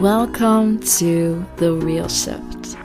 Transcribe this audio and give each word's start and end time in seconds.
Welcome 0.00 0.80
to 0.98 1.44
The 1.58 1.68
Real 1.84 2.08
Shift. 2.08 2.78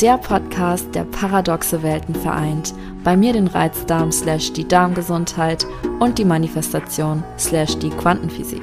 Der 0.00 0.16
Podcast, 0.16 0.94
der 0.94 1.04
paradoxe 1.04 1.82
Welten 1.82 2.14
vereint. 2.14 2.72
Bei 3.04 3.18
mir 3.18 3.34
den 3.34 3.48
Reizdarm 3.48 4.10
slash 4.10 4.50
die 4.54 4.66
Darmgesundheit 4.66 5.66
und 6.00 6.16
die 6.16 6.24
Manifestation 6.24 7.22
slash 7.38 7.76
die 7.80 7.90
Quantenphysik. 7.90 8.62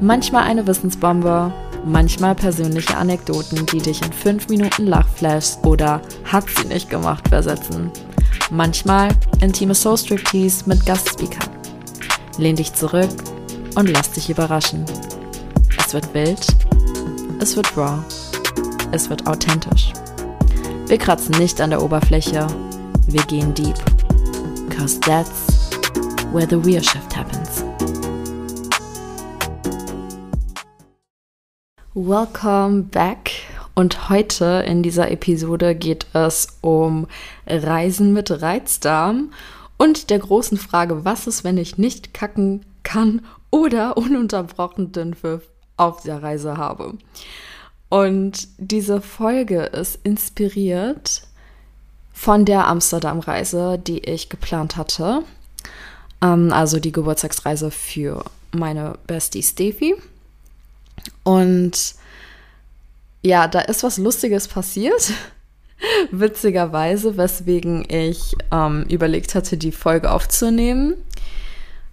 Manchmal 0.00 0.42
eine 0.42 0.66
Wissensbombe, 0.66 1.52
manchmal 1.86 2.34
persönliche 2.34 2.96
Anekdoten, 2.96 3.66
die 3.66 3.78
dich 3.78 4.04
in 4.04 4.12
5 4.12 4.48
Minuten 4.48 4.88
Lachflash 4.88 5.58
oder 5.62 6.00
hat 6.24 6.46
sie 6.50 6.66
nicht 6.66 6.90
gemacht 6.90 7.28
versetzen. 7.28 7.92
Manchmal 8.50 9.10
intime 9.40 9.76
Soul 9.76 9.96
Striptease 9.96 10.64
mit 10.66 10.84
Gastspeakern. 10.84 11.50
Lehn 12.38 12.56
dich 12.56 12.74
zurück 12.74 13.10
und 13.76 13.88
lass 13.90 14.10
dich 14.10 14.28
überraschen. 14.28 14.84
Es 15.78 15.94
wird 15.94 16.12
wild, 16.14 16.44
es 17.42 17.56
wird 17.56 17.76
raw, 17.76 17.98
es 18.92 19.10
wird 19.10 19.26
authentisch. 19.26 19.92
Wir 20.86 20.96
kratzen 20.96 21.36
nicht 21.40 21.60
an 21.60 21.70
der 21.70 21.82
Oberfläche, 21.82 22.46
wir 23.08 23.22
gehen 23.24 23.52
deep. 23.52 23.74
Cause 24.70 25.00
that's 25.00 25.70
where 26.32 26.46
the 26.48 26.54
real 26.54 26.80
shift 26.80 27.16
happens. 27.16 27.64
Welcome 31.94 32.84
back. 32.84 33.32
Und 33.74 34.08
heute 34.08 34.62
in 34.64 34.84
dieser 34.84 35.10
Episode 35.10 35.74
geht 35.74 36.06
es 36.12 36.46
um 36.60 37.08
Reisen 37.48 38.12
mit 38.12 38.30
Reizdarm 38.40 39.32
und 39.78 40.10
der 40.10 40.20
großen 40.20 40.58
Frage, 40.58 41.04
was 41.04 41.26
ist, 41.26 41.42
wenn 41.42 41.58
ich 41.58 41.76
nicht 41.76 42.14
kacken 42.14 42.64
kann 42.84 43.22
oder 43.50 43.96
ununterbrochen 43.96 44.92
Dünnpfiff 44.92 45.51
auf 45.82 46.02
der 46.02 46.22
Reise 46.22 46.56
habe. 46.56 46.94
Und 47.88 48.48
diese 48.58 49.00
Folge 49.00 49.64
ist 49.64 49.98
inspiriert 50.02 51.22
von 52.12 52.44
der 52.44 52.66
Amsterdam-Reise, 52.68 53.78
die 53.78 53.98
ich 53.98 54.28
geplant 54.28 54.76
hatte. 54.76 55.22
Ähm, 56.22 56.52
also 56.52 56.78
die 56.78 56.92
Geburtstagsreise 56.92 57.70
für 57.70 58.24
meine 58.52 58.96
Bestie 59.06 59.42
Steffi. 59.42 59.94
Und 61.24 61.94
ja, 63.22 63.48
da 63.48 63.60
ist 63.60 63.82
was 63.82 63.98
Lustiges 63.98 64.48
passiert. 64.48 65.12
Witzigerweise, 66.10 67.16
weswegen 67.16 67.84
ich 67.88 68.36
ähm, 68.52 68.84
überlegt 68.88 69.34
hatte, 69.34 69.56
die 69.56 69.72
Folge 69.72 70.10
aufzunehmen. 70.12 70.94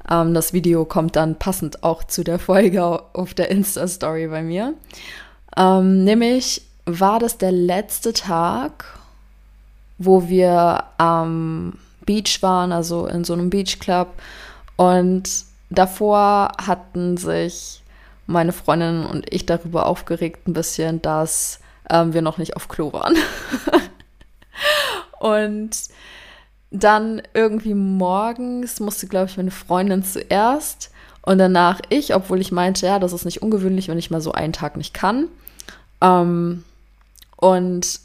Ähm, 0.10 0.34
das 0.34 0.54
Video 0.54 0.86
kommt 0.86 1.16
dann 1.16 1.36
passend 1.36 1.84
auch 1.84 2.04
zu 2.04 2.24
der 2.24 2.40
Folge 2.40 2.84
auf 3.14 3.34
der 3.34 3.50
Insta-Story 3.50 4.28
bei 4.28 4.42
mir. 4.42 4.74
Ähm, 5.58 6.04
nämlich 6.04 6.64
war 6.86 7.20
das 7.20 7.38
der 7.38 7.52
letzte 7.52 8.14
Tag, 8.14 8.86
wo 9.98 10.28
wir 10.28 10.86
am 10.98 11.78
Beach 12.06 12.42
waren, 12.42 12.72
also 12.72 13.06
in 13.06 13.24
so 13.24 13.34
einem 13.34 13.50
Beachclub. 13.50 14.08
Und 14.78 15.30
davor 15.70 16.54
hatten 16.66 17.18
sich 17.18 17.84
meine 18.26 18.54
Freundin 18.54 19.06
und 19.06 19.32
ich 19.34 19.46
darüber 19.46 19.86
aufgeregt 19.86 20.48
ein 20.48 20.54
bisschen, 20.54 21.02
dass 21.02 21.60
ähm, 21.90 22.14
wir 22.14 22.22
noch 22.22 22.38
nicht 22.38 22.56
auf 22.56 22.68
Klo 22.68 22.94
waren. 22.94 23.16
und 25.20 25.72
dann 26.72 27.22
irgendwie 27.34 27.74
morgens 27.74 28.80
musste, 28.80 29.08
glaube 29.08 29.28
ich, 29.30 29.38
meine 29.38 29.52
Freundin 29.52 30.04
zuerst 30.04 30.92
und 31.22 31.38
danach 31.38 31.80
ich, 31.90 32.16
obwohl 32.16 32.42
ich 32.42 32.52
meinte, 32.52 32.86
ja, 32.86 33.00
das 33.00 33.14
ist 33.14 33.26
nicht 33.26 33.42
ungewöhnlich, 33.42 33.88
wenn 33.88 33.98
ich 33.98 34.12
mal 34.12 34.22
so 34.22 34.32
einen 34.32 34.54
Tag 34.54 34.78
nicht 34.78 34.94
kann. 34.94 35.28
Ähm, 36.02 36.64
und 37.36 38.00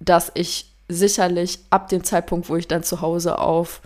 dass 0.00 0.30
ich 0.34 0.70
sicherlich 0.88 1.58
ab 1.70 1.88
dem 1.88 2.04
Zeitpunkt, 2.04 2.48
wo 2.48 2.56
ich 2.56 2.68
dann 2.68 2.82
zu 2.82 3.00
Hause 3.00 3.38
auf 3.38 3.80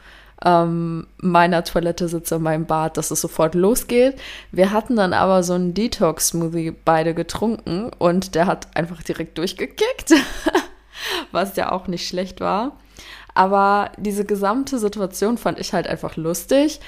ähm, 0.45 1.07
meiner 1.19 1.65
Toilette 1.65 2.09
sitze, 2.09 2.37
in 2.37 2.43
meinem 2.43 2.67
Bad, 2.67 2.97
dass 2.97 3.11
es 3.11 3.21
sofort 3.21 3.55
losgeht. 3.55 4.19
Wir 4.53 4.71
hatten 4.71 4.97
dann 4.97 5.13
aber 5.13 5.43
so 5.43 5.55
einen 5.55 5.75
Detox-Smoothie 5.75 6.73
beide 6.85 7.15
getrunken 7.15 7.91
und 7.99 8.35
der 8.35 8.47
hat 8.47 8.69
einfach 8.75 9.03
direkt 9.03 9.39
durchgekickt, 9.39 10.15
was 11.33 11.57
ja 11.57 11.73
auch 11.73 11.89
nicht 11.89 12.09
schlecht 12.09 12.41
war. 12.41 12.73
Aber 13.35 13.93
diese 13.97 14.25
gesamte 14.25 14.79
Situation 14.79 15.39
fand 15.39 15.59
ich 15.59 15.73
halt 15.73 15.87
einfach 15.87 16.17
lustig 16.17 16.81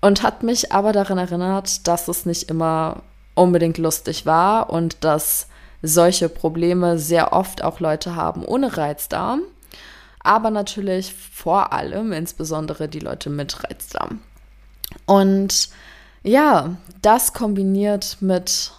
und 0.00 0.22
hat 0.22 0.42
mich 0.42 0.72
aber 0.72 0.92
daran 0.92 1.18
erinnert, 1.18 1.86
dass 1.88 2.08
es 2.08 2.26
nicht 2.26 2.50
immer 2.50 3.02
unbedingt 3.34 3.78
lustig 3.78 4.26
war 4.26 4.70
und 4.70 5.04
dass 5.04 5.48
solche 5.82 6.28
Probleme 6.28 6.98
sehr 6.98 7.32
oft 7.32 7.62
auch 7.62 7.80
Leute 7.80 8.16
haben 8.16 8.44
ohne 8.44 8.76
Reizdarm, 8.76 9.42
aber 10.20 10.50
natürlich 10.50 11.14
vor 11.14 11.72
allem 11.72 12.12
insbesondere 12.12 12.88
die 12.88 12.98
Leute 12.98 13.30
mit 13.30 13.64
Reizdarm. 13.64 14.20
Und 15.04 15.68
ja, 16.22 16.76
das 17.02 17.32
kombiniert 17.32 18.16
mit 18.20 18.72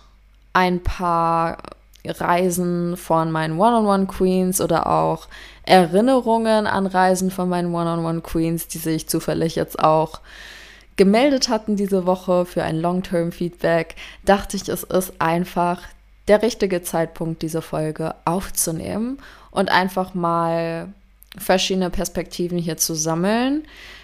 ein 0.54 0.82
paar 0.84 1.58
Reisen 2.06 2.98
von 2.98 3.32
meinen 3.32 3.60
One-on-One-Queens 3.60 4.62
oder 4.62 4.88
auch 4.88 5.28
Erinnerungen 5.64 6.68
an 6.68 6.86
Reisen 6.86 7.32
von 7.32 7.50
meinen 7.50 7.74
One-on-One-Queens, 7.74 8.68
die 8.68 8.78
sich 8.78 9.08
zufällig 9.10 9.56
jetzt 9.56 9.80
auch 9.84 10.22
gemeldet 10.96 11.48
hatten 11.48 11.76
diese 11.76 12.06
Woche 12.06 12.46
für 12.46 12.64
ein 12.64 12.80
Long-Term-Feedback, 12.80 13.96
dachte 14.26 14.58
ich, 14.58 14.68
es 14.68 14.84
ist 14.84 15.14
einfach 15.20 15.82
der 16.28 16.42
richtige 16.42 16.82
Zeitpunkt, 16.82 17.42
diese 17.42 17.62
Folge 17.62 18.16
aufzunehmen 18.26 19.20
und 19.52 19.70
einfach 19.70 20.14
mal 20.14 20.90
verschiedene 21.38 21.90
Perspektiven 21.90 22.58
hier 22.58 22.78
zu 22.78 22.96
sammeln. 22.96 23.64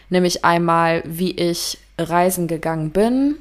Nämlich 0.09 0.45
einmal, 0.45 1.01
wie 1.05 1.31
ich 1.31 1.79
reisen 1.97 2.47
gegangen 2.47 2.91
bin, 2.91 3.35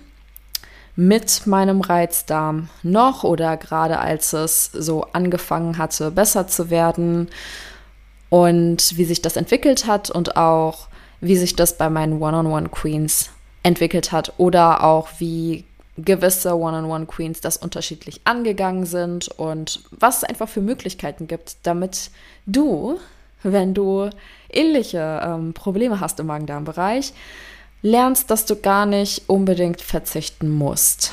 mit 0.94 1.46
meinem 1.46 1.80
Reizdarm 1.80 2.68
noch 2.82 3.24
oder 3.24 3.56
gerade 3.56 3.98
als 3.98 4.32
es 4.32 4.66
so 4.66 5.06
angefangen 5.12 5.78
hatte, 5.78 6.10
besser 6.10 6.46
zu 6.46 6.70
werden. 6.70 7.28
Und 8.28 8.96
wie 8.96 9.04
sich 9.04 9.22
das 9.22 9.36
entwickelt 9.36 9.86
hat 9.86 10.10
und 10.10 10.36
auch 10.36 10.88
wie 11.20 11.36
sich 11.36 11.54
das 11.54 11.76
bei 11.78 11.88
meinen 11.88 12.20
One-on-One-Queens 12.20 13.30
entwickelt 13.62 14.10
hat 14.10 14.34
oder 14.38 14.82
auch 14.84 15.08
wie 15.18 15.64
gewisse 15.96 16.56
One-on-One-Queens 16.56 17.40
das 17.40 17.56
unterschiedlich 17.56 18.22
angegangen 18.24 18.86
sind 18.86 19.28
und 19.28 19.82
was 19.90 20.18
es 20.18 20.24
einfach 20.24 20.48
für 20.48 20.62
Möglichkeiten 20.62 21.28
gibt, 21.28 21.56
damit 21.64 22.10
du, 22.46 22.98
wenn 23.42 23.74
du 23.74 24.08
ähnliche 24.50 25.20
ähm, 25.22 25.52
Probleme 25.52 26.00
hast 26.00 26.18
im 26.18 26.26
Magen-Darm-Bereich, 26.26 27.12
lernst, 27.82 28.30
dass 28.30 28.46
du 28.46 28.56
gar 28.56 28.86
nicht 28.86 29.28
unbedingt 29.28 29.80
verzichten 29.80 30.48
musst, 30.48 31.12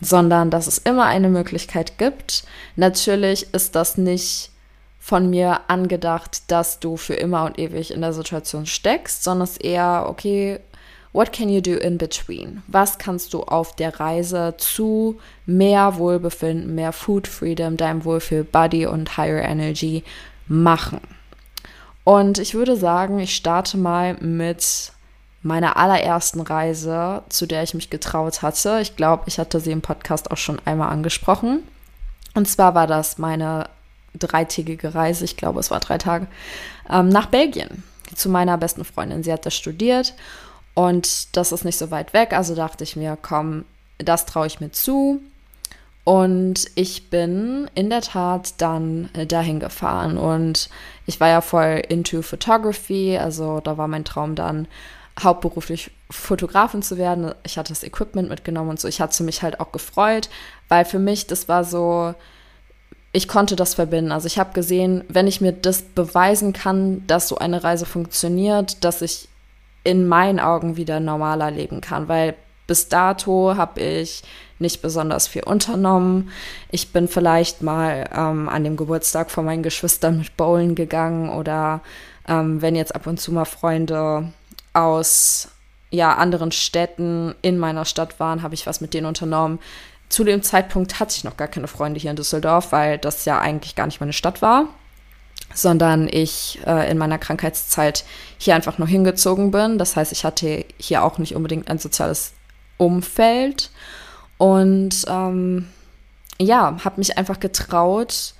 sondern 0.00 0.50
dass 0.50 0.66
es 0.66 0.78
immer 0.78 1.06
eine 1.06 1.28
Möglichkeit 1.28 1.98
gibt. 1.98 2.44
Natürlich 2.76 3.52
ist 3.52 3.74
das 3.74 3.96
nicht 3.96 4.50
von 4.98 5.30
mir 5.30 5.60
angedacht, 5.68 6.42
dass 6.48 6.78
du 6.78 6.96
für 6.96 7.14
immer 7.14 7.46
und 7.46 7.58
ewig 7.58 7.90
in 7.90 8.02
der 8.02 8.12
Situation 8.12 8.66
steckst, 8.66 9.24
sondern 9.24 9.44
es 9.44 9.56
eher, 9.56 10.04
okay, 10.08 10.60
what 11.12 11.32
can 11.32 11.48
you 11.48 11.60
do 11.60 11.72
in 11.72 11.96
between? 11.96 12.62
Was 12.68 12.98
kannst 12.98 13.32
du 13.32 13.42
auf 13.42 13.74
der 13.74 13.98
Reise 13.98 14.54
zu 14.58 15.18
mehr 15.46 15.96
Wohlbefinden, 15.96 16.74
mehr 16.74 16.92
Food 16.92 17.26
Freedom, 17.26 17.76
deinem 17.76 18.04
Wohlfühl 18.04 18.44
Body 18.44 18.86
und 18.86 19.16
Higher 19.16 19.42
Energy 19.42 20.04
machen? 20.46 21.00
Und 22.04 22.38
ich 22.38 22.54
würde 22.54 22.76
sagen, 22.76 23.18
ich 23.18 23.34
starte 23.34 23.78
mal 23.78 24.14
mit 24.20 24.92
meiner 25.42 25.76
allerersten 25.76 26.40
Reise, 26.40 27.22
zu 27.28 27.46
der 27.46 27.62
ich 27.62 27.74
mich 27.74 27.90
getraut 27.90 28.42
hatte. 28.42 28.80
Ich 28.80 28.96
glaube, 28.96 29.24
ich 29.26 29.38
hatte 29.38 29.60
sie 29.60 29.72
im 29.72 29.80
Podcast 29.80 30.30
auch 30.30 30.36
schon 30.36 30.60
einmal 30.64 30.90
angesprochen. 30.90 31.62
Und 32.34 32.48
zwar 32.48 32.74
war 32.74 32.86
das 32.86 33.18
meine 33.18 33.68
dreitägige 34.18 34.94
Reise, 34.94 35.24
ich 35.24 35.36
glaube, 35.36 35.60
es 35.60 35.70
war 35.70 35.80
drei 35.80 35.98
Tage, 35.98 36.26
ähm, 36.90 37.08
nach 37.08 37.26
Belgien 37.26 37.82
zu 38.14 38.28
meiner 38.28 38.58
besten 38.58 38.84
Freundin. 38.84 39.22
Sie 39.22 39.32
hat 39.32 39.46
das 39.46 39.54
studiert 39.54 40.14
und 40.74 41.36
das 41.36 41.52
ist 41.52 41.64
nicht 41.64 41.78
so 41.78 41.90
weit 41.90 42.12
weg. 42.12 42.32
Also 42.32 42.54
dachte 42.54 42.84
ich 42.84 42.96
mir, 42.96 43.16
komm, 43.20 43.64
das 43.98 44.26
traue 44.26 44.46
ich 44.46 44.60
mir 44.60 44.72
zu. 44.72 45.20
Und 46.04 46.66
ich 46.74 47.10
bin 47.10 47.70
in 47.74 47.90
der 47.90 48.00
Tat 48.00 48.54
dann 48.58 49.10
dahin 49.28 49.60
gefahren 49.60 50.16
und 50.16 50.70
ich 51.06 51.20
war 51.20 51.28
ja 51.28 51.40
voll 51.40 51.82
into 51.88 52.22
Photography, 52.22 53.18
also 53.18 53.60
da 53.60 53.76
war 53.76 53.86
mein 53.86 54.04
Traum 54.04 54.34
dann 54.34 54.66
hauptberuflich 55.22 55.90
Fotografin 56.10 56.82
zu 56.82 56.98
werden. 56.98 57.34
Ich 57.44 57.58
hatte 57.58 57.72
das 57.72 57.82
Equipment 57.82 58.28
mitgenommen 58.28 58.70
und 58.70 58.80
so. 58.80 58.88
Ich 58.88 59.00
hatte 59.00 59.22
mich 59.22 59.42
halt 59.42 59.60
auch 59.60 59.72
gefreut, 59.72 60.28
weil 60.68 60.84
für 60.84 60.98
mich 60.98 61.26
das 61.26 61.48
war 61.48 61.64
so, 61.64 62.14
ich 63.12 63.28
konnte 63.28 63.56
das 63.56 63.74
verbinden. 63.74 64.12
Also 64.12 64.26
ich 64.26 64.38
habe 64.38 64.52
gesehen, 64.52 65.04
wenn 65.08 65.26
ich 65.26 65.40
mir 65.40 65.52
das 65.52 65.82
beweisen 65.82 66.52
kann, 66.52 67.06
dass 67.06 67.28
so 67.28 67.38
eine 67.38 67.62
Reise 67.64 67.86
funktioniert, 67.86 68.84
dass 68.84 69.02
ich 69.02 69.28
in 69.84 70.06
meinen 70.06 70.40
Augen 70.40 70.76
wieder 70.76 71.00
normaler 71.00 71.50
leben 71.50 71.80
kann, 71.80 72.08
weil 72.08 72.34
bis 72.66 72.88
dato 72.88 73.56
habe 73.56 73.80
ich 73.80 74.22
nicht 74.60 74.82
besonders 74.82 75.26
viel 75.26 75.42
unternommen. 75.42 76.30
Ich 76.70 76.92
bin 76.92 77.08
vielleicht 77.08 77.62
mal 77.62 78.08
ähm, 78.14 78.48
an 78.48 78.62
dem 78.62 78.76
Geburtstag 78.76 79.30
von 79.30 79.44
meinen 79.44 79.62
Geschwistern 79.62 80.18
mit 80.18 80.36
Bowlen 80.36 80.74
gegangen 80.74 81.30
oder 81.30 81.80
ähm, 82.28 82.62
wenn 82.62 82.76
jetzt 82.76 82.94
ab 82.94 83.06
und 83.06 83.18
zu 83.18 83.32
mal 83.32 83.46
Freunde 83.46 84.32
aus 84.72 85.48
ja, 85.90 86.14
anderen 86.14 86.52
Städten 86.52 87.34
in 87.42 87.58
meiner 87.58 87.84
Stadt 87.84 88.20
waren, 88.20 88.42
habe 88.42 88.54
ich 88.54 88.66
was 88.66 88.80
mit 88.80 88.94
denen 88.94 89.06
unternommen. 89.06 89.58
Zu 90.08 90.24
dem 90.24 90.42
Zeitpunkt 90.42 91.00
hatte 91.00 91.14
ich 91.16 91.24
noch 91.24 91.36
gar 91.36 91.48
keine 91.48 91.68
Freunde 91.68 92.00
hier 92.00 92.10
in 92.10 92.16
Düsseldorf, 92.16 92.72
weil 92.72 92.98
das 92.98 93.24
ja 93.24 93.40
eigentlich 93.40 93.76
gar 93.76 93.86
nicht 93.86 94.00
meine 94.00 94.12
Stadt 94.12 94.42
war, 94.42 94.66
sondern 95.54 96.08
ich 96.08 96.60
äh, 96.66 96.90
in 96.90 96.98
meiner 96.98 97.18
Krankheitszeit 97.18 98.04
hier 98.38 98.54
einfach 98.54 98.78
nur 98.78 98.88
hingezogen 98.88 99.50
bin. 99.50 99.78
Das 99.78 99.96
heißt, 99.96 100.12
ich 100.12 100.24
hatte 100.24 100.64
hier 100.78 101.04
auch 101.04 101.18
nicht 101.18 101.34
unbedingt 101.34 101.68
ein 101.68 101.78
soziales 101.78 102.32
Umfeld 102.76 103.70
und 104.38 105.04
ähm, 105.08 105.68
ja, 106.40 106.76
habe 106.84 106.98
mich 106.98 107.18
einfach 107.18 107.38
getraut, 107.38 108.34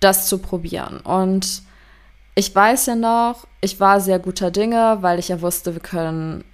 das 0.00 0.28
zu 0.28 0.38
probieren. 0.38 1.00
Und 1.00 1.62
ich 2.34 2.54
weiß 2.54 2.86
ja 2.86 2.96
noch, 2.96 3.46
ich 3.60 3.78
war 3.80 4.00
sehr 4.00 4.18
guter 4.18 4.50
Dinge, 4.50 4.98
weil 5.00 5.18
ich 5.18 5.28
ja 5.28 5.40
wusste, 5.40 5.74
wir 5.74 5.80
können 5.80 6.44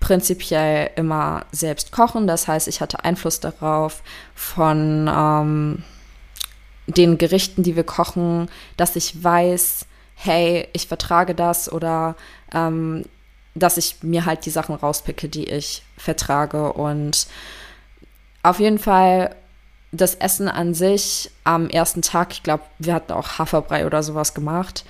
prinzipiell 0.00 0.90
immer 0.96 1.44
selbst 1.52 1.92
kochen. 1.92 2.26
Das 2.26 2.48
heißt, 2.48 2.68
ich 2.68 2.80
hatte 2.80 3.04
Einfluss 3.04 3.40
darauf 3.40 4.02
von 4.34 5.10
ähm, 5.14 5.82
den 6.86 7.18
Gerichten, 7.18 7.62
die 7.62 7.76
wir 7.76 7.84
kochen, 7.84 8.48
dass 8.78 8.96
ich 8.96 9.22
weiß, 9.22 9.86
hey, 10.14 10.68
ich 10.72 10.88
vertrage 10.88 11.34
das 11.34 11.70
oder 11.70 12.16
ähm, 12.52 13.04
dass 13.54 13.76
ich 13.76 14.02
mir 14.02 14.24
halt 14.24 14.46
die 14.46 14.50
Sachen 14.50 14.74
rauspicke, 14.74 15.28
die 15.28 15.48
ich 15.48 15.82
vertrage. 15.98 16.72
Und 16.72 17.26
auf 18.42 18.58
jeden 18.58 18.78
Fall 18.78 19.36
das 19.92 20.14
Essen 20.14 20.48
an 20.48 20.74
sich 20.74 21.30
am 21.44 21.68
ersten 21.68 22.02
Tag, 22.02 22.32
ich 22.32 22.42
glaube, 22.42 22.64
wir 22.78 22.94
hatten 22.94 23.12
auch 23.12 23.38
Haferbrei 23.38 23.86
oder 23.86 24.02
sowas 24.02 24.34
gemacht, 24.34 24.84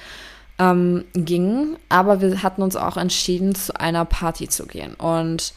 ähm, 0.58 1.04
ging. 1.14 1.76
Aber 1.88 2.20
wir 2.20 2.42
hatten 2.42 2.62
uns 2.62 2.76
auch 2.76 2.96
entschieden, 2.96 3.54
zu 3.54 3.78
einer 3.78 4.04
Party 4.04 4.48
zu 4.48 4.66
gehen. 4.66 4.94
Und 4.94 5.54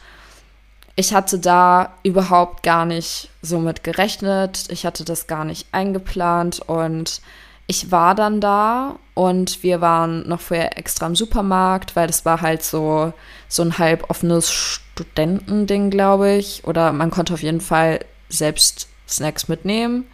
ich 0.96 1.12
hatte 1.12 1.38
da 1.38 1.92
überhaupt 2.02 2.62
gar 2.62 2.86
nicht 2.86 3.28
so 3.42 3.58
mit 3.58 3.84
gerechnet. 3.84 4.66
Ich 4.68 4.86
hatte 4.86 5.04
das 5.04 5.26
gar 5.26 5.44
nicht 5.44 5.66
eingeplant 5.72 6.60
und 6.60 7.20
ich 7.66 7.90
war 7.90 8.14
dann 8.14 8.40
da 8.40 8.96
und 9.14 9.62
wir 9.62 9.80
waren 9.80 10.28
noch 10.28 10.40
vorher 10.40 10.78
extra 10.78 11.06
im 11.06 11.16
Supermarkt, 11.16 11.96
weil 11.96 12.06
das 12.06 12.24
war 12.24 12.42
halt 12.42 12.62
so, 12.62 13.12
so 13.48 13.62
ein 13.62 13.78
halb 13.78 14.08
offenes 14.10 14.52
Studentending, 14.52 15.90
glaube 15.90 16.32
ich. 16.32 16.64
Oder 16.64 16.92
man 16.92 17.10
konnte 17.10 17.34
auf 17.34 17.42
jeden 17.42 17.62
Fall 17.62 18.00
selbst 18.28 18.88
Snacks 19.08 19.48
mitnehmen. 19.48 20.06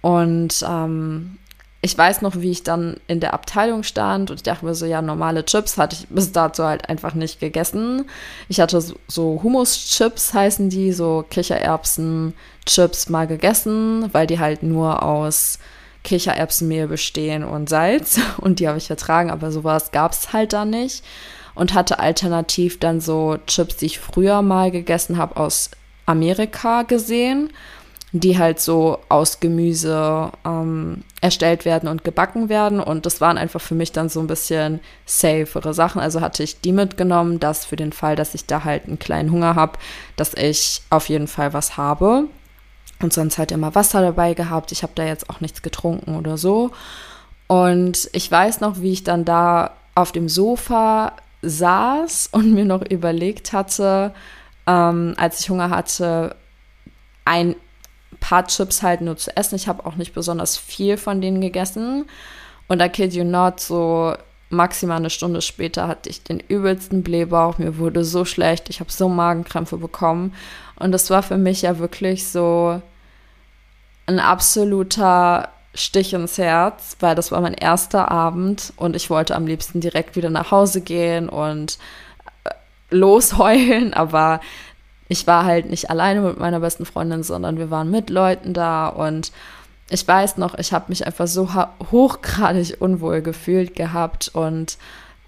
Und 0.00 0.64
ähm, 0.68 1.38
ich 1.86 1.96
weiß 1.96 2.22
noch, 2.22 2.36
wie 2.36 2.50
ich 2.50 2.62
dann 2.64 2.96
in 3.06 3.20
der 3.20 3.34
Abteilung 3.34 3.82
stand 3.82 4.30
und 4.30 4.36
ich 4.36 4.42
dachte 4.42 4.64
mir 4.64 4.74
so, 4.74 4.86
ja, 4.86 5.02
normale 5.02 5.44
Chips 5.44 5.78
hatte 5.78 5.94
ich 5.94 6.08
bis 6.08 6.32
dato 6.32 6.64
halt 6.64 6.88
einfach 6.88 7.14
nicht 7.14 7.38
gegessen. 7.38 8.06
Ich 8.48 8.60
hatte 8.60 8.80
so, 8.80 9.40
Hummus-Chips 9.42 10.34
heißen 10.34 10.68
die, 10.68 10.92
so 10.92 11.24
Kichererbsen-Chips 11.30 13.08
mal 13.08 13.26
gegessen, 13.26 14.08
weil 14.12 14.26
die 14.26 14.40
halt 14.40 14.62
nur 14.62 15.02
aus 15.02 15.58
Kichererbsenmehl 16.02 16.88
bestehen 16.88 17.44
und 17.44 17.68
Salz 17.68 18.18
und 18.38 18.58
die 18.58 18.68
habe 18.68 18.78
ich 18.78 18.86
vertragen, 18.88 19.30
aber 19.30 19.52
sowas 19.52 19.92
gab 19.92 20.12
es 20.12 20.32
halt 20.32 20.52
da 20.54 20.64
nicht 20.64 21.04
und 21.54 21.74
hatte 21.74 21.98
alternativ 21.98 22.80
dann 22.80 23.00
so 23.00 23.38
Chips, 23.46 23.76
die 23.76 23.86
ich 23.86 24.00
früher 24.00 24.42
mal 24.42 24.70
gegessen 24.70 25.18
habe 25.18 25.36
aus 25.36 25.70
Amerika 26.06 26.82
gesehen 26.82 27.50
die 28.12 28.38
halt 28.38 28.60
so 28.60 28.98
aus 29.08 29.40
Gemüse 29.40 30.30
ähm, 30.44 31.02
erstellt 31.20 31.64
werden 31.64 31.88
und 31.88 32.04
gebacken 32.04 32.48
werden. 32.48 32.80
Und 32.80 33.04
das 33.04 33.20
waren 33.20 33.36
einfach 33.36 33.60
für 33.60 33.74
mich 33.74 33.92
dann 33.92 34.08
so 34.08 34.20
ein 34.20 34.26
bisschen 34.26 34.80
safere 35.04 35.74
Sachen. 35.74 36.00
Also 36.00 36.20
hatte 36.20 36.42
ich 36.42 36.60
die 36.60 36.72
mitgenommen, 36.72 37.40
dass 37.40 37.64
für 37.64 37.76
den 37.76 37.92
Fall, 37.92 38.16
dass 38.16 38.34
ich 38.34 38.46
da 38.46 38.64
halt 38.64 38.86
einen 38.86 38.98
kleinen 38.98 39.32
Hunger 39.32 39.54
habe, 39.54 39.78
dass 40.16 40.34
ich 40.34 40.82
auf 40.90 41.08
jeden 41.08 41.26
Fall 41.26 41.52
was 41.52 41.76
habe. 41.76 42.24
Und 43.00 43.12
sonst 43.12 43.36
halt 43.36 43.52
immer 43.52 43.74
Wasser 43.74 44.00
dabei 44.00 44.32
gehabt. 44.34 44.72
Ich 44.72 44.82
habe 44.82 44.92
da 44.94 45.04
jetzt 45.04 45.28
auch 45.28 45.40
nichts 45.40 45.60
getrunken 45.60 46.16
oder 46.16 46.38
so. 46.38 46.70
Und 47.46 48.08
ich 48.12 48.30
weiß 48.30 48.60
noch, 48.60 48.80
wie 48.80 48.92
ich 48.92 49.04
dann 49.04 49.24
da 49.24 49.72
auf 49.94 50.12
dem 50.12 50.28
Sofa 50.28 51.12
saß 51.42 52.28
und 52.32 52.54
mir 52.54 52.64
noch 52.64 52.82
überlegt 52.88 53.52
hatte, 53.52 54.14
ähm, 54.66 55.14
als 55.18 55.40
ich 55.40 55.50
Hunger 55.50 55.70
hatte, 55.70 56.36
ein 57.24 57.56
paar 58.26 58.44
Chips 58.48 58.82
halt 58.82 59.02
nur 59.02 59.16
zu 59.16 59.36
essen. 59.36 59.54
Ich 59.54 59.68
habe 59.68 59.86
auch 59.86 59.94
nicht 59.94 60.12
besonders 60.12 60.56
viel 60.56 60.96
von 60.96 61.20
denen 61.20 61.40
gegessen. 61.40 62.06
Und 62.66 62.80
da 62.80 62.88
kid 62.88 63.14
you 63.14 63.22
not, 63.22 63.60
so 63.60 64.16
maximal 64.50 64.96
eine 64.96 65.10
Stunde 65.10 65.40
später 65.40 65.86
hatte 65.86 66.08
ich 66.10 66.24
den 66.24 66.40
übelsten 66.40 67.04
Blähbauch. 67.04 67.58
Mir 67.58 67.78
wurde 67.78 68.04
so 68.04 68.24
schlecht. 68.24 68.68
Ich 68.68 68.80
habe 68.80 68.90
so 68.90 69.08
Magenkrämpfe 69.08 69.76
bekommen. 69.76 70.34
Und 70.74 70.90
das 70.90 71.08
war 71.08 71.22
für 71.22 71.38
mich 71.38 71.62
ja 71.62 71.78
wirklich 71.78 72.26
so 72.26 72.82
ein 74.06 74.18
absoluter 74.18 75.48
Stich 75.74 76.12
ins 76.12 76.36
Herz, 76.36 76.96
weil 76.98 77.14
das 77.14 77.30
war 77.30 77.40
mein 77.40 77.54
erster 77.54 78.10
Abend 78.10 78.72
und 78.76 78.96
ich 78.96 79.08
wollte 79.08 79.36
am 79.36 79.46
liebsten 79.46 79.80
direkt 79.80 80.16
wieder 80.16 80.30
nach 80.30 80.50
Hause 80.50 80.80
gehen 80.80 81.28
und 81.28 81.78
äh, 82.44 82.50
losheulen, 82.90 83.94
aber 83.94 84.40
ich 85.08 85.26
war 85.26 85.44
halt 85.44 85.70
nicht 85.70 85.90
alleine 85.90 86.20
mit 86.20 86.38
meiner 86.38 86.60
besten 86.60 86.84
Freundin, 86.84 87.22
sondern 87.22 87.58
wir 87.58 87.70
waren 87.70 87.90
mit 87.90 88.10
Leuten 88.10 88.52
da 88.52 88.88
und 88.88 89.32
ich 89.88 90.06
weiß 90.06 90.36
noch, 90.38 90.58
ich 90.58 90.72
habe 90.72 90.86
mich 90.88 91.06
einfach 91.06 91.28
so 91.28 91.48
hochgradig 91.92 92.80
unwohl 92.80 93.22
gefühlt 93.22 93.76
gehabt 93.76 94.30
und 94.34 94.78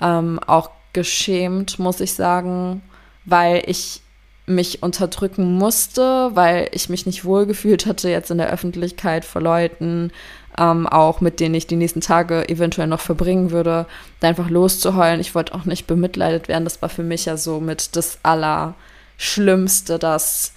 ähm, 0.00 0.40
auch 0.46 0.70
geschämt, 0.92 1.78
muss 1.78 2.00
ich 2.00 2.14
sagen, 2.14 2.82
weil 3.24 3.62
ich 3.66 4.00
mich 4.46 4.82
unterdrücken 4.82 5.54
musste, 5.54 6.30
weil 6.34 6.68
ich 6.72 6.88
mich 6.88 7.06
nicht 7.06 7.24
wohlgefühlt 7.24 7.86
hatte 7.86 8.08
jetzt 8.08 8.30
in 8.30 8.38
der 8.38 8.50
Öffentlichkeit 8.50 9.24
vor 9.24 9.42
Leuten, 9.42 10.10
ähm, 10.58 10.86
auch 10.86 11.20
mit 11.20 11.38
denen 11.38 11.54
ich 11.54 11.66
die 11.66 11.76
nächsten 11.76 12.00
Tage 12.00 12.48
eventuell 12.48 12.88
noch 12.88 13.00
verbringen 13.00 13.50
würde, 13.50 13.86
da 14.20 14.28
einfach 14.28 14.48
loszuheulen. 14.48 15.20
Ich 15.20 15.34
wollte 15.34 15.54
auch 15.54 15.66
nicht 15.66 15.86
bemitleidet 15.86 16.48
werden. 16.48 16.64
Das 16.64 16.82
war 16.82 16.88
für 16.88 17.02
mich 17.02 17.26
ja 17.26 17.36
so 17.36 17.60
mit 17.60 17.94
das 17.94 18.18
aller 18.22 18.74
Schlimmste, 19.18 19.98
dass 19.98 20.52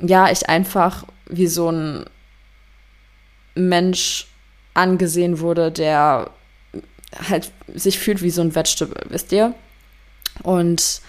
ja, 0.00 0.30
ich 0.30 0.48
einfach 0.48 1.04
wie 1.28 1.48
so 1.48 1.70
ein 1.70 2.04
Mensch 3.54 4.28
angesehen 4.74 5.40
wurde, 5.40 5.72
der 5.72 6.30
halt 7.28 7.50
sich 7.74 7.98
fühlt 7.98 8.22
wie 8.22 8.30
so 8.30 8.42
ein 8.42 8.54
Vegetable, 8.54 9.00
wisst 9.08 9.32
ihr? 9.32 9.54
Und 10.42 11.00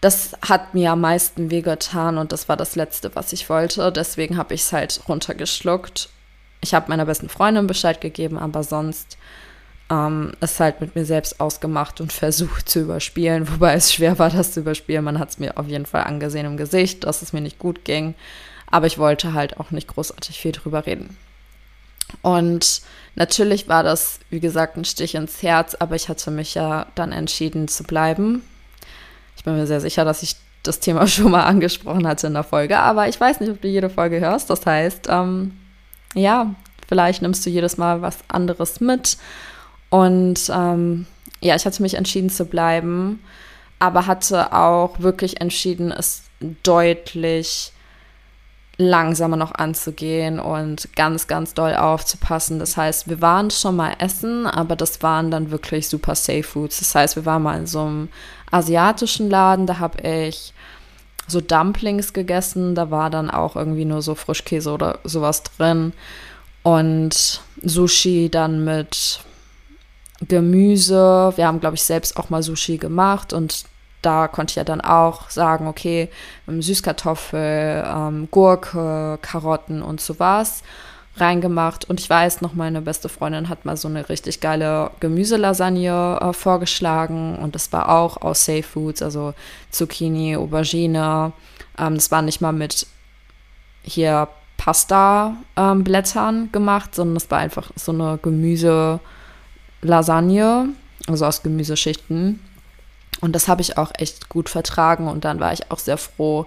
das 0.00 0.36
hat 0.42 0.74
mir 0.74 0.92
am 0.92 1.00
meisten 1.00 1.50
wehgetan 1.50 2.18
und 2.18 2.30
das 2.30 2.48
war 2.48 2.56
das 2.56 2.76
Letzte, 2.76 3.14
was 3.16 3.32
ich 3.32 3.48
wollte. 3.48 3.90
Deswegen 3.90 4.36
habe 4.36 4.54
ich 4.54 4.62
es 4.62 4.72
halt 4.72 5.00
runtergeschluckt. 5.08 6.10
Ich 6.60 6.74
habe 6.74 6.88
meiner 6.88 7.06
besten 7.06 7.28
Freundin 7.28 7.66
Bescheid 7.66 8.00
gegeben, 8.00 8.38
aber 8.38 8.62
sonst 8.62 9.16
ähm, 9.90 10.32
es 10.40 10.60
halt 10.60 10.80
mit 10.80 10.94
mir 10.94 11.04
selbst 11.04 11.40
ausgemacht 11.40 12.00
und 12.00 12.12
versucht 12.12 12.68
zu 12.68 12.80
überspielen, 12.80 13.48
wobei 13.52 13.74
es 13.74 13.92
schwer 13.92 14.18
war, 14.18 14.30
das 14.30 14.52
zu 14.52 14.60
überspielen. 14.60 15.04
Man 15.04 15.18
hat 15.18 15.30
es 15.30 15.38
mir 15.38 15.56
auf 15.56 15.66
jeden 15.66 15.86
Fall 15.86 16.04
angesehen 16.04 16.46
im 16.46 16.56
Gesicht, 16.56 17.04
dass 17.04 17.22
es 17.22 17.32
mir 17.32 17.40
nicht 17.40 17.58
gut 17.58 17.84
ging. 17.84 18.14
Aber 18.70 18.86
ich 18.86 18.98
wollte 18.98 19.32
halt 19.32 19.58
auch 19.58 19.70
nicht 19.70 19.88
großartig 19.88 20.38
viel 20.38 20.52
drüber 20.52 20.84
reden. 20.84 21.16
Und 22.22 22.82
natürlich 23.14 23.68
war 23.68 23.82
das, 23.82 24.20
wie 24.30 24.40
gesagt, 24.40 24.76
ein 24.76 24.84
Stich 24.84 25.14
ins 25.14 25.42
Herz, 25.42 25.74
aber 25.74 25.94
ich 25.94 26.08
hatte 26.08 26.30
mich 26.30 26.54
ja 26.54 26.86
dann 26.94 27.12
entschieden 27.12 27.68
zu 27.68 27.84
bleiben. 27.84 28.42
Ich 29.36 29.44
bin 29.44 29.56
mir 29.56 29.66
sehr 29.66 29.80
sicher, 29.80 30.04
dass 30.04 30.22
ich 30.22 30.36
das 30.62 30.80
Thema 30.80 31.06
schon 31.06 31.30
mal 31.30 31.44
angesprochen 31.44 32.06
hatte 32.06 32.26
in 32.26 32.34
der 32.34 32.44
Folge, 32.44 32.78
aber 32.78 33.08
ich 33.08 33.18
weiß 33.18 33.40
nicht, 33.40 33.50
ob 33.50 33.60
du 33.60 33.68
jede 33.68 33.90
Folge 33.90 34.20
hörst. 34.20 34.50
Das 34.50 34.64
heißt, 34.66 35.06
ähm, 35.08 35.56
ja, 36.14 36.54
vielleicht 36.88 37.22
nimmst 37.22 37.44
du 37.46 37.50
jedes 37.50 37.76
Mal 37.76 38.02
was 38.02 38.18
anderes 38.28 38.80
mit 38.80 39.18
und 39.90 40.50
ähm, 40.52 41.06
ja, 41.40 41.54
ich 41.56 41.64
hatte 41.64 41.82
mich 41.82 41.94
entschieden 41.94 42.30
zu 42.30 42.44
bleiben, 42.44 43.20
aber 43.78 44.06
hatte 44.06 44.52
auch 44.52 45.00
wirklich 45.00 45.40
entschieden, 45.40 45.92
es 45.92 46.22
deutlich 46.62 47.72
langsamer 48.80 49.36
noch 49.36 49.52
anzugehen 49.52 50.38
und 50.38 50.94
ganz, 50.94 51.26
ganz 51.26 51.52
doll 51.52 51.74
aufzupassen. 51.74 52.60
Das 52.60 52.76
heißt, 52.76 53.08
wir 53.08 53.20
waren 53.20 53.50
schon 53.50 53.74
mal 53.74 53.94
essen, 53.98 54.46
aber 54.46 54.76
das 54.76 55.02
waren 55.02 55.32
dann 55.32 55.50
wirklich 55.50 55.88
super 55.88 56.14
Safe 56.14 56.44
Foods. 56.44 56.78
Das 56.78 56.94
heißt, 56.94 57.16
wir 57.16 57.26
waren 57.26 57.42
mal 57.42 57.58
in 57.58 57.66
so 57.66 57.80
einem 57.80 58.08
asiatischen 58.52 59.28
Laden, 59.28 59.66
da 59.66 59.80
habe 59.80 60.00
ich 60.02 60.54
so 61.26 61.40
Dumplings 61.40 62.12
gegessen, 62.12 62.76
da 62.76 62.90
war 62.90 63.10
dann 63.10 63.30
auch 63.30 63.56
irgendwie 63.56 63.84
nur 63.84 64.00
so 64.00 64.14
Frischkäse 64.14 64.70
oder 64.70 65.00
sowas 65.02 65.42
drin 65.42 65.92
und 66.62 67.40
Sushi 67.62 68.30
dann 68.30 68.64
mit 68.64 69.20
Gemüse. 70.26 71.32
Wir 71.36 71.46
haben, 71.46 71.60
glaube 71.60 71.76
ich, 71.76 71.82
selbst 71.82 72.16
auch 72.16 72.30
mal 72.30 72.42
Sushi 72.42 72.78
gemacht 72.78 73.32
und 73.32 73.64
da 74.02 74.28
konnte 74.28 74.52
ich 74.52 74.56
ja 74.56 74.64
dann 74.64 74.80
auch 74.80 75.28
sagen, 75.30 75.66
okay, 75.66 76.08
Süßkartoffel, 76.46 77.84
ähm, 77.86 78.28
Gurke, 78.30 79.18
Karotten 79.22 79.82
und 79.82 80.00
so 80.00 80.18
was 80.18 80.62
reingemacht. 81.20 81.88
Und 81.88 82.00
ich 82.00 82.08
weiß 82.08 82.40
noch, 82.40 82.54
meine 82.54 82.80
beste 82.80 83.08
Freundin 83.08 83.48
hat 83.48 83.64
mal 83.64 83.76
so 83.76 83.88
eine 83.88 84.08
richtig 84.08 84.40
geile 84.40 84.90
Gemüselasagne 85.00 86.18
äh, 86.20 86.32
vorgeschlagen. 86.32 87.36
Und 87.36 87.54
das 87.54 87.72
war 87.72 87.88
auch 87.88 88.18
aus 88.18 88.44
Safe 88.44 88.62
Foods, 88.62 89.02
also 89.02 89.34
Zucchini, 89.70 90.36
Aubergine. 90.36 91.32
Ähm, 91.78 91.94
das 91.94 92.10
war 92.10 92.22
nicht 92.22 92.40
mal 92.40 92.52
mit 92.52 92.86
hier 93.82 94.28
Pasta-Blättern 94.56 96.36
ähm, 96.36 96.52
gemacht, 96.52 96.94
sondern 96.94 97.16
es 97.16 97.30
war 97.30 97.38
einfach 97.38 97.70
so 97.76 97.92
eine 97.92 98.18
Gemüselasagne, 99.80 100.70
also 101.06 101.26
aus 101.26 101.42
Gemüseschichten. 101.42 102.40
Und 103.20 103.32
das 103.34 103.48
habe 103.48 103.62
ich 103.62 103.78
auch 103.78 103.92
echt 103.98 104.28
gut 104.28 104.48
vertragen. 104.48 105.08
Und 105.08 105.24
dann 105.24 105.40
war 105.40 105.52
ich 105.52 105.70
auch 105.70 105.78
sehr 105.78 105.98
froh, 105.98 106.46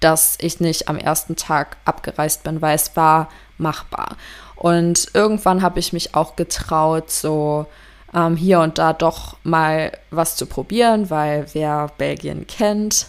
dass 0.00 0.38
ich 0.40 0.60
nicht 0.60 0.88
am 0.88 0.96
ersten 0.96 1.36
Tag 1.36 1.76
abgereist 1.84 2.44
bin, 2.44 2.62
weil 2.62 2.76
es 2.76 2.96
war 2.96 3.28
machbar. 3.58 4.16
Und 4.56 5.08
irgendwann 5.14 5.62
habe 5.62 5.78
ich 5.78 5.92
mich 5.92 6.14
auch 6.14 6.36
getraut, 6.36 7.10
so 7.10 7.66
ähm, 8.14 8.36
hier 8.36 8.60
und 8.60 8.78
da 8.78 8.92
doch 8.92 9.36
mal 9.44 9.92
was 10.10 10.36
zu 10.36 10.46
probieren, 10.46 11.10
weil 11.10 11.46
wer 11.52 11.88
Belgien 11.98 12.46
kennt, 12.46 13.06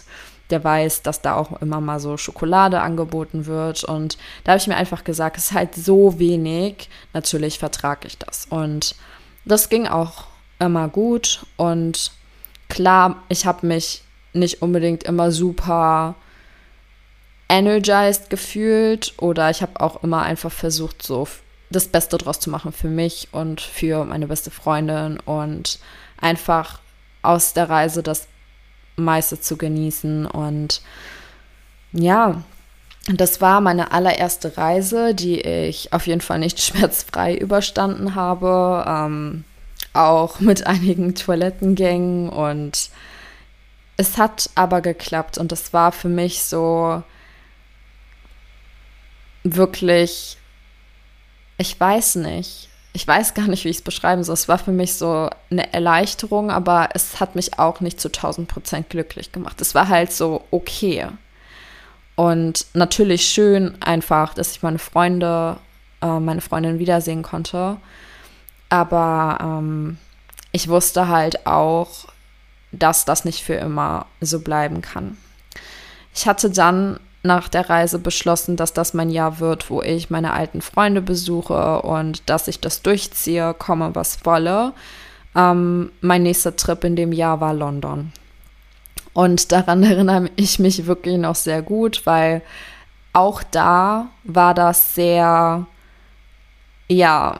der 0.50 0.62
weiß, 0.62 1.02
dass 1.02 1.22
da 1.22 1.36
auch 1.36 1.60
immer 1.60 1.80
mal 1.80 2.00
so 2.00 2.16
Schokolade 2.16 2.80
angeboten 2.80 3.46
wird. 3.46 3.84
Und 3.84 4.18
da 4.44 4.52
habe 4.52 4.60
ich 4.60 4.66
mir 4.66 4.76
einfach 4.76 5.04
gesagt, 5.04 5.36
es 5.36 5.46
ist 5.46 5.52
halt 5.52 5.74
so 5.74 6.18
wenig, 6.18 6.88
natürlich 7.12 7.58
vertrage 7.58 8.06
ich 8.08 8.18
das. 8.18 8.46
Und 8.50 8.94
das 9.44 9.68
ging 9.68 9.86
auch 9.86 10.24
immer 10.58 10.88
gut. 10.88 11.46
Und 11.56 12.12
klar, 12.68 13.22
ich 13.28 13.46
habe 13.46 13.66
mich 13.66 14.02
nicht 14.32 14.62
unbedingt 14.62 15.04
immer 15.04 15.32
super 15.32 16.14
energized 17.48 18.30
gefühlt 18.30 19.14
oder 19.18 19.50
ich 19.50 19.60
habe 19.60 19.80
auch 19.80 20.04
immer 20.04 20.22
einfach 20.22 20.52
versucht, 20.52 21.02
so 21.02 21.26
das 21.70 21.88
Beste 21.88 22.16
draus 22.16 22.38
zu 22.38 22.50
machen 22.50 22.72
für 22.72 22.88
mich 22.88 23.28
und 23.32 23.60
für 23.60 24.04
meine 24.04 24.28
beste 24.28 24.50
Freundin 24.50 25.18
und 25.20 25.78
einfach 26.20 26.80
aus 27.22 27.52
der 27.52 27.68
Reise 27.68 28.02
das 28.02 28.28
meiste 28.96 29.40
zu 29.40 29.56
genießen 29.56 30.26
und 30.26 30.82
ja, 31.92 32.42
das 33.06 33.40
war 33.40 33.60
meine 33.60 33.92
allererste 33.92 34.56
Reise, 34.56 35.14
die 35.14 35.40
ich 35.40 35.92
auf 35.92 36.06
jeden 36.06 36.20
Fall 36.20 36.38
nicht 36.38 36.60
schmerzfrei 36.62 37.34
überstanden 37.34 38.14
habe. 38.14 38.84
Ähm, 38.86 39.44
auch 39.92 40.40
mit 40.40 40.66
einigen 40.66 41.14
Toilettengängen 41.14 42.28
und 42.28 42.90
es 43.96 44.18
hat 44.18 44.50
aber 44.54 44.80
geklappt 44.80 45.36
und 45.36 45.52
das 45.52 45.72
war 45.72 45.92
für 45.92 46.08
mich 46.08 46.42
so 46.42 47.02
wirklich, 49.42 50.38
ich 51.58 51.78
weiß 51.78 52.16
nicht, 52.16 52.68
ich 52.92 53.06
weiß 53.06 53.34
gar 53.34 53.46
nicht, 53.46 53.64
wie 53.64 53.68
ich 53.68 53.76
es 53.76 53.82
beschreiben 53.82 54.24
soll. 54.24 54.34
Es 54.34 54.48
war 54.48 54.58
für 54.58 54.72
mich 54.72 54.94
so 54.94 55.28
eine 55.50 55.72
Erleichterung, 55.72 56.50
aber 56.50 56.88
es 56.94 57.20
hat 57.20 57.36
mich 57.36 57.58
auch 57.58 57.80
nicht 57.80 58.00
zu 58.00 58.08
1000 58.08 58.48
Prozent 58.48 58.90
glücklich 58.90 59.32
gemacht. 59.32 59.60
Es 59.60 59.74
war 59.74 59.88
halt 59.88 60.12
so 60.12 60.44
okay. 60.50 61.06
Und 62.20 62.66
natürlich 62.74 63.24
schön 63.24 63.80
einfach, 63.80 64.34
dass 64.34 64.50
ich 64.50 64.62
meine 64.62 64.78
Freunde, 64.78 65.56
äh, 66.02 66.20
meine 66.20 66.42
Freundin 66.42 66.78
wiedersehen 66.78 67.22
konnte. 67.22 67.78
Aber 68.68 69.38
ähm, 69.40 69.96
ich 70.52 70.68
wusste 70.68 71.08
halt 71.08 71.46
auch, 71.46 72.08
dass 72.72 73.06
das 73.06 73.24
nicht 73.24 73.42
für 73.42 73.54
immer 73.54 74.04
so 74.20 74.40
bleiben 74.40 74.82
kann. 74.82 75.16
Ich 76.14 76.26
hatte 76.26 76.50
dann 76.50 77.00
nach 77.22 77.48
der 77.48 77.70
Reise 77.70 77.98
beschlossen, 77.98 78.54
dass 78.54 78.74
das 78.74 78.92
mein 78.92 79.08
Jahr 79.08 79.40
wird, 79.40 79.70
wo 79.70 79.80
ich 79.80 80.10
meine 80.10 80.34
alten 80.34 80.60
Freunde 80.60 81.00
besuche 81.00 81.80
und 81.80 82.28
dass 82.28 82.48
ich 82.48 82.60
das 82.60 82.82
durchziehe, 82.82 83.54
komme 83.54 83.94
was 83.94 84.26
wolle. 84.26 84.74
Ähm, 85.34 85.90
mein 86.02 86.24
nächster 86.24 86.54
Trip 86.54 86.84
in 86.84 86.96
dem 86.96 87.12
Jahr 87.12 87.40
war 87.40 87.54
London. 87.54 88.12
Und 89.12 89.52
daran 89.52 89.82
erinnere 89.84 90.30
ich 90.36 90.58
mich 90.58 90.86
wirklich 90.86 91.18
noch 91.18 91.34
sehr 91.34 91.62
gut, 91.62 92.02
weil 92.04 92.42
auch 93.12 93.42
da 93.42 94.08
war 94.24 94.54
das 94.54 94.94
sehr, 94.94 95.66
ja, 96.88 97.38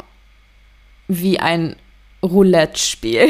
wie 1.09 1.39
ein 1.39 1.77
Roulette-Spiel. 2.23 3.29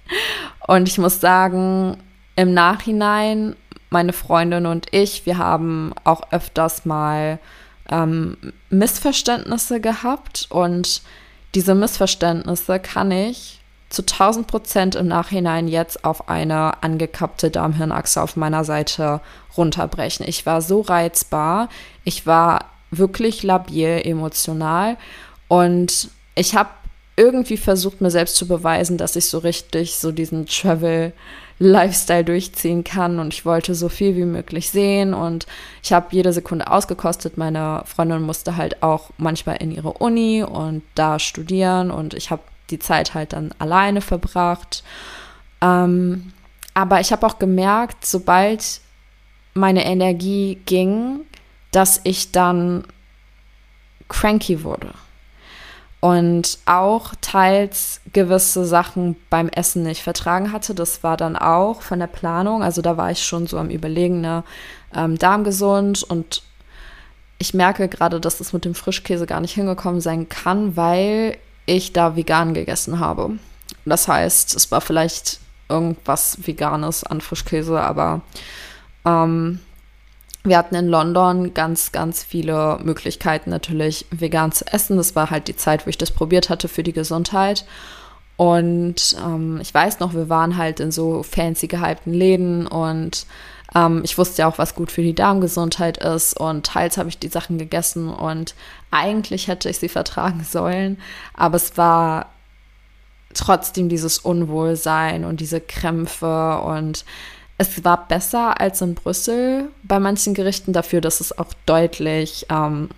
Und 0.66 0.88
ich 0.88 0.98
muss 0.98 1.20
sagen, 1.20 1.96
im 2.36 2.52
Nachhinein 2.52 3.56
meine 3.90 4.12
Freundin 4.12 4.66
und 4.66 4.86
ich, 4.92 5.24
wir 5.26 5.38
haben 5.38 5.92
auch 6.04 6.30
öfters 6.30 6.84
mal 6.84 7.38
ähm, 7.90 8.36
Missverständnisse 8.70 9.80
gehabt 9.80 10.46
und 10.50 11.02
diese 11.54 11.74
Missverständnisse 11.74 12.80
kann 12.80 13.10
ich 13.10 13.57
zu 13.88 14.02
1000 14.02 14.46
Prozent 14.46 14.94
im 14.96 15.08
Nachhinein 15.08 15.66
jetzt 15.66 16.04
auf 16.04 16.28
eine 16.28 16.82
angekappte 16.82 17.50
Darmhirnachse 17.50 18.20
auf 18.20 18.36
meiner 18.36 18.64
Seite 18.64 19.20
runterbrechen. 19.56 20.26
Ich 20.28 20.44
war 20.46 20.60
so 20.60 20.82
reizbar, 20.82 21.68
ich 22.04 22.26
war 22.26 22.66
wirklich 22.90 23.42
labil 23.42 24.00
emotional. 24.04 24.96
Und 25.48 26.10
ich 26.34 26.54
habe 26.54 26.70
irgendwie 27.16 27.56
versucht, 27.56 28.00
mir 28.00 28.10
selbst 28.10 28.36
zu 28.36 28.46
beweisen, 28.46 28.98
dass 28.98 29.16
ich 29.16 29.26
so 29.26 29.38
richtig 29.38 29.96
so 29.96 30.12
diesen 30.12 30.46
Travel 30.46 31.12
Lifestyle 31.58 32.24
durchziehen 32.24 32.84
kann. 32.84 33.18
Und 33.18 33.34
ich 33.34 33.44
wollte 33.44 33.74
so 33.74 33.88
viel 33.88 34.14
wie 34.16 34.24
möglich 34.24 34.70
sehen. 34.70 35.14
Und 35.14 35.46
ich 35.82 35.92
habe 35.92 36.06
jede 36.10 36.32
Sekunde 36.32 36.70
ausgekostet. 36.70 37.36
Meine 37.36 37.82
Freundin 37.86 38.22
musste 38.22 38.56
halt 38.56 38.82
auch 38.82 39.10
manchmal 39.16 39.56
in 39.56 39.72
ihre 39.72 39.94
Uni 39.94 40.44
und 40.44 40.82
da 40.94 41.18
studieren. 41.18 41.90
Und 41.90 42.14
ich 42.14 42.30
habe 42.30 42.42
die 42.70 42.78
Zeit 42.78 43.14
halt 43.14 43.32
dann 43.32 43.54
alleine 43.58 44.00
verbracht. 44.00 44.82
Ähm, 45.60 46.32
aber 46.74 47.00
ich 47.00 47.12
habe 47.12 47.26
auch 47.26 47.38
gemerkt, 47.38 48.06
sobald 48.06 48.80
meine 49.54 49.84
Energie 49.84 50.60
ging, 50.66 51.20
dass 51.72 52.00
ich 52.04 52.32
dann 52.32 52.84
cranky 54.08 54.62
wurde 54.62 54.94
und 56.00 56.58
auch 56.66 57.14
teils 57.20 58.00
gewisse 58.12 58.64
Sachen 58.64 59.16
beim 59.30 59.48
Essen 59.48 59.82
nicht 59.82 60.02
vertragen 60.02 60.52
hatte. 60.52 60.74
Das 60.74 61.02
war 61.02 61.16
dann 61.16 61.36
auch 61.36 61.82
von 61.82 61.98
der 61.98 62.06
Planung. 62.06 62.62
Also 62.62 62.82
da 62.82 62.96
war 62.96 63.10
ich 63.10 63.24
schon 63.24 63.46
so 63.46 63.58
am 63.58 63.70
Überlegen, 63.70 64.20
ne, 64.20 64.44
ähm, 64.94 65.18
darmgesund 65.18 66.04
und 66.04 66.42
ich 67.40 67.54
merke 67.54 67.88
gerade, 67.88 68.20
dass 68.20 68.38
das 68.38 68.52
mit 68.52 68.64
dem 68.64 68.74
Frischkäse 68.74 69.26
gar 69.26 69.40
nicht 69.40 69.54
hingekommen 69.54 70.00
sein 70.00 70.28
kann, 70.28 70.76
weil 70.76 71.36
ich 71.68 71.92
da 71.92 72.16
vegan 72.16 72.54
gegessen 72.54 72.98
habe. 72.98 73.38
Das 73.84 74.08
heißt, 74.08 74.54
es 74.54 74.70
war 74.70 74.80
vielleicht 74.80 75.40
irgendwas 75.68 76.38
Veganes 76.46 77.04
an 77.04 77.20
Frischkäse, 77.20 77.80
aber 77.80 78.22
ähm, 79.04 79.60
wir 80.44 80.56
hatten 80.56 80.74
in 80.74 80.88
London 80.88 81.52
ganz, 81.52 81.92
ganz 81.92 82.22
viele 82.22 82.78
Möglichkeiten, 82.82 83.50
natürlich 83.50 84.06
vegan 84.10 84.52
zu 84.52 84.66
essen. 84.66 84.96
Das 84.96 85.14
war 85.14 85.30
halt 85.30 85.48
die 85.48 85.56
Zeit, 85.56 85.84
wo 85.84 85.90
ich 85.90 85.98
das 85.98 86.10
probiert 86.10 86.48
hatte 86.48 86.68
für 86.68 86.82
die 86.82 86.92
Gesundheit. 86.92 87.66
Und 88.36 89.16
ähm, 89.22 89.58
ich 89.60 89.74
weiß 89.74 89.98
noch, 90.00 90.14
wir 90.14 90.28
waren 90.28 90.56
halt 90.56 90.80
in 90.80 90.92
so 90.92 91.22
fancy 91.22 91.66
gehypten 91.66 92.14
Läden 92.14 92.66
und 92.66 93.26
ähm, 93.74 94.02
ich 94.04 94.16
wusste 94.18 94.42
ja 94.42 94.48
auch, 94.48 94.58
was 94.58 94.74
gut 94.74 94.90
für 94.90 95.02
die 95.02 95.14
Darmgesundheit 95.14 95.98
ist. 95.98 96.38
Und 96.38 96.66
teils 96.66 96.96
habe 96.96 97.08
ich 97.08 97.18
die 97.18 97.28
Sachen 97.28 97.58
gegessen 97.58 98.08
und 98.08 98.54
eigentlich 98.90 99.48
hätte 99.48 99.68
ich 99.68 99.78
sie 99.78 99.88
vertragen 99.88 100.44
sollen. 100.48 100.98
Aber 101.34 101.56
es 101.56 101.76
war 101.76 102.26
trotzdem 103.34 103.88
dieses 103.88 104.18
Unwohlsein 104.18 105.24
und 105.24 105.40
diese 105.40 105.60
Krämpfe 105.60 106.60
und 106.62 107.04
es 107.58 107.84
war 107.84 108.06
besser 108.06 108.60
als 108.60 108.80
in 108.80 108.94
Brüssel 108.94 109.68
bei 109.82 109.98
manchen 109.98 110.32
Gerichten 110.32 110.72
dafür, 110.72 111.00
dass 111.00 111.20
es 111.20 111.36
auch 111.36 111.52
deutlich 111.66 112.46
ähm, 112.50 112.88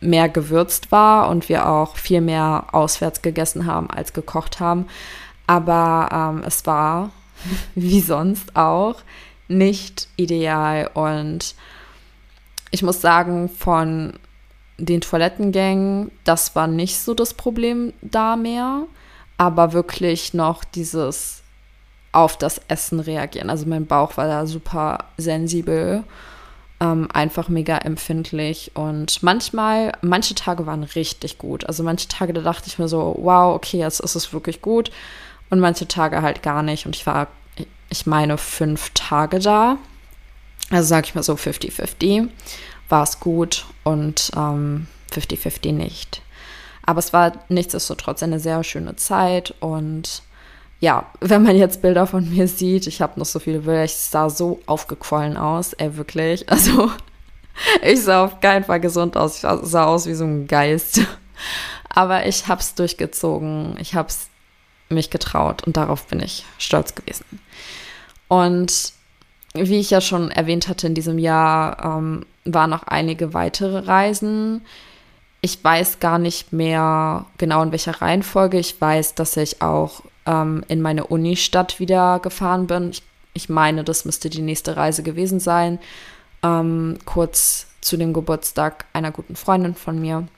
mehr 0.00 0.28
gewürzt 0.28 0.92
war 0.92 1.28
und 1.28 1.48
wir 1.48 1.68
auch 1.68 1.96
viel 1.96 2.20
mehr 2.20 2.66
auswärts 2.72 3.22
gegessen 3.22 3.66
haben 3.66 3.90
als 3.90 4.12
gekocht 4.12 4.60
haben. 4.60 4.86
Aber 5.46 6.08
ähm, 6.12 6.44
es 6.46 6.66
war, 6.66 7.10
wie 7.74 8.00
sonst 8.00 8.56
auch, 8.56 8.96
nicht 9.50 10.08
ideal. 10.16 10.90
Und 10.94 11.54
ich 12.70 12.82
muss 12.82 13.00
sagen, 13.00 13.48
von 13.48 14.14
den 14.78 15.00
Toilettengängen, 15.00 16.10
das 16.24 16.56
war 16.56 16.66
nicht 16.66 16.98
so 16.98 17.12
das 17.14 17.34
Problem 17.34 17.92
da 18.00 18.36
mehr. 18.36 18.84
Aber 19.36 19.72
wirklich 19.72 20.34
noch 20.34 20.64
dieses 20.64 21.42
auf 22.12 22.36
das 22.36 22.60
Essen 22.68 23.00
reagieren. 23.00 23.50
Also 23.50 23.66
mein 23.66 23.86
Bauch 23.86 24.16
war 24.16 24.26
da 24.26 24.46
super 24.46 25.04
sensibel, 25.16 26.04
ähm, 26.80 27.08
einfach 27.12 27.48
mega 27.48 27.78
empfindlich 27.78 28.72
und 28.74 29.22
manchmal, 29.22 29.92
manche 30.00 30.34
Tage 30.34 30.66
waren 30.66 30.82
richtig 30.82 31.38
gut. 31.38 31.66
Also 31.66 31.82
manche 31.82 32.08
Tage, 32.08 32.32
da 32.32 32.40
dachte 32.40 32.66
ich 32.66 32.78
mir 32.78 32.88
so, 32.88 33.16
wow, 33.18 33.54
okay, 33.54 33.78
jetzt 33.78 34.00
ist 34.00 34.14
es 34.14 34.32
wirklich 34.32 34.60
gut 34.62 34.90
und 35.50 35.60
manche 35.60 35.86
Tage 35.86 36.22
halt 36.22 36.42
gar 36.42 36.62
nicht 36.62 36.86
und 36.86 36.96
ich 36.96 37.06
war 37.06 37.28
ich 37.90 38.06
meine, 38.06 38.38
fünf 38.38 38.90
Tage 38.94 39.38
da. 39.38 39.76
Also 40.70 40.88
sage 40.88 41.06
ich 41.06 41.14
mal 41.14 41.22
so 41.22 41.34
50-50. 41.34 42.28
War 42.88 43.02
es 43.02 43.20
gut 43.20 43.66
und 43.84 44.32
50-50 44.32 45.68
ähm, 45.68 45.76
nicht. 45.76 46.22
Aber 46.84 46.98
es 46.98 47.12
war 47.12 47.32
nichtsdestotrotz 47.48 48.22
eine 48.22 48.40
sehr 48.40 48.64
schöne 48.64 48.96
Zeit 48.96 49.54
und 49.60 50.22
ja, 50.80 51.06
wenn 51.20 51.42
man 51.42 51.56
jetzt 51.56 51.82
Bilder 51.82 52.06
von 52.06 52.28
mir 52.30 52.48
sieht, 52.48 52.86
ich 52.86 53.02
habe 53.02 53.18
noch 53.20 53.26
so 53.26 53.38
viele 53.38 53.60
Bilder, 53.60 53.84
ich 53.84 53.94
sah 53.94 54.30
so 54.30 54.60
aufgequollen 54.66 55.36
aus, 55.36 55.74
ey, 55.74 55.96
wirklich. 55.96 56.46
Also, 56.50 56.90
ich 57.82 58.02
sah 58.02 58.24
auf 58.24 58.40
keinen 58.40 58.64
Fall 58.64 58.80
gesund 58.80 59.16
aus, 59.16 59.36
ich 59.36 59.40
sah 59.42 59.84
aus 59.84 60.06
wie 60.06 60.14
so 60.14 60.24
ein 60.24 60.46
Geist. 60.46 61.00
Aber 61.90 62.26
ich 62.26 62.48
habe 62.48 62.60
es 62.60 62.74
durchgezogen, 62.74 63.76
ich 63.78 63.94
habe 63.94 64.08
es 64.08 64.28
mich 64.88 65.10
getraut 65.10 65.64
und 65.66 65.76
darauf 65.76 66.06
bin 66.06 66.20
ich 66.20 66.44
stolz 66.58 66.94
gewesen. 66.94 67.24
Und 68.30 68.92
wie 69.54 69.80
ich 69.80 69.90
ja 69.90 70.00
schon 70.00 70.30
erwähnt 70.30 70.68
hatte, 70.68 70.86
in 70.86 70.94
diesem 70.94 71.18
Jahr 71.18 71.84
ähm, 71.84 72.24
waren 72.44 72.70
noch 72.70 72.84
einige 72.84 73.34
weitere 73.34 73.78
Reisen. 73.80 74.64
Ich 75.40 75.62
weiß 75.64 75.98
gar 75.98 76.20
nicht 76.20 76.52
mehr 76.52 77.26
genau 77.38 77.60
in 77.64 77.72
welcher 77.72 78.00
Reihenfolge. 78.00 78.56
Ich 78.60 78.80
weiß, 78.80 79.16
dass 79.16 79.36
ich 79.36 79.62
auch 79.62 80.02
ähm, 80.26 80.64
in 80.68 80.80
meine 80.80 81.08
Unistadt 81.08 81.80
wieder 81.80 82.20
gefahren 82.20 82.68
bin. 82.68 82.90
Ich, 82.90 83.02
ich, 83.34 83.48
meine, 83.48 83.82
das 83.82 84.04
müsste 84.04 84.30
die 84.30 84.42
nächste 84.42 84.76
Reise 84.76 85.02
gewesen 85.02 85.40
sein. 85.40 85.80
Ähm, 86.44 86.98
kurz 87.06 87.66
zu 87.80 87.96
dem 87.96 88.12
Geburtstag 88.12 88.84
einer 88.92 89.10
guten 89.10 89.34
Freundin 89.34 89.74
von 89.74 90.00
mir. 90.00 90.28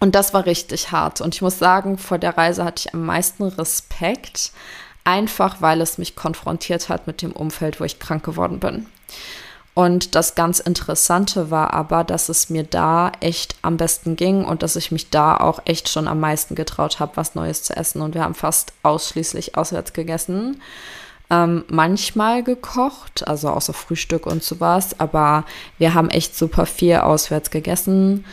Und 0.00 0.14
das 0.14 0.34
war 0.34 0.44
richtig 0.44 0.92
hart. 0.92 1.22
Und 1.22 1.34
ich 1.34 1.40
muss 1.40 1.58
sagen, 1.58 1.96
vor 1.96 2.18
der 2.18 2.36
Reise 2.36 2.62
hatte 2.62 2.82
ich 2.86 2.94
am 2.94 3.06
meisten 3.06 3.44
Respekt, 3.44 4.52
einfach 5.04 5.60
weil 5.60 5.80
es 5.80 5.98
mich 5.98 6.16
konfrontiert 6.16 6.88
hat 6.88 7.06
mit 7.06 7.22
dem 7.22 7.32
Umfeld, 7.32 7.80
wo 7.80 7.84
ich 7.84 7.98
krank 7.98 8.24
geworden 8.24 8.60
bin. 8.60 8.86
Und 9.74 10.14
das 10.14 10.34
ganz 10.34 10.60
Interessante 10.60 11.50
war 11.50 11.72
aber, 11.72 12.04
dass 12.04 12.28
es 12.28 12.50
mir 12.50 12.62
da 12.62 13.10
echt 13.20 13.56
am 13.62 13.78
besten 13.78 14.16
ging 14.16 14.44
und 14.44 14.62
dass 14.62 14.76
ich 14.76 14.92
mich 14.92 15.08
da 15.08 15.36
auch 15.36 15.60
echt 15.64 15.88
schon 15.88 16.08
am 16.08 16.20
meisten 16.20 16.54
getraut 16.54 17.00
habe, 17.00 17.16
was 17.16 17.34
Neues 17.34 17.62
zu 17.62 17.74
essen. 17.74 18.02
Und 18.02 18.14
wir 18.14 18.22
haben 18.22 18.34
fast 18.34 18.74
ausschließlich 18.82 19.56
auswärts 19.56 19.94
gegessen. 19.94 20.60
Ähm, 21.30 21.64
manchmal 21.68 22.42
gekocht, 22.42 23.26
also 23.26 23.48
außer 23.48 23.72
Frühstück 23.72 24.26
und 24.26 24.44
sowas, 24.44 25.00
aber 25.00 25.46
wir 25.78 25.94
haben 25.94 26.10
echt 26.10 26.36
super 26.36 26.66
viel 26.66 26.96
auswärts 26.96 27.50
gegessen. 27.50 28.26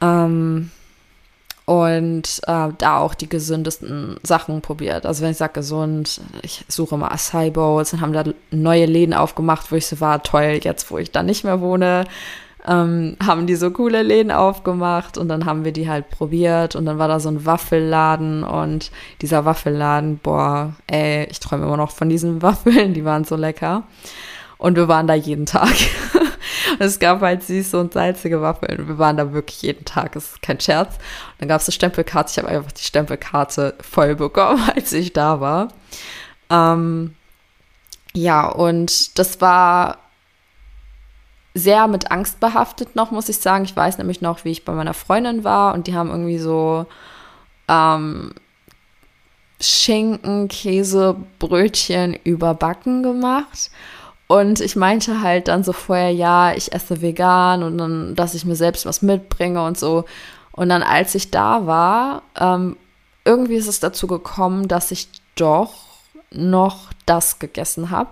Ähm, 0.00 0.72
und 1.64 2.40
äh, 2.46 2.68
da 2.76 2.98
auch 2.98 3.14
die 3.14 3.28
gesündesten 3.28 4.16
Sachen 4.22 4.60
probiert. 4.62 5.06
Also 5.06 5.22
wenn 5.22 5.30
ich 5.30 5.36
sage 5.36 5.54
gesund, 5.54 6.20
ich 6.42 6.64
suche 6.68 6.96
immer 6.96 7.12
Acai 7.12 7.50
Bowls, 7.50 7.90
dann 7.90 8.00
haben 8.00 8.12
da 8.12 8.24
neue 8.50 8.86
Läden 8.86 9.14
aufgemacht, 9.14 9.70
wo 9.70 9.76
ich 9.76 9.86
so 9.86 10.00
war, 10.00 10.22
toll, 10.22 10.60
jetzt 10.62 10.90
wo 10.90 10.98
ich 10.98 11.12
da 11.12 11.22
nicht 11.22 11.44
mehr 11.44 11.60
wohne, 11.60 12.04
ähm, 12.66 13.16
haben 13.24 13.46
die 13.46 13.56
so 13.56 13.70
coole 13.70 14.02
Läden 14.02 14.30
aufgemacht 14.30 15.18
und 15.18 15.28
dann 15.28 15.44
haben 15.44 15.64
wir 15.64 15.72
die 15.72 15.88
halt 15.88 16.10
probiert 16.10 16.76
und 16.76 16.86
dann 16.86 16.98
war 16.98 17.08
da 17.08 17.20
so 17.20 17.28
ein 17.28 17.44
Waffelladen 17.44 18.44
und 18.44 18.90
dieser 19.20 19.44
Waffelladen, 19.44 20.18
boah, 20.18 20.74
ey, 20.86 21.26
ich 21.30 21.40
träume 21.40 21.64
immer 21.66 21.76
noch 21.76 21.90
von 21.90 22.08
diesen 22.08 22.42
Waffeln, 22.42 22.94
die 22.94 23.04
waren 23.04 23.24
so 23.24 23.36
lecker. 23.36 23.84
Und 24.58 24.76
wir 24.76 24.86
waren 24.86 25.08
da 25.08 25.14
jeden 25.14 25.46
Tag. 25.46 25.74
es 26.78 26.98
gab 26.98 27.20
halt 27.20 27.42
süße 27.42 27.78
und 27.78 27.92
salzige 27.92 28.40
Waffeln. 28.40 28.88
Wir 28.88 28.98
waren 28.98 29.16
da 29.16 29.32
wirklich 29.32 29.62
jeden 29.62 29.84
Tag. 29.84 30.12
Das 30.12 30.32
ist 30.32 30.42
kein 30.42 30.60
Scherz. 30.60 30.94
Und 30.94 31.40
dann 31.40 31.48
gab 31.48 31.60
es 31.60 31.68
eine 31.68 31.72
Stempelkarte. 31.72 32.30
Ich 32.32 32.38
habe 32.38 32.48
einfach 32.48 32.72
die 32.72 32.84
Stempelkarte 32.84 33.74
voll 33.80 34.14
bekommen, 34.14 34.62
als 34.74 34.92
ich 34.92 35.12
da 35.12 35.40
war. 35.40 35.68
Ähm, 36.50 37.14
ja, 38.14 38.48
und 38.48 39.18
das 39.18 39.40
war 39.40 39.98
sehr 41.54 41.86
mit 41.86 42.10
Angst 42.10 42.40
behaftet 42.40 42.96
noch, 42.96 43.10
muss 43.10 43.28
ich 43.28 43.38
sagen. 43.38 43.64
Ich 43.64 43.76
weiß 43.76 43.98
nämlich 43.98 44.20
noch, 44.20 44.44
wie 44.44 44.50
ich 44.50 44.64
bei 44.64 44.72
meiner 44.72 44.94
Freundin 44.94 45.44
war 45.44 45.74
und 45.74 45.86
die 45.86 45.94
haben 45.94 46.10
irgendwie 46.10 46.38
so 46.38 46.86
ähm, 47.68 48.32
Schinken, 49.60 50.48
Käse, 50.48 51.16
Brötchen 51.38 52.18
überbacken 52.24 53.02
gemacht. 53.02 53.70
Und 54.32 54.60
ich 54.60 54.76
meinte 54.76 55.20
halt 55.20 55.48
dann 55.48 55.62
so 55.62 55.74
vorher, 55.74 56.10
ja, 56.10 56.54
ich 56.54 56.72
esse 56.72 57.02
vegan 57.02 57.62
und 57.62 57.76
dann, 57.76 58.14
dass 58.14 58.32
ich 58.32 58.46
mir 58.46 58.56
selbst 58.56 58.86
was 58.86 59.02
mitbringe 59.02 59.62
und 59.62 59.78
so. 59.78 60.06
Und 60.52 60.70
dann, 60.70 60.82
als 60.82 61.14
ich 61.14 61.30
da 61.30 61.66
war, 61.66 62.22
ähm, 62.40 62.78
irgendwie 63.26 63.56
ist 63.56 63.68
es 63.68 63.78
dazu 63.78 64.06
gekommen, 64.06 64.68
dass 64.68 64.90
ich 64.90 65.08
doch 65.34 65.74
noch 66.30 66.94
das 67.04 67.40
gegessen 67.40 67.90
habe, 67.90 68.08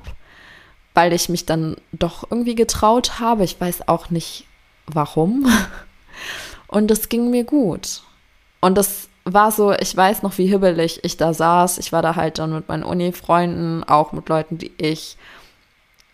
weil 0.93 1.15
ich 1.15 1.31
mich 1.31 1.47
dann 1.47 1.79
doch 1.93 2.31
irgendwie 2.31 2.55
getraut 2.55 3.19
habe. 3.19 3.45
Ich 3.45 3.59
weiß 3.59 3.89
auch 3.89 4.11
nicht 4.11 4.45
warum. 4.87 5.47
Und 6.67 6.91
es 6.91 7.09
ging 7.09 7.31
mir 7.31 7.45
gut. 7.45 8.03
Und 8.61 8.77
das 8.77 9.09
war 9.25 9.53
so, 9.53 9.73
ich 9.73 9.97
weiß 9.97 10.23
noch, 10.23 10.37
wie 10.37 10.49
hibbelig 10.49 11.03
ich 11.03 11.17
da 11.17 11.33
saß. 11.33 11.79
Ich 11.79 11.93
war 11.93 12.03
da 12.03 12.15
halt 12.15 12.39
dann 12.39 12.53
mit 12.53 12.69
meinen 12.69 12.85
Uni-Freunden, 12.85 13.85
auch 13.85 14.13
mit 14.13 14.29
Leuten, 14.29 14.59
die 14.59 14.73
ich 14.77 15.17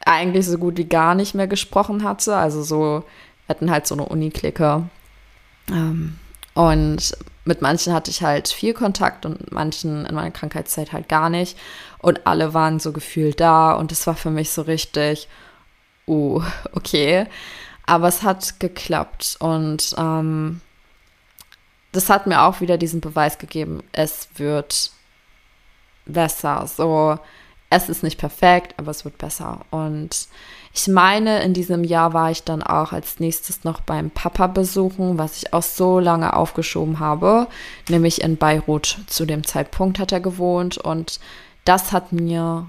eigentlich 0.06 0.46
so 0.46 0.56
gut 0.56 0.78
wie 0.78 0.84
gar 0.84 1.14
nicht 1.14 1.34
mehr 1.34 1.48
gesprochen 1.48 2.04
hatte. 2.04 2.36
Also 2.36 2.62
so, 2.62 3.04
wir 3.46 3.48
hatten 3.48 3.70
halt 3.70 3.86
so 3.86 3.94
eine 3.94 4.06
Uni-Clique. 4.06 4.88
Ähm, 5.68 6.18
und 6.54 7.16
mit 7.44 7.60
manchen 7.60 7.92
hatte 7.92 8.10
ich 8.10 8.22
halt 8.22 8.48
viel 8.48 8.72
Kontakt 8.72 9.26
und 9.26 9.52
manchen 9.52 10.06
in 10.06 10.14
meiner 10.14 10.30
Krankheitszeit 10.30 10.92
halt 10.92 11.08
gar 11.08 11.28
nicht. 11.28 11.58
Und 11.98 12.26
alle 12.26 12.54
waren 12.54 12.80
so 12.80 12.92
gefühlt 12.92 13.40
da 13.40 13.72
und 13.74 13.92
es 13.92 14.06
war 14.06 14.14
für 14.14 14.30
mich 14.30 14.50
so 14.50 14.62
richtig, 14.62 15.28
uh, 16.06 16.42
okay. 16.72 17.26
Aber 17.84 18.08
es 18.08 18.22
hat 18.22 18.58
geklappt 18.58 19.36
und 19.38 19.94
ähm, 19.96 20.60
das 21.92 22.10
hat 22.10 22.26
mir 22.26 22.42
auch 22.42 22.60
wieder 22.60 22.78
diesen 22.78 23.00
Beweis 23.00 23.38
gegeben, 23.38 23.82
es 23.92 24.28
wird 24.36 24.90
besser. 26.04 26.66
So, 26.66 27.18
es 27.68 27.88
ist 27.88 28.02
nicht 28.02 28.18
perfekt, 28.18 28.74
aber 28.76 28.90
es 28.90 29.04
wird 29.04 29.18
besser. 29.18 29.60
Und 29.70 30.28
ich 30.72 30.88
meine, 30.88 31.42
in 31.42 31.52
diesem 31.52 31.84
Jahr 31.84 32.12
war 32.12 32.30
ich 32.30 32.44
dann 32.44 32.62
auch 32.62 32.92
als 32.92 33.18
nächstes 33.18 33.64
noch 33.64 33.80
beim 33.80 34.10
Papa 34.10 34.46
besuchen, 34.46 35.18
was 35.18 35.38
ich 35.38 35.52
auch 35.52 35.62
so 35.62 35.98
lange 35.98 36.34
aufgeschoben 36.34 37.00
habe, 37.00 37.48
nämlich 37.88 38.20
in 38.22 38.36
Beirut. 38.36 38.98
Zu 39.06 39.26
dem 39.26 39.44
Zeitpunkt 39.44 39.98
hat 39.98 40.12
er 40.12 40.20
gewohnt 40.20 40.78
und 40.78 41.18
das 41.64 41.92
hat 41.92 42.12
mir 42.12 42.66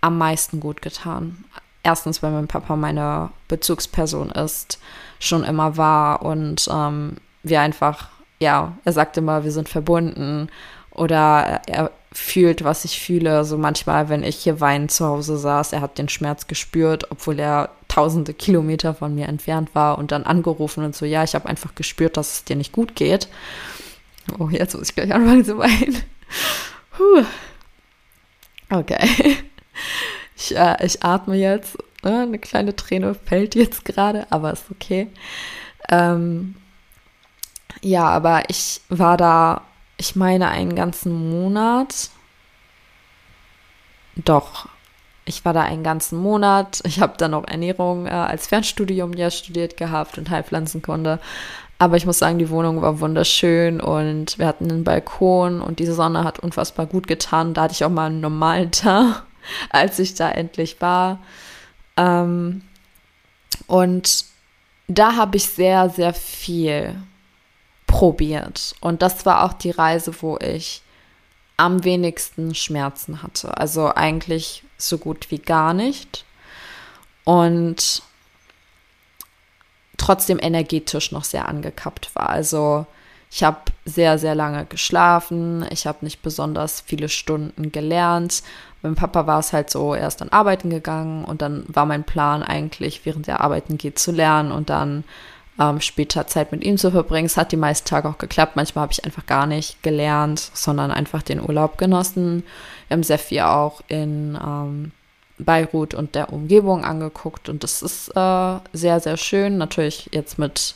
am 0.00 0.18
meisten 0.18 0.60
gut 0.60 0.82
getan. 0.82 1.44
Erstens, 1.82 2.22
weil 2.22 2.32
mein 2.32 2.48
Papa 2.48 2.76
meine 2.76 3.30
Bezugsperson 3.48 4.30
ist, 4.30 4.78
schon 5.18 5.42
immer 5.42 5.76
war 5.76 6.22
und 6.22 6.68
ähm, 6.70 7.16
wir 7.42 7.60
einfach, 7.60 8.08
ja, 8.40 8.76
er 8.84 8.92
sagt 8.92 9.16
immer, 9.16 9.44
wir 9.44 9.52
sind 9.52 9.68
verbunden 9.68 10.48
oder 10.90 11.62
er 11.66 11.90
fühlt, 12.18 12.64
was 12.64 12.84
ich 12.84 13.00
fühle. 13.00 13.44
So 13.44 13.56
manchmal, 13.56 14.08
wenn 14.08 14.22
ich 14.22 14.36
hier 14.36 14.60
weinend 14.60 14.90
zu 14.90 15.06
Hause 15.06 15.38
saß, 15.38 15.72
er 15.72 15.80
hat 15.80 15.98
den 15.98 16.08
Schmerz 16.08 16.46
gespürt, 16.46 17.10
obwohl 17.10 17.38
er 17.38 17.70
tausende 17.88 18.34
Kilometer 18.34 18.94
von 18.94 19.14
mir 19.14 19.26
entfernt 19.26 19.74
war 19.74 19.98
und 19.98 20.12
dann 20.12 20.24
angerufen 20.24 20.84
und 20.84 20.94
so, 20.94 21.06
ja, 21.06 21.24
ich 21.24 21.34
habe 21.34 21.48
einfach 21.48 21.74
gespürt, 21.74 22.16
dass 22.16 22.32
es 22.32 22.44
dir 22.44 22.56
nicht 22.56 22.72
gut 22.72 22.94
geht. 22.94 23.28
Oh, 24.38 24.48
jetzt 24.50 24.74
muss 24.76 24.90
ich 24.90 24.94
gleich 24.94 25.12
anfangen 25.12 25.44
zu 25.44 25.56
weinen. 25.58 25.96
Puh. 26.96 27.24
Okay. 28.70 29.38
Ich, 30.36 30.56
äh, 30.56 30.84
ich 30.84 31.02
atme 31.02 31.36
jetzt. 31.36 31.78
Ne? 32.04 32.22
Eine 32.22 32.38
kleine 32.38 32.76
Träne 32.76 33.14
fällt 33.14 33.54
jetzt 33.54 33.84
gerade, 33.84 34.26
aber 34.30 34.52
ist 34.52 34.70
okay. 34.70 35.08
Ähm, 35.88 36.54
ja, 37.80 38.04
aber 38.04 38.48
ich 38.48 38.80
war 38.88 39.16
da 39.16 39.62
ich 39.98 40.16
meine, 40.16 40.48
einen 40.48 40.74
ganzen 40.74 41.12
Monat. 41.30 42.10
Doch, 44.16 44.68
ich 45.24 45.44
war 45.44 45.52
da 45.52 45.62
einen 45.62 45.82
ganzen 45.82 46.18
Monat. 46.18 46.80
Ich 46.84 47.00
habe 47.00 47.14
dann 47.18 47.34
auch 47.34 47.46
Ernährung 47.46 48.06
äh, 48.06 48.10
als 48.10 48.46
Fernstudium 48.46 49.12
ja 49.12 49.30
studiert 49.30 49.76
gehabt 49.76 50.16
und 50.16 50.30
Heilpflanzenkunde. 50.30 51.20
Aber 51.78 51.96
ich 51.96 52.06
muss 52.06 52.18
sagen, 52.18 52.38
die 52.38 52.50
Wohnung 52.50 52.82
war 52.82 53.00
wunderschön 53.00 53.80
und 53.80 54.38
wir 54.38 54.46
hatten 54.46 54.70
einen 54.70 54.84
Balkon 54.84 55.60
und 55.60 55.78
die 55.78 55.86
Sonne 55.86 56.24
hat 56.24 56.40
unfassbar 56.40 56.86
gut 56.86 57.06
getan. 57.06 57.54
Da 57.54 57.62
hatte 57.62 57.74
ich 57.74 57.84
auch 57.84 57.90
mal 57.90 58.06
einen 58.06 58.20
normalen 58.20 58.70
Tag, 58.72 59.24
als 59.70 59.98
ich 59.98 60.14
da 60.14 60.30
endlich 60.30 60.80
war. 60.80 61.20
Ähm, 61.96 62.62
und 63.66 64.24
da 64.88 65.16
habe 65.16 65.36
ich 65.36 65.46
sehr, 65.46 65.90
sehr 65.90 66.14
viel 66.14 66.96
probiert. 67.88 68.76
Und 68.80 69.02
das 69.02 69.26
war 69.26 69.42
auch 69.42 69.54
die 69.54 69.72
Reise, 69.72 70.12
wo 70.22 70.38
ich 70.38 70.82
am 71.56 71.82
wenigsten 71.82 72.54
Schmerzen 72.54 73.24
hatte. 73.24 73.56
Also 73.56 73.92
eigentlich 73.92 74.62
so 74.76 74.98
gut 74.98 75.32
wie 75.32 75.40
gar 75.40 75.74
nicht. 75.74 76.24
Und 77.24 78.02
trotzdem 79.96 80.38
energetisch 80.40 81.10
noch 81.10 81.24
sehr 81.24 81.48
angekappt 81.48 82.14
war. 82.14 82.30
Also 82.30 82.86
Ich 83.30 83.44
habe 83.44 83.58
sehr, 83.84 84.18
sehr 84.18 84.34
lange 84.34 84.64
geschlafen. 84.64 85.66
Ich 85.70 85.86
habe 85.86 85.98
nicht 86.04 86.22
besonders 86.22 86.80
viele 86.80 87.08
Stunden 87.08 87.72
gelernt. 87.72 88.42
Mein 88.82 88.94
Papa 88.94 89.26
war 89.26 89.38
es 89.38 89.52
halt 89.52 89.70
so, 89.70 89.94
er 89.94 90.08
ist 90.08 90.20
dann 90.20 90.30
arbeiten 90.30 90.70
gegangen 90.70 91.24
und 91.24 91.42
dann 91.42 91.64
war 91.68 91.84
mein 91.84 92.04
Plan 92.04 92.42
eigentlich, 92.42 93.04
während 93.04 93.28
er 93.28 93.40
arbeiten 93.40 93.76
geht, 93.76 93.98
zu 93.98 94.12
lernen 94.12 94.52
und 94.52 94.70
dann 94.70 95.04
ähm, 95.58 95.80
später 95.80 96.26
Zeit 96.26 96.52
mit 96.52 96.64
ihm 96.64 96.78
zu 96.78 96.90
verbringen. 96.90 97.26
Es 97.26 97.36
hat 97.36 97.52
die 97.52 97.56
meisten 97.56 97.88
Tage 97.88 98.08
auch 98.08 98.18
geklappt. 98.18 98.56
Manchmal 98.56 98.82
habe 98.82 98.92
ich 98.92 99.04
einfach 99.04 99.26
gar 99.26 99.46
nicht 99.46 99.82
gelernt, 99.82 100.50
sondern 100.54 100.90
einfach 100.90 101.22
den 101.22 101.40
Urlaub 101.40 101.78
genossen. 101.78 102.44
Wir 102.86 102.96
haben 102.96 103.02
sehr 103.02 103.18
viel 103.18 103.40
auch 103.40 103.80
in 103.88 104.38
ähm, 104.42 104.92
Beirut 105.38 105.94
und 105.94 106.14
der 106.14 106.32
Umgebung 106.32 106.84
angeguckt 106.84 107.48
und 107.48 107.62
das 107.62 107.82
ist 107.82 108.08
äh, 108.16 108.58
sehr, 108.72 109.00
sehr 109.00 109.16
schön. 109.16 109.58
Natürlich 109.58 110.08
jetzt 110.12 110.38
mit 110.38 110.74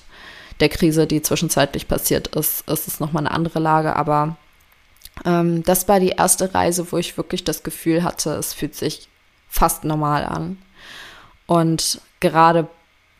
der 0.60 0.68
Krise, 0.68 1.06
die 1.06 1.22
zwischenzeitlich 1.22 1.88
passiert 1.88 2.28
ist, 2.28 2.68
ist 2.68 2.86
es 2.86 3.00
nochmal 3.00 3.26
eine 3.26 3.34
andere 3.34 3.58
Lage, 3.58 3.96
aber 3.96 4.36
ähm, 5.24 5.62
das 5.64 5.88
war 5.88 6.00
die 6.00 6.10
erste 6.10 6.54
Reise, 6.54 6.90
wo 6.92 6.98
ich 6.98 7.16
wirklich 7.16 7.44
das 7.44 7.62
Gefühl 7.62 8.02
hatte, 8.04 8.34
es 8.34 8.54
fühlt 8.54 8.74
sich 8.74 9.08
fast 9.48 9.84
normal 9.84 10.24
an. 10.24 10.58
Und 11.46 12.00
gerade 12.20 12.68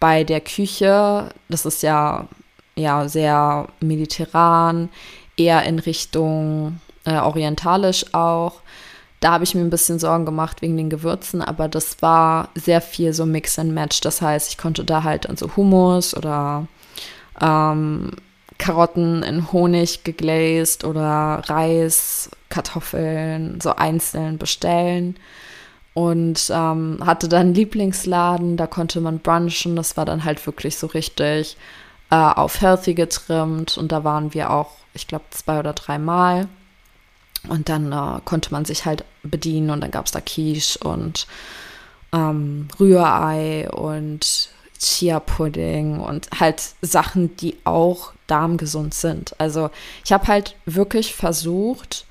bei 0.03 0.25
der 0.25 0.41
Küche, 0.41 1.29
das 1.49 1.65
ist 1.65 1.85
ja, 1.85 2.27
ja 2.75 3.09
sehr 3.09 3.69
mediterran, 3.79 4.89
eher 5.37 5.63
in 5.63 5.79
Richtung 5.79 6.81
äh, 7.05 7.19
orientalisch 7.19 8.13
auch. 8.13 8.63
Da 9.21 9.31
habe 9.31 9.45
ich 9.45 9.55
mir 9.55 9.61
ein 9.61 9.71
bisschen 9.71 10.01
Sorgen 10.01 10.27
gemacht 10.27 10.61
wegen 10.61 10.77
den 10.77 10.91
Gewürzen, 10.91 11.41
aber 11.41 11.69
das 11.69 12.03
war 12.03 12.49
sehr 12.57 12.81
viel 12.81 13.13
so 13.13 13.27
Mix 13.27 13.61
and 13.61 13.75
Match. 13.75 14.01
Das 14.01 14.21
heißt, 14.21 14.51
ich 14.51 14.59
konnte 14.59 14.85
da 14.85 15.05
halt 15.05 15.27
dann 15.27 15.37
so 15.37 15.55
Hummus 15.55 16.17
oder 16.17 16.67
ähm, 17.41 18.11
Karotten 18.59 19.23
in 19.23 19.53
Honig 19.53 20.03
geglazed 20.03 20.83
oder 20.83 21.45
Reis, 21.47 22.29
Kartoffeln 22.49 23.61
so 23.61 23.77
einzeln 23.77 24.37
bestellen. 24.37 25.15
Und 25.95 26.51
ähm, 26.53 26.99
hatte 27.05 27.29
dann 27.29 27.41
einen 27.41 27.55
Lieblingsladen, 27.55 28.57
da 28.57 28.67
konnte 28.67 29.01
man 29.01 29.19
brunchen. 29.19 29.77
Das 29.77 29.97
war 29.97 30.05
dann 30.05 30.25
halt 30.25 30.45
wirklich 30.47 30.77
so 30.77 30.87
richtig 30.87 31.57
äh, 32.11 32.15
auf 32.15 32.61
Healthy 32.61 32.95
getrimmt. 32.95 33.77
Und 33.77 33.93
da 33.93 34.03
waren 34.05 34.33
wir 34.33 34.51
auch, 34.51 34.71
ich 34.95 35.07
glaube, 35.07 35.25
zwei 35.31 35.59
oder 35.59 35.75
dreimal. 35.75 36.49
Und 37.49 37.69
dann 37.69 37.93
äh, 37.93 38.21
konnte 38.25 38.53
man 38.53 38.65
sich 38.65 38.85
halt 38.85 39.05
bedienen 39.23 39.71
und 39.71 39.81
dann 39.81 39.91
gab 39.91 40.07
es 40.07 40.13
da 40.13 40.21
Quiche 40.21 40.79
und 40.79 41.27
ähm, 42.13 42.69
Rührei 42.79 43.69
und 43.71 44.51
Chia-Pudding 44.79 46.01
und 46.01 46.29
halt 46.39 46.63
Sachen, 46.83 47.37
die 47.37 47.57
auch 47.65 48.13
darmgesund 48.27 48.95
sind. 48.95 49.39
Also 49.39 49.71
ich 50.05 50.13
habe 50.13 50.27
halt 50.27 50.57
wirklich 50.67 51.15
versucht, 51.15 52.07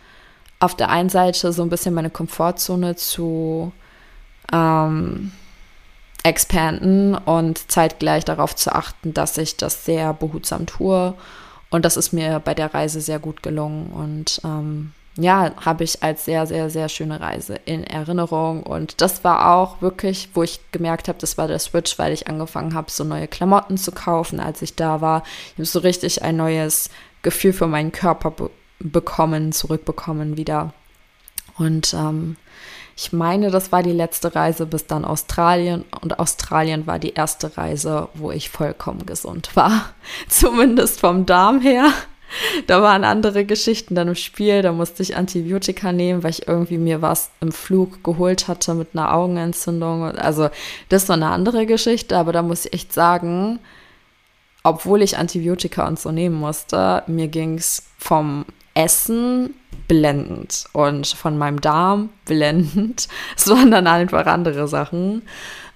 auf 0.62 0.76
der 0.76 0.90
einen 0.90 1.10
Seite 1.10 1.52
so 1.52 1.64
ein 1.64 1.70
bisschen 1.70 1.94
meine 1.94 2.12
Komfortzone 2.12 2.96
zu 2.96 3.72
ähm, 4.54 5.32
expanden 6.24 7.16
und 7.16 7.72
zeitgleich 7.72 8.26
darauf 8.26 8.56
zu 8.56 8.74
achten, 8.74 9.14
dass 9.14 9.38
ich 9.40 9.58
das 9.58 9.86
sehr 9.86 10.14
behutsam 10.14 10.68
tue. 10.68 11.16
Und 11.72 11.84
das 11.84 11.98
ist 11.98 12.14
mir 12.14 12.40
bei 12.40 12.54
der 12.54 12.74
Reise 12.74 13.02
sehr 13.02 13.18
gut 13.18 13.42
gelungen. 13.42 13.92
Und 13.92 14.40
ähm, 14.44 14.92
ja, 15.18 15.52
habe 15.66 15.84
ich 15.84 16.04
als 16.04 16.26
sehr, 16.26 16.46
sehr, 16.46 16.70
sehr 16.70 16.90
schöne 16.90 17.20
Reise 17.20 17.56
in 17.66 17.84
Erinnerung. 17.84 18.62
Und 18.62 19.02
das 19.02 19.24
war 19.24 19.56
auch 19.56 19.82
wirklich, 19.82 20.30
wo 20.36 20.44
ich 20.44 20.60
gemerkt 20.72 21.08
habe, 21.08 21.18
das 21.18 21.40
war 21.40 21.48
der 21.48 21.60
Switch, 21.60 21.98
weil 21.98 22.14
ich 22.14 22.28
angefangen 22.28 22.76
habe, 22.76 22.92
so 22.92 23.04
neue 23.04 23.28
Klamotten 23.28 23.78
zu 23.78 23.92
kaufen, 23.92 24.40
als 24.40 24.62
ich 24.62 24.76
da 24.76 25.02
war. 25.02 25.24
Ich 25.54 25.54
habe 25.54 25.66
so 25.66 25.80
richtig 25.80 26.22
ein 26.22 26.38
neues 26.38 26.92
Gefühl 27.24 27.54
für 27.54 27.68
meinen 27.68 27.92
Körper 27.92 28.30
be 28.30 28.52
bekommen, 28.84 29.52
zurückbekommen 29.52 30.38
wieder. 30.38 30.74
Und 31.58 31.94
ähm, 31.94 32.38
ich 32.96 33.14
meine, 33.14 33.52
das 33.52 33.72
war 33.72 33.84
die 33.84 33.92
letzte 33.92 34.36
Reise 34.36 34.66
bis 34.66 34.88
dann 34.88 35.06
Australien. 35.06 35.86
Und 36.02 36.20
Australien 36.20 36.88
war 36.88 37.00
die 37.00 37.14
erste 37.14 37.58
Reise, 37.58 38.10
wo 38.14 38.32
ich 38.32 38.50
vollkommen 38.50 39.06
gesund 39.06 39.56
war. 39.56 39.94
Zumindest 40.28 41.00
vom 41.00 41.26
Darm 41.26 41.62
her 41.62 41.92
da 42.68 42.82
waren 42.82 43.04
andere 43.04 43.46
Geschichten 43.46 43.96
dann 43.96 44.10
im 44.10 44.16
Spiel. 44.16 44.62
Da 44.62 44.72
musste 44.72 45.04
ich 45.04 45.16
Antibiotika 45.16 45.92
nehmen, 45.92 46.24
weil 46.24 46.32
ich 46.32 46.48
irgendwie 46.48 46.78
mir 46.78 47.02
was 47.02 47.30
im 47.42 47.52
Flug 47.52 48.04
geholt 48.04 48.48
hatte 48.48 48.74
mit 48.74 48.90
einer 48.94 49.14
Augenentzündung. 49.14 50.04
Also 50.04 50.50
das 50.90 51.10
war 51.10 51.16
eine 51.16 51.30
andere 51.30 51.66
Geschichte, 51.66 52.18
aber 52.18 52.32
da 52.32 52.42
muss 52.42 52.66
ich 52.66 52.74
echt 52.74 52.94
sagen, 52.94 53.60
obwohl 54.64 55.02
ich 55.02 55.18
Antibiotika 55.18 55.88
und 55.88 56.00
so 56.00 56.12
nehmen 56.12 56.36
musste, 56.36 57.04
mir 57.08 57.28
ging 57.28 57.58
es 57.58 57.84
vom 57.98 58.46
Essen 58.74 59.56
blendend 59.88 60.66
und 60.74 61.08
von 61.08 61.38
meinem 61.38 61.62
Darm 61.62 62.10
blendend. 62.26 63.08
Dann 63.46 63.88
einfach 63.88 64.26
andere 64.26 64.68
Sachen. 64.68 65.24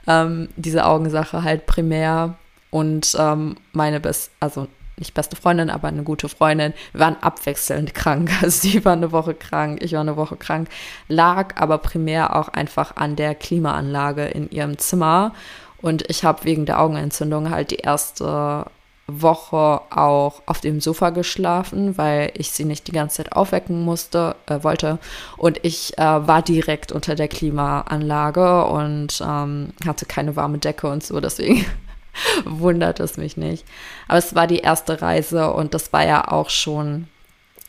Ähm, 0.07 0.49
diese 0.55 0.85
Augensache 0.85 1.43
halt 1.43 1.65
primär 1.65 2.35
und 2.69 3.15
ähm, 3.19 3.55
meine 3.71 3.99
Best, 3.99 4.31
also 4.39 4.67
nicht 4.97 5.13
beste 5.13 5.35
Freundin, 5.35 5.69
aber 5.69 5.87
eine 5.89 6.03
gute 6.03 6.29
Freundin. 6.29 6.73
Wir 6.93 7.01
waren 7.01 7.17
abwechselnd 7.21 7.93
krank. 7.93 8.31
Also 8.41 8.67
sie 8.67 8.85
war 8.85 8.93
eine 8.93 9.11
Woche 9.11 9.33
krank, 9.33 9.79
ich 9.81 9.93
war 9.93 10.01
eine 10.01 10.15
Woche 10.15 10.37
krank, 10.37 10.69
lag 11.07 11.55
aber 11.59 11.77
primär 11.79 12.35
auch 12.35 12.49
einfach 12.49 12.95
an 12.95 13.15
der 13.15 13.35
Klimaanlage 13.35 14.25
in 14.25 14.49
ihrem 14.49 14.77
Zimmer. 14.77 15.33
Und 15.81 16.09
ich 16.09 16.23
habe 16.23 16.45
wegen 16.45 16.65
der 16.65 16.79
Augenentzündung 16.79 17.49
halt 17.49 17.71
die 17.71 17.77
erste 17.77 18.65
Woche 19.07 19.81
auch 19.91 20.41
auf 20.47 20.61
dem 20.61 20.81
Sofa 20.81 21.11
geschlafen, 21.11 21.97
weil 21.97 22.31
ich 22.33 22.51
sie 22.51 22.65
nicht 22.65 22.87
die 22.87 22.91
ganze 22.91 23.17
Zeit 23.17 23.33
aufwecken 23.33 23.83
musste, 23.83 24.35
äh, 24.47 24.63
wollte. 24.63 24.97
Und 25.37 25.59
ich 25.63 25.97
äh, 25.97 26.01
war 26.01 26.41
direkt 26.41 26.91
unter 26.91 27.13
der 27.13 27.27
Klimaanlage 27.27 28.65
und 28.65 29.21
ähm, 29.21 29.69
hatte 29.85 30.05
keine 30.05 30.35
warme 30.35 30.57
Decke 30.57 30.87
und 30.87 31.03
so. 31.03 31.19
Deswegen 31.19 31.65
wundert 32.45 32.99
es 32.99 33.17
mich 33.17 33.37
nicht. 33.37 33.63
Aber 34.07 34.17
es 34.17 34.33
war 34.33 34.47
die 34.47 34.59
erste 34.59 35.01
Reise 35.01 35.51
und 35.51 35.75
das 35.75 35.93
war 35.93 36.05
ja 36.05 36.31
auch 36.31 36.49
schon 36.49 37.07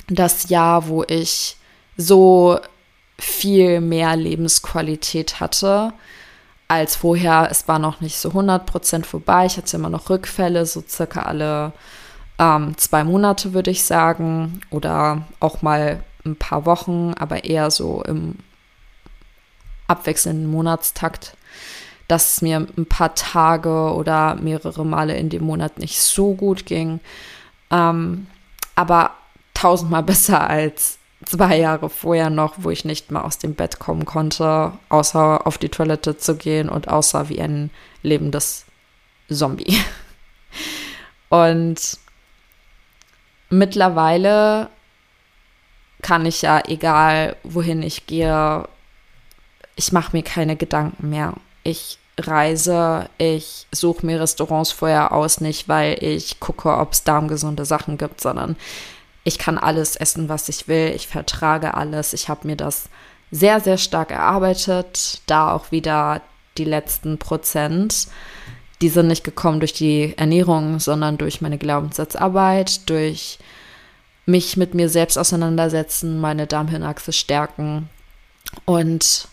das 0.09 0.49
Jahr, 0.49 0.89
wo 0.89 1.05
ich 1.05 1.57
so 1.99 2.59
viel 3.19 3.81
mehr 3.81 4.17
Lebensqualität 4.17 5.41
hatte 5.41 5.93
als 6.69 6.97
vorher. 6.97 7.49
Es 7.51 7.69
war 7.69 7.79
noch 7.79 8.01
nicht 8.01 8.17
so 8.17 8.31
100% 8.31 9.05
vorbei. 9.05 9.47
Ich 9.47 9.57
hatte 9.57 9.77
immer 9.77 9.91
noch 9.91 10.11
Rückfälle, 10.11 10.67
so 10.67 10.83
circa 10.87 11.23
alle 11.23 11.73
ähm, 12.39 12.77
zwei 12.77 13.05
Monate, 13.05 13.53
würde 13.53 13.71
ich 13.71 13.85
sagen. 13.85 14.61
Oder 14.71 15.27
auch 15.41 15.63
mal 15.63 16.03
ein 16.25 16.37
paar 16.37 16.67
Wochen, 16.67 17.15
aber 17.19 17.45
eher 17.45 17.71
so 17.71 18.03
im 18.03 18.37
abwechselnden 19.87 20.51
Monatstakt 20.51 21.37
dass 22.09 22.35
es 22.35 22.43
mir 22.43 22.67
ein 22.77 22.87
paar 22.87 23.15
Tage 23.15 23.93
oder 23.95 24.37
mehrere 24.37 24.85
Male 24.85 25.17
in 25.17 25.29
dem 25.29 25.45
Monat 25.45 25.79
nicht 25.79 26.01
so 26.01 26.35
gut 26.35 26.67
ging. 26.67 27.01
Ähm, 27.71 28.27
aber 28.75 29.13
tausendmal 29.55 30.03
besser 30.05 30.49
als 30.49 30.99
zwei 31.27 31.59
Jahre 31.59 31.91
vorher 31.91 32.31
noch, 32.31 32.55
wo 32.59 32.71
ich 32.71 32.85
nicht 32.85 33.11
mal 33.11 33.23
aus 33.23 33.39
dem 33.39 33.55
Bett 33.55 33.79
kommen 33.79 34.05
konnte, 34.05 34.73
außer 34.89 35.47
auf 35.47 35.59
die 35.59 35.69
Toilette 35.69 36.17
zu 36.17 36.37
gehen 36.37 36.69
und 36.69 36.89
außer 36.89 37.29
wie 37.29 37.41
ein 37.41 37.71
lebendes 38.03 38.65
Zombie. 39.29 39.79
Und 41.29 41.99
mittlerweile 43.51 44.71
kann 46.01 46.25
ich 46.25 46.43
ja, 46.43 46.63
egal 46.69 47.35
wohin 47.43 47.83
ich 47.83 48.07
gehe, 48.07 48.69
ich 49.75 49.91
mache 49.91 50.17
mir 50.17 50.23
keine 50.23 50.55
Gedanken 50.55 51.11
mehr 51.11 51.35
ich 51.67 51.99
reise, 52.19 53.11
ich 53.19 53.67
suche 53.73 54.07
mir 54.07 54.21
Restaurants 54.21 54.71
vorher 54.71 55.13
aus, 55.13 55.41
nicht 55.41 55.69
weil 55.69 56.03
ich 56.03 56.39
gucke, 56.39 56.75
ob 56.77 56.93
es 56.93 57.03
darmgesunde 57.03 57.65
Sachen 57.65 57.99
gibt, 57.99 58.21
sondern 58.21 58.57
ich 59.27 59.39
kann 59.39 59.59
alles 59.59 59.97
essen, 59.97 60.29
was 60.29 60.49
ich 60.49 60.69
will, 60.69 60.93
ich 60.95 61.09
vertrage 61.09 61.75
alles. 61.75 62.13
Ich 62.13 62.29
habe 62.29 62.47
mir 62.47 62.55
das 62.55 62.89
sehr, 63.33 63.59
sehr 63.59 63.77
stark 63.77 64.13
erarbeitet, 64.13 65.21
da 65.27 65.53
auch 65.53 65.73
wieder 65.73 66.23
die 66.59 66.65
letzten 66.65 67.19
Prozent. 67.19 68.07
Die 68.81 68.89
sind 68.89 69.09
nicht 69.09 69.25
gekommen 69.25 69.59
durch 69.59 69.73
die 69.73 70.15
Ernährung, 70.17 70.79
sondern 70.79 71.19
durch 71.19 71.41
meine 71.41 71.59
Glaubenssatzarbeit, 71.59 72.89
durch 72.89 73.41
mich 74.27 74.57
mit 74.57 74.75
mir 74.75 74.89
selbst 74.89 75.19
auseinandersetzen, 75.19 76.21
meine 76.21 76.47
Darmhirnachse 76.47 77.13
stärken. 77.13 77.91
Und 78.65 79.27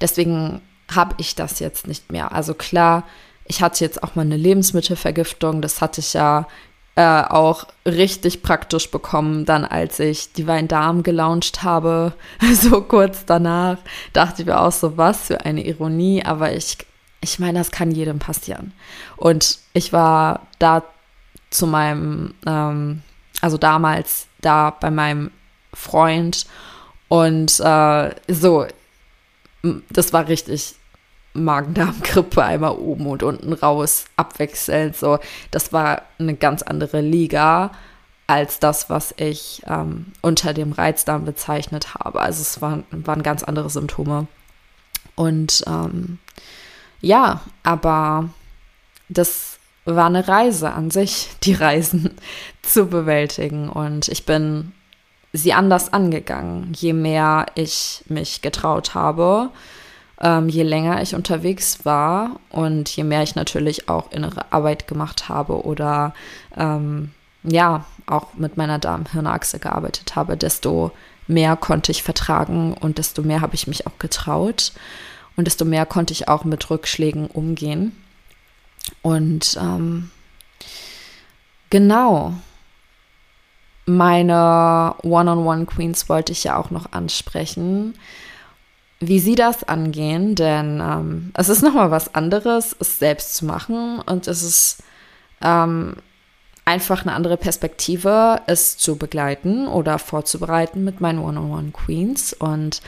deswegen 0.00 0.60
habe 0.94 1.16
ich 1.18 1.34
das 1.34 1.58
jetzt 1.58 1.88
nicht 1.88 2.12
mehr. 2.12 2.32
Also 2.32 2.54
klar, 2.54 3.02
ich 3.46 3.62
hatte 3.62 3.84
jetzt 3.84 4.04
auch 4.04 4.14
mal 4.14 4.22
eine 4.22 4.36
Lebensmittelvergiftung. 4.36 5.60
Das 5.60 5.80
hatte 5.80 6.00
ich 6.02 6.12
ja 6.12 6.46
äh, 6.96 7.22
auch 7.22 7.66
richtig 7.86 8.42
praktisch 8.42 8.90
bekommen, 8.90 9.44
dann 9.44 9.64
als 9.64 10.00
ich 10.00 10.32
die 10.32 10.46
Weindarm 10.46 11.02
gelauncht 11.02 11.62
habe, 11.62 12.14
so 12.54 12.82
kurz 12.82 13.24
danach, 13.24 13.78
dachte 14.12 14.42
ich 14.42 14.46
mir 14.46 14.60
auch 14.60 14.72
so, 14.72 14.96
was 14.96 15.26
für 15.26 15.44
eine 15.44 15.64
Ironie, 15.64 16.24
aber 16.24 16.52
ich, 16.52 16.78
ich 17.20 17.38
meine, 17.38 17.58
das 17.58 17.70
kann 17.70 17.90
jedem 17.90 18.18
passieren. 18.18 18.72
Und 19.16 19.58
ich 19.72 19.92
war 19.92 20.46
da 20.58 20.82
zu 21.50 21.66
meinem 21.66 22.34
ähm, 22.46 23.02
also 23.40 23.56
damals 23.58 24.26
da 24.40 24.70
bei 24.70 24.90
meinem 24.90 25.30
Freund. 25.72 26.46
Und 27.08 27.58
äh, 27.60 28.14
so, 28.28 28.66
das 29.90 30.12
war 30.12 30.28
richtig 30.28 30.74
Magen-Darm-Grippe, 31.32 32.42
einmal 32.42 32.76
oben 32.76 33.06
und 33.06 33.22
unten 33.22 33.52
raus, 33.52 34.06
abwechselnd. 34.16 34.96
So, 34.96 35.18
das 35.50 35.72
war 35.72 36.02
eine 36.18 36.34
ganz 36.34 36.62
andere 36.62 37.00
Liga 37.00 37.72
als 38.26 38.60
das, 38.60 38.88
was 38.88 39.12
ich 39.16 39.62
ähm, 39.66 40.06
unter 40.20 40.54
dem 40.54 40.72
Reizdarm 40.72 41.24
bezeichnet 41.24 41.94
habe. 41.94 42.20
Also 42.20 42.42
es 42.42 42.62
waren, 42.62 42.84
waren 42.90 43.24
ganz 43.24 43.42
andere 43.42 43.70
Symptome. 43.70 44.28
Und 45.16 45.64
ähm, 45.66 46.18
ja, 47.00 47.40
aber 47.64 48.28
das 49.08 49.58
war 49.84 50.06
eine 50.06 50.28
Reise 50.28 50.72
an 50.72 50.90
sich, 50.90 51.28
die 51.42 51.54
Reisen 51.54 52.14
zu 52.62 52.86
bewältigen. 52.86 53.68
Und 53.68 54.08
ich 54.08 54.26
bin 54.26 54.72
sie 55.32 55.52
anders 55.52 55.92
angegangen, 55.92 56.72
je 56.74 56.92
mehr 56.92 57.46
ich 57.54 58.04
mich 58.08 58.42
getraut 58.42 58.94
habe, 58.94 59.50
ähm, 60.20 60.48
je 60.48 60.62
länger 60.62 61.02
ich 61.02 61.14
unterwegs 61.14 61.84
war 61.84 62.38
und 62.50 62.88
je 62.94 63.04
mehr 63.04 63.22
ich 63.22 63.34
natürlich 63.34 63.88
auch 63.88 64.12
innere 64.12 64.52
Arbeit 64.52 64.86
gemacht 64.86 65.28
habe 65.28 65.64
oder 65.64 66.14
ähm, 66.56 67.10
ja, 67.42 67.84
auch 68.06 68.34
mit 68.34 68.56
meiner 68.56 68.78
Darm-Hirnachse 68.78 69.58
gearbeitet 69.58 70.14
habe, 70.16 70.36
desto 70.36 70.92
mehr 71.26 71.56
konnte 71.56 71.92
ich 71.92 72.02
vertragen 72.02 72.74
und 72.74 72.98
desto 72.98 73.22
mehr 73.22 73.40
habe 73.40 73.54
ich 73.54 73.66
mich 73.66 73.86
auch 73.86 73.98
getraut 73.98 74.72
und 75.36 75.46
desto 75.46 75.64
mehr 75.64 75.86
konnte 75.86 76.12
ich 76.12 76.28
auch 76.28 76.44
mit 76.44 76.68
Rückschlägen 76.68 77.28
umgehen. 77.28 77.96
Und 79.00 79.56
ähm, 79.60 80.10
genau, 81.70 82.34
meine 83.86 84.94
One-on-One-Queens 85.02 86.08
wollte 86.08 86.32
ich 86.32 86.44
ja 86.44 86.56
auch 86.56 86.70
noch 86.70 86.92
ansprechen, 86.92 87.94
wie 89.00 89.18
sie 89.18 89.34
das 89.34 89.64
angehen, 89.64 90.34
denn 90.34 90.80
ähm, 90.80 91.32
es 91.34 91.48
ist 91.48 91.62
nochmal 91.62 91.90
was 91.90 92.14
anderes, 92.14 92.76
es 92.78 92.98
selbst 92.98 93.34
zu 93.34 93.46
machen 93.46 94.00
und 94.00 94.28
es 94.28 94.42
ist 94.42 94.82
ähm, 95.42 95.96
einfach 96.66 97.02
eine 97.02 97.14
andere 97.14 97.38
Perspektive, 97.38 98.42
es 98.46 98.76
zu 98.76 98.96
begleiten 98.96 99.66
oder 99.66 99.98
vorzubereiten 99.98 100.84
mit 100.84 101.00
meinen 101.00 101.18
One-on-One-Queens 101.18 102.34
und 102.34 102.82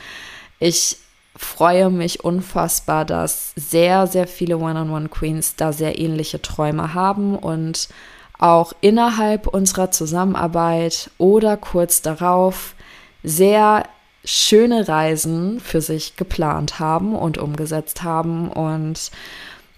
ich 0.59 0.97
freue 1.35 1.89
mich 1.89 2.23
unfassbar, 2.23 3.05
dass 3.05 3.53
sehr, 3.55 4.05
sehr 4.05 4.27
viele 4.27 4.59
One-on-One-Queens 4.59 5.55
da 5.55 5.73
sehr 5.73 5.97
ähnliche 5.99 6.43
Träume 6.43 6.93
haben 6.93 7.35
und 7.35 7.89
auch 8.37 8.73
innerhalb 8.81 9.47
unserer 9.47 9.89
Zusammenarbeit 9.89 11.09
oder 11.17 11.57
kurz 11.57 12.03
darauf 12.03 12.75
sehr 13.23 13.85
schöne 14.25 14.87
Reisen 14.87 15.59
für 15.59 15.81
sich 15.81 16.15
geplant 16.15 16.79
haben 16.79 17.15
und 17.15 17.37
umgesetzt 17.37 18.03
haben. 18.03 18.49
Und 18.49 19.11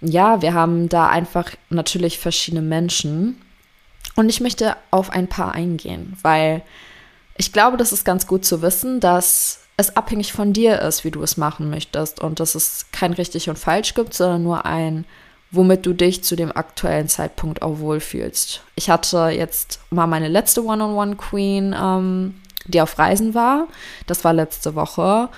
ja, 0.01 0.41
wir 0.41 0.53
haben 0.53 0.89
da 0.89 1.10
einfach 1.10 1.51
natürlich 1.69 2.19
verschiedene 2.19 2.62
Menschen. 2.62 3.41
Und 4.15 4.29
ich 4.29 4.41
möchte 4.41 4.77
auf 4.91 5.10
ein 5.10 5.27
paar 5.27 5.53
eingehen, 5.53 6.15
weil 6.21 6.62
ich 7.38 7.51
glaube, 7.51 7.77
das 7.77 7.91
ist 7.91 8.05
ganz 8.05 8.27
gut 8.27 8.45
zu 8.45 8.62
wissen, 8.62 8.99
dass 8.99 9.62
es 9.77 9.97
abhängig 9.97 10.31
von 10.31 10.53
dir 10.53 10.81
ist, 10.81 11.03
wie 11.03 11.12
du 11.12 11.21
es 11.21 11.36
machen 11.36 11.69
möchtest 11.69 12.21
und 12.21 12.39
dass 12.39 12.55
es 12.55 12.86
kein 12.91 13.12
richtig 13.13 13.49
und 13.49 13.60
falsch 13.60 13.93
gibt, 13.93 14.13
sondern 14.13 14.43
nur 14.43 14.65
ein, 14.65 15.05
womit 15.51 15.86
du 15.86 15.93
dich 15.93 16.23
zu 16.23 16.38
dem 16.38 16.55
aktuellen 16.55 17.10
Zeitpunkt 17.10 17.62
auch 17.62 17.79
wohlfühlst. 17.79 18.62
Ich 18.75 18.89
hatte 18.89 19.29
jetzt 19.29 19.79
mal 19.89 20.08
meine 20.08 20.29
letzte 20.29 20.63
One-on-One-Queen, 20.63 21.75
ähm, 21.77 22.36
die 22.67 22.82
auf 22.82 22.97
Reisen 22.97 23.34
war. 23.34 23.67
Das 24.08 24.23
war 24.23 24.34
letzte 24.34 24.75
Woche. 24.75 25.30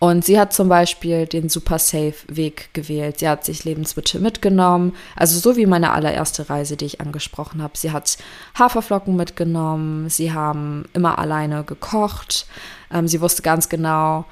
Und 0.00 0.24
sie 0.24 0.40
hat 0.40 0.54
zum 0.54 0.70
Beispiel 0.70 1.26
den 1.26 1.50
Super 1.50 1.78
Safe 1.78 2.14
Weg 2.26 2.70
gewählt. 2.72 3.18
Sie 3.18 3.28
hat 3.28 3.44
sich 3.44 3.64
Lebensmittel 3.64 4.18
mitgenommen, 4.18 4.94
also 5.14 5.38
so 5.38 5.58
wie 5.58 5.66
meine 5.66 5.92
allererste 5.92 6.48
Reise, 6.48 6.78
die 6.78 6.86
ich 6.86 7.02
angesprochen 7.02 7.62
habe. 7.62 7.76
Sie 7.76 7.92
hat 7.92 8.16
Haferflocken 8.58 9.14
mitgenommen, 9.14 10.08
sie 10.08 10.32
haben 10.32 10.86
immer 10.94 11.18
alleine 11.18 11.64
gekocht, 11.64 12.46
ähm, 12.90 13.08
sie 13.08 13.20
wusste 13.20 13.42
ganz 13.42 13.68
genau, 13.68 14.24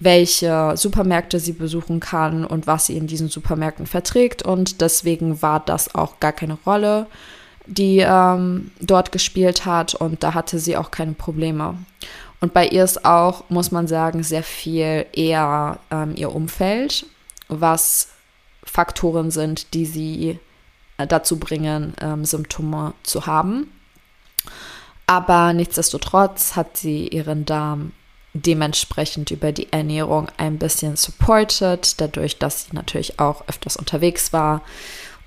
welche 0.00 0.72
Supermärkte 0.76 1.38
sie 1.38 1.52
besuchen 1.52 2.00
kann 2.00 2.44
und 2.44 2.66
was 2.66 2.86
sie 2.86 2.96
in 2.96 3.06
diesen 3.06 3.28
Supermärkten 3.28 3.86
verträgt. 3.86 4.42
Und 4.42 4.80
deswegen 4.80 5.40
war 5.40 5.60
das 5.60 5.94
auch 5.94 6.18
gar 6.18 6.32
keine 6.32 6.58
Rolle, 6.66 7.06
die 7.66 7.98
ähm, 7.98 8.70
dort 8.80 9.12
gespielt 9.12 9.64
hat. 9.64 9.94
Und 9.94 10.22
da 10.22 10.34
hatte 10.34 10.58
sie 10.58 10.76
auch 10.76 10.90
keine 10.90 11.12
Probleme. 11.12 11.76
Und 12.40 12.52
bei 12.52 12.66
ihr 12.66 12.82
ist 12.84 13.04
auch, 13.04 13.48
muss 13.50 13.70
man 13.70 13.86
sagen, 13.86 14.22
sehr 14.22 14.42
viel 14.42 15.06
eher 15.12 15.78
ähm, 15.90 16.14
ihr 16.16 16.34
Umfeld, 16.34 17.06
was 17.48 18.08
Faktoren 18.64 19.30
sind, 19.30 19.74
die 19.74 19.86
sie 19.86 20.38
äh, 20.98 21.06
dazu 21.06 21.38
bringen, 21.38 21.94
ähm, 22.00 22.24
Symptome 22.24 22.94
zu 23.02 23.26
haben. 23.26 23.70
Aber 25.06 25.52
nichtsdestotrotz 25.52 26.56
hat 26.56 26.76
sie 26.76 27.08
ihren 27.08 27.44
Darm 27.44 27.92
dementsprechend 28.34 29.30
über 29.30 29.52
die 29.52 29.72
Ernährung 29.72 30.28
ein 30.38 30.58
bisschen 30.58 30.96
supported, 30.96 32.00
dadurch, 32.00 32.38
dass 32.38 32.64
sie 32.64 32.74
natürlich 32.74 33.20
auch 33.20 33.46
öfters 33.46 33.76
unterwegs 33.76 34.32
war. 34.32 34.62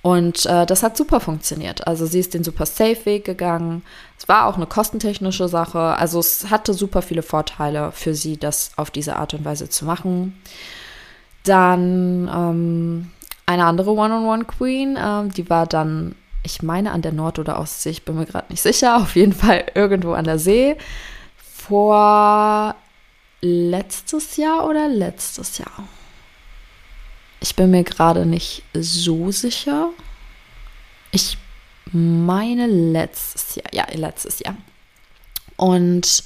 Und 0.05 0.45
äh, 0.45 0.67
das 0.67 0.83
hat 0.83 0.95
super 0.95 1.19
funktioniert. 1.19 1.87
Also 1.87 2.05
sie 2.05 2.19
ist 2.19 2.35
den 2.35 2.43
super 2.43 2.67
safe 2.67 3.07
Weg 3.07 3.25
gegangen. 3.25 3.81
Es 4.19 4.27
war 4.27 4.45
auch 4.45 4.55
eine 4.55 4.67
kostentechnische 4.67 5.47
Sache. 5.47 5.79
Also 5.79 6.19
es 6.19 6.51
hatte 6.51 6.75
super 6.75 7.01
viele 7.01 7.23
Vorteile 7.23 7.91
für 7.91 8.13
sie, 8.13 8.37
das 8.37 8.69
auf 8.75 8.91
diese 8.91 9.15
Art 9.15 9.33
und 9.33 9.43
Weise 9.43 9.67
zu 9.67 9.83
machen. 9.83 10.39
Dann 11.43 12.29
ähm, 12.31 13.11
eine 13.47 13.65
andere 13.65 13.93
One-on-One-Queen, 13.93 14.95
äh, 14.95 15.27
die 15.29 15.49
war 15.49 15.65
dann, 15.65 16.13
ich 16.43 16.61
meine, 16.61 16.91
an 16.91 17.01
der 17.01 17.11
Nord- 17.11 17.39
oder 17.39 17.59
Ostsee, 17.59 17.89
ich 17.89 18.05
bin 18.05 18.15
mir 18.15 18.27
gerade 18.27 18.51
nicht 18.51 18.61
sicher, 18.61 18.97
auf 18.97 19.15
jeden 19.15 19.33
Fall 19.33 19.65
irgendwo 19.73 20.13
an 20.13 20.25
der 20.25 20.37
See. 20.37 20.77
Vor 21.35 22.75
letztes 23.41 24.37
Jahr 24.37 24.67
oder 24.67 24.87
letztes 24.87 25.57
Jahr? 25.57 25.87
Ich 27.39 27.55
bin 27.55 27.71
mir 27.71 27.83
gerade 27.83 28.25
nicht 28.25 28.63
so 28.73 29.31
sicher. 29.31 29.89
Ich 31.11 31.37
meine 31.91 32.67
letztes 32.67 33.55
Jahr. 33.55 33.73
Ja, 33.73 33.85
letztes 33.93 34.39
Jahr. 34.39 34.55
Und 35.57 36.23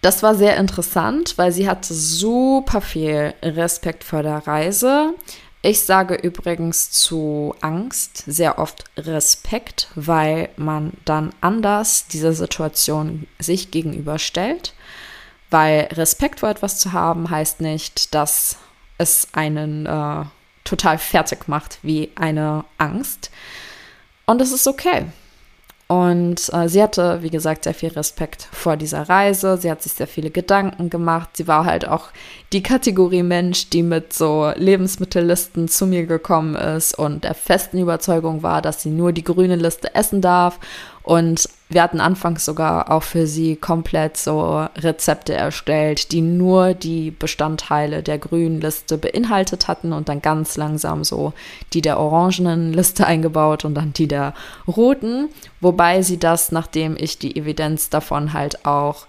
das 0.00 0.22
war 0.22 0.34
sehr 0.34 0.56
interessant, 0.56 1.38
weil 1.38 1.52
sie 1.52 1.68
hatte 1.68 1.92
super 1.92 2.80
viel 2.80 3.34
Respekt 3.42 4.04
vor 4.04 4.22
der 4.22 4.46
Reise. 4.46 5.14
Ich 5.60 5.80
sage 5.80 6.14
übrigens 6.14 6.92
zu 6.92 7.54
Angst 7.60 8.22
sehr 8.26 8.58
oft 8.58 8.84
Respekt, 8.96 9.88
weil 9.96 10.50
man 10.56 10.92
dann 11.04 11.32
anders 11.40 12.06
dieser 12.06 12.32
Situation 12.32 13.26
sich 13.40 13.72
gegenüberstellt. 13.72 14.72
Weil 15.50 15.88
Respekt 15.92 16.40
vor 16.40 16.50
etwas 16.50 16.78
zu 16.78 16.92
haben, 16.92 17.30
heißt 17.30 17.60
nicht, 17.60 18.14
dass 18.14 18.58
es 18.98 19.28
einen 19.32 19.86
äh, 19.86 20.24
total 20.64 20.98
fertig 20.98 21.48
macht 21.48 21.78
wie 21.82 22.10
eine 22.16 22.64
Angst. 22.76 23.30
Und 24.26 24.42
es 24.42 24.52
ist 24.52 24.66
okay. 24.66 25.06
Und 25.88 26.52
äh, 26.52 26.68
sie 26.68 26.82
hatte, 26.82 27.22
wie 27.22 27.30
gesagt, 27.30 27.64
sehr 27.64 27.72
viel 27.72 27.88
Respekt 27.88 28.46
vor 28.52 28.76
dieser 28.76 29.08
Reise. 29.08 29.56
Sie 29.56 29.70
hat 29.70 29.80
sich 29.80 29.94
sehr 29.94 30.06
viele 30.06 30.30
Gedanken 30.30 30.90
gemacht. 30.90 31.30
Sie 31.32 31.48
war 31.48 31.64
halt 31.64 31.88
auch 31.88 32.10
die 32.52 32.62
Kategorie 32.62 33.22
Mensch, 33.22 33.70
die 33.70 33.82
mit 33.82 34.12
so 34.12 34.52
Lebensmittellisten 34.54 35.66
zu 35.66 35.86
mir 35.86 36.04
gekommen 36.04 36.56
ist 36.56 36.98
und 36.98 37.24
der 37.24 37.32
festen 37.32 37.78
Überzeugung 37.78 38.42
war, 38.42 38.60
dass 38.60 38.82
sie 38.82 38.90
nur 38.90 39.12
die 39.12 39.24
grüne 39.24 39.56
Liste 39.56 39.94
essen 39.94 40.20
darf 40.20 40.60
und 41.08 41.48
wir 41.70 41.82
hatten 41.82 42.02
anfangs 42.02 42.44
sogar 42.44 42.90
auch 42.90 43.02
für 43.02 43.26
sie 43.26 43.56
komplett 43.56 44.18
so 44.18 44.68
Rezepte 44.76 45.32
erstellt, 45.32 46.12
die 46.12 46.20
nur 46.20 46.74
die 46.74 47.10
Bestandteile 47.12 48.02
der 48.02 48.18
grünen 48.18 48.60
Liste 48.60 48.98
beinhaltet 48.98 49.68
hatten 49.68 49.94
und 49.94 50.10
dann 50.10 50.20
ganz 50.20 50.58
langsam 50.58 51.04
so 51.04 51.32
die 51.72 51.80
der 51.80 51.98
orangenen 51.98 52.74
Liste 52.74 53.06
eingebaut 53.06 53.64
und 53.64 53.74
dann 53.74 53.94
die 53.94 54.06
der 54.06 54.34
roten. 54.66 55.30
Wobei 55.62 56.02
sie 56.02 56.18
das, 56.18 56.52
nachdem 56.52 56.94
ich 56.94 57.16
die 57.16 57.36
Evidenz 57.36 57.88
davon 57.88 58.34
halt 58.34 58.66
auch, 58.66 59.06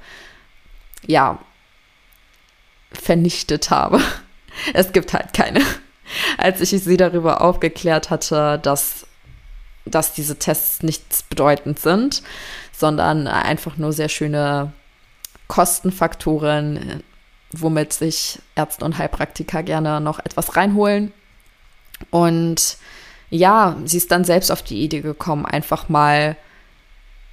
ja, 1.06 1.38
vernichtet 2.94 3.72
habe. 3.72 4.00
Es 4.74 4.94
gibt 4.94 5.14
halt 5.14 5.34
keine. 5.34 5.62
Als 6.38 6.60
ich 6.60 6.70
sie 6.70 6.98
darüber 6.98 7.42
aufgeklärt 7.42 8.10
hatte, 8.10 8.60
dass 8.62 9.06
dass 9.90 10.14
diese 10.14 10.38
Tests 10.38 10.84
nichts 10.84 11.24
bedeutend 11.24 11.80
sind, 11.80 12.24
sondern 12.72 13.28
einfach 13.28 13.78
nur 13.78 13.94
sehr 13.94 14.10
schöne 14.10 14.72
Kostenfaktoren, 15.48 17.04
womit 17.52 17.94
sich 17.94 18.40
Ärzte 18.56 18.86
und 18.86 18.98
Heilpraktiker 18.98 19.64
gerne 19.64 20.00
noch 20.00 20.20
etwas 20.20 20.56
reinholen. 20.56 21.12
Und 22.12 22.78
ja, 23.30 23.76
sie 23.86 23.98
ist 23.98 24.12
dann 24.12 24.24
selbst 24.24 24.52
auf 24.52 24.62
die 24.62 24.82
Idee 24.82 25.02
gekommen, 25.02 25.46
einfach 25.46 25.90
mal 25.90 26.36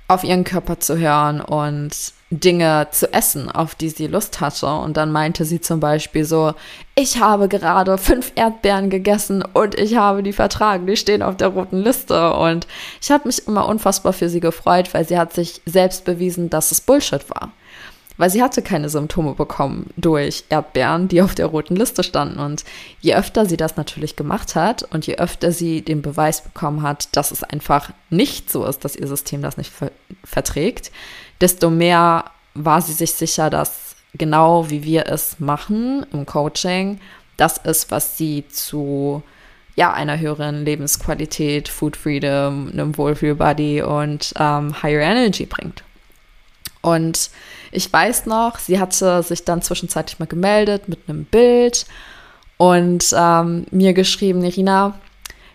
auf 0.08 0.24
ihren 0.24 0.44
Körper 0.44 0.80
zu 0.80 0.98
hören 0.98 1.40
und 1.40 2.12
Dinge 2.30 2.88
zu 2.90 3.12
essen, 3.12 3.50
auf 3.50 3.74
die 3.76 3.88
sie 3.88 4.08
Lust 4.08 4.40
hatte. 4.40 4.66
Und 4.66 4.96
dann 4.96 5.12
meinte 5.12 5.44
sie 5.44 5.60
zum 5.60 5.78
Beispiel 5.80 6.24
so, 6.24 6.54
ich 6.94 7.20
habe 7.20 7.48
gerade 7.48 7.98
fünf 7.98 8.32
Erdbeeren 8.34 8.90
gegessen 8.90 9.42
und 9.42 9.78
ich 9.78 9.96
habe 9.96 10.22
die 10.22 10.32
vertragen, 10.32 10.86
die 10.86 10.96
stehen 10.96 11.22
auf 11.22 11.36
der 11.36 11.48
roten 11.48 11.78
Liste. 11.78 12.32
Und 12.34 12.66
ich 13.00 13.10
habe 13.10 13.28
mich 13.28 13.46
immer 13.46 13.68
unfassbar 13.68 14.12
für 14.12 14.28
sie 14.28 14.40
gefreut, 14.40 14.92
weil 14.92 15.06
sie 15.06 15.18
hat 15.18 15.32
sich 15.34 15.60
selbst 15.66 16.04
bewiesen, 16.04 16.50
dass 16.50 16.72
es 16.72 16.80
Bullshit 16.80 17.28
war 17.30 17.52
weil 18.16 18.30
sie 18.30 18.42
hatte 18.42 18.62
keine 18.62 18.88
Symptome 18.88 19.34
bekommen 19.34 19.90
durch 19.96 20.44
Erdbeeren, 20.48 21.08
die 21.08 21.22
auf 21.22 21.34
der 21.34 21.46
roten 21.46 21.76
Liste 21.76 22.02
standen. 22.02 22.38
Und 22.38 22.64
je 23.00 23.14
öfter 23.14 23.46
sie 23.46 23.56
das 23.56 23.76
natürlich 23.76 24.16
gemacht 24.16 24.54
hat 24.54 24.82
und 24.82 25.06
je 25.06 25.16
öfter 25.16 25.52
sie 25.52 25.82
den 25.82 26.02
Beweis 26.02 26.42
bekommen 26.42 26.82
hat, 26.82 27.14
dass 27.16 27.30
es 27.30 27.42
einfach 27.42 27.90
nicht 28.10 28.50
so 28.50 28.64
ist, 28.64 28.84
dass 28.84 28.96
ihr 28.96 29.06
System 29.06 29.42
das 29.42 29.56
nicht 29.56 29.70
ver 29.70 29.90
verträgt, 30.24 30.90
desto 31.40 31.70
mehr 31.70 32.24
war 32.54 32.80
sie 32.80 32.92
sich 32.92 33.12
sicher, 33.12 33.50
dass 33.50 33.96
genau 34.14 34.70
wie 34.70 34.82
wir 34.82 35.06
es 35.06 35.38
machen 35.40 36.06
im 36.12 36.26
Coaching, 36.26 37.00
das 37.36 37.58
ist, 37.58 37.90
was 37.90 38.16
sie 38.16 38.44
zu 38.48 39.22
ja, 39.74 39.92
einer 39.92 40.18
höheren 40.18 40.64
Lebensqualität, 40.64 41.68
Food 41.68 41.96
Freedom, 41.96 42.70
einem 42.72 42.96
Wohlfühlbody 42.96 43.82
und 43.82 44.32
ähm, 44.38 44.82
Higher 44.82 45.02
Energy 45.02 45.44
bringt. 45.44 45.84
Und 46.80 47.30
ich 47.72 47.92
weiß 47.92 48.26
noch, 48.26 48.58
sie 48.58 48.80
hatte 48.80 49.22
sich 49.22 49.44
dann 49.44 49.60
zwischenzeitlich 49.60 50.18
mal 50.18 50.26
gemeldet 50.26 50.88
mit 50.88 51.00
einem 51.08 51.24
Bild 51.24 51.84
und 52.56 53.04
ähm, 53.14 53.66
mir 53.70 53.92
geschrieben, 53.92 54.42
Irina, 54.44 54.98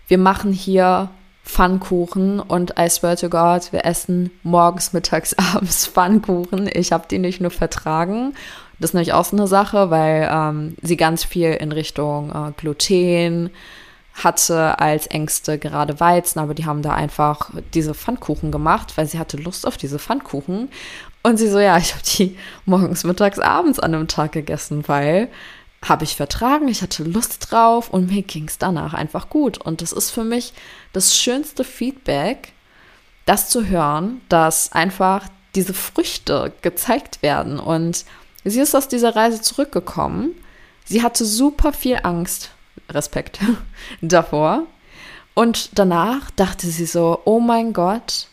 wir 0.06 0.18
machen 0.18 0.52
hier 0.52 1.08
Pfannkuchen 1.44 2.40
und 2.40 2.74
I 2.78 2.88
swear 2.88 3.16
to 3.16 3.28
God, 3.28 3.72
wir 3.72 3.84
essen 3.84 4.30
morgens, 4.42 4.92
mittags, 4.92 5.36
abends 5.54 5.86
Pfannkuchen. 5.86 6.70
Ich 6.72 6.92
habe 6.92 7.04
die 7.10 7.18
nicht 7.18 7.40
nur 7.40 7.50
vertragen. 7.50 8.34
Das 8.78 8.90
ist 8.90 8.94
nämlich 8.94 9.12
auch 9.12 9.24
so 9.24 9.36
eine 9.36 9.46
Sache, 9.46 9.90
weil 9.90 10.28
ähm, 10.30 10.76
sie 10.82 10.96
ganz 10.96 11.24
viel 11.24 11.52
in 11.52 11.72
Richtung 11.72 12.30
äh, 12.30 12.52
Gluten 12.56 13.50
hatte 14.14 14.78
als 14.78 15.06
Ängste 15.06 15.58
gerade 15.58 15.98
Weizen, 15.98 16.38
aber 16.38 16.54
die 16.54 16.66
haben 16.66 16.82
da 16.82 16.92
einfach 16.92 17.50
diese 17.74 17.94
Pfannkuchen 17.94 18.50
gemacht, 18.50 18.92
weil 18.96 19.06
sie 19.06 19.18
hatte 19.18 19.36
Lust 19.36 19.66
auf 19.66 19.76
diese 19.76 19.98
Pfannkuchen. 19.98 20.68
Und 21.22 21.36
sie 21.38 21.48
so, 21.48 21.58
ja, 21.58 21.78
ich 21.78 21.92
habe 21.92 22.02
die 22.18 22.36
morgens, 22.66 23.04
mittags, 23.04 23.38
abends 23.38 23.78
an 23.78 23.94
einem 23.94 24.08
Tag 24.08 24.32
gegessen, 24.32 24.86
weil 24.86 25.28
habe 25.82 26.04
ich 26.04 26.14
vertragen, 26.14 26.68
ich 26.68 26.82
hatte 26.82 27.02
Lust 27.02 27.50
drauf 27.50 27.90
und 27.90 28.08
mir 28.08 28.22
ging 28.22 28.46
es 28.46 28.58
danach 28.58 28.94
einfach 28.94 29.28
gut. 29.28 29.58
Und 29.58 29.82
das 29.82 29.92
ist 29.92 30.10
für 30.10 30.24
mich 30.24 30.54
das 30.92 31.16
schönste 31.16 31.64
Feedback, 31.64 32.52
das 33.26 33.48
zu 33.48 33.66
hören, 33.66 34.20
dass 34.28 34.72
einfach 34.72 35.28
diese 35.54 35.74
Früchte 35.74 36.52
gezeigt 36.62 37.22
werden. 37.22 37.58
Und 37.58 38.04
sie 38.44 38.60
ist 38.60 38.74
aus 38.76 38.88
dieser 38.88 39.16
Reise 39.16 39.40
zurückgekommen. 39.40 40.32
Sie 40.84 41.02
hatte 41.02 41.24
super 41.24 41.72
viel 41.72 41.98
Angst, 42.04 42.50
Respekt 42.88 43.40
davor. 44.00 44.66
Und 45.34 45.78
danach 45.78 46.30
dachte 46.30 46.68
sie 46.68 46.86
so, 46.86 47.20
oh 47.24 47.40
mein 47.40 47.72
Gott, 47.72 48.28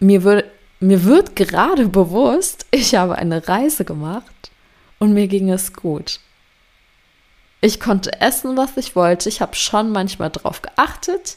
mir 0.00 0.22
würde, 0.22 0.50
mir 0.80 1.04
wird 1.04 1.36
gerade 1.36 1.88
bewusst, 1.88 2.66
ich 2.70 2.94
habe 2.94 3.16
eine 3.16 3.46
Reise 3.46 3.84
gemacht 3.84 4.39
und 5.00 5.12
mir 5.12 5.26
ging 5.26 5.50
es 5.50 5.72
gut. 5.72 6.20
Ich 7.60 7.80
konnte 7.80 8.20
essen, 8.20 8.56
was 8.56 8.76
ich 8.76 8.94
wollte. 8.94 9.28
Ich 9.28 9.40
habe 9.40 9.56
schon 9.56 9.90
manchmal 9.90 10.30
drauf 10.30 10.62
geachtet. 10.62 11.36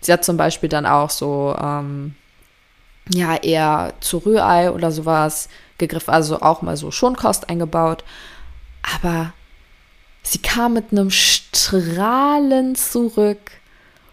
Sie 0.00 0.12
hat 0.12 0.24
zum 0.24 0.36
Beispiel 0.36 0.68
dann 0.68 0.86
auch 0.86 1.10
so, 1.10 1.54
ähm, 1.60 2.14
ja, 3.12 3.36
eher 3.36 3.92
zu 4.00 4.18
Rührei 4.18 4.70
oder 4.70 4.90
sowas 4.90 5.48
gegriffen, 5.78 6.14
also 6.14 6.40
auch 6.40 6.62
mal 6.62 6.76
so 6.76 6.90
Schonkost 6.90 7.48
eingebaut. 7.48 8.04
Aber 8.96 9.32
sie 10.22 10.38
kam 10.38 10.72
mit 10.72 10.92
einem 10.92 11.10
Strahlen 11.10 12.74
zurück 12.74 13.52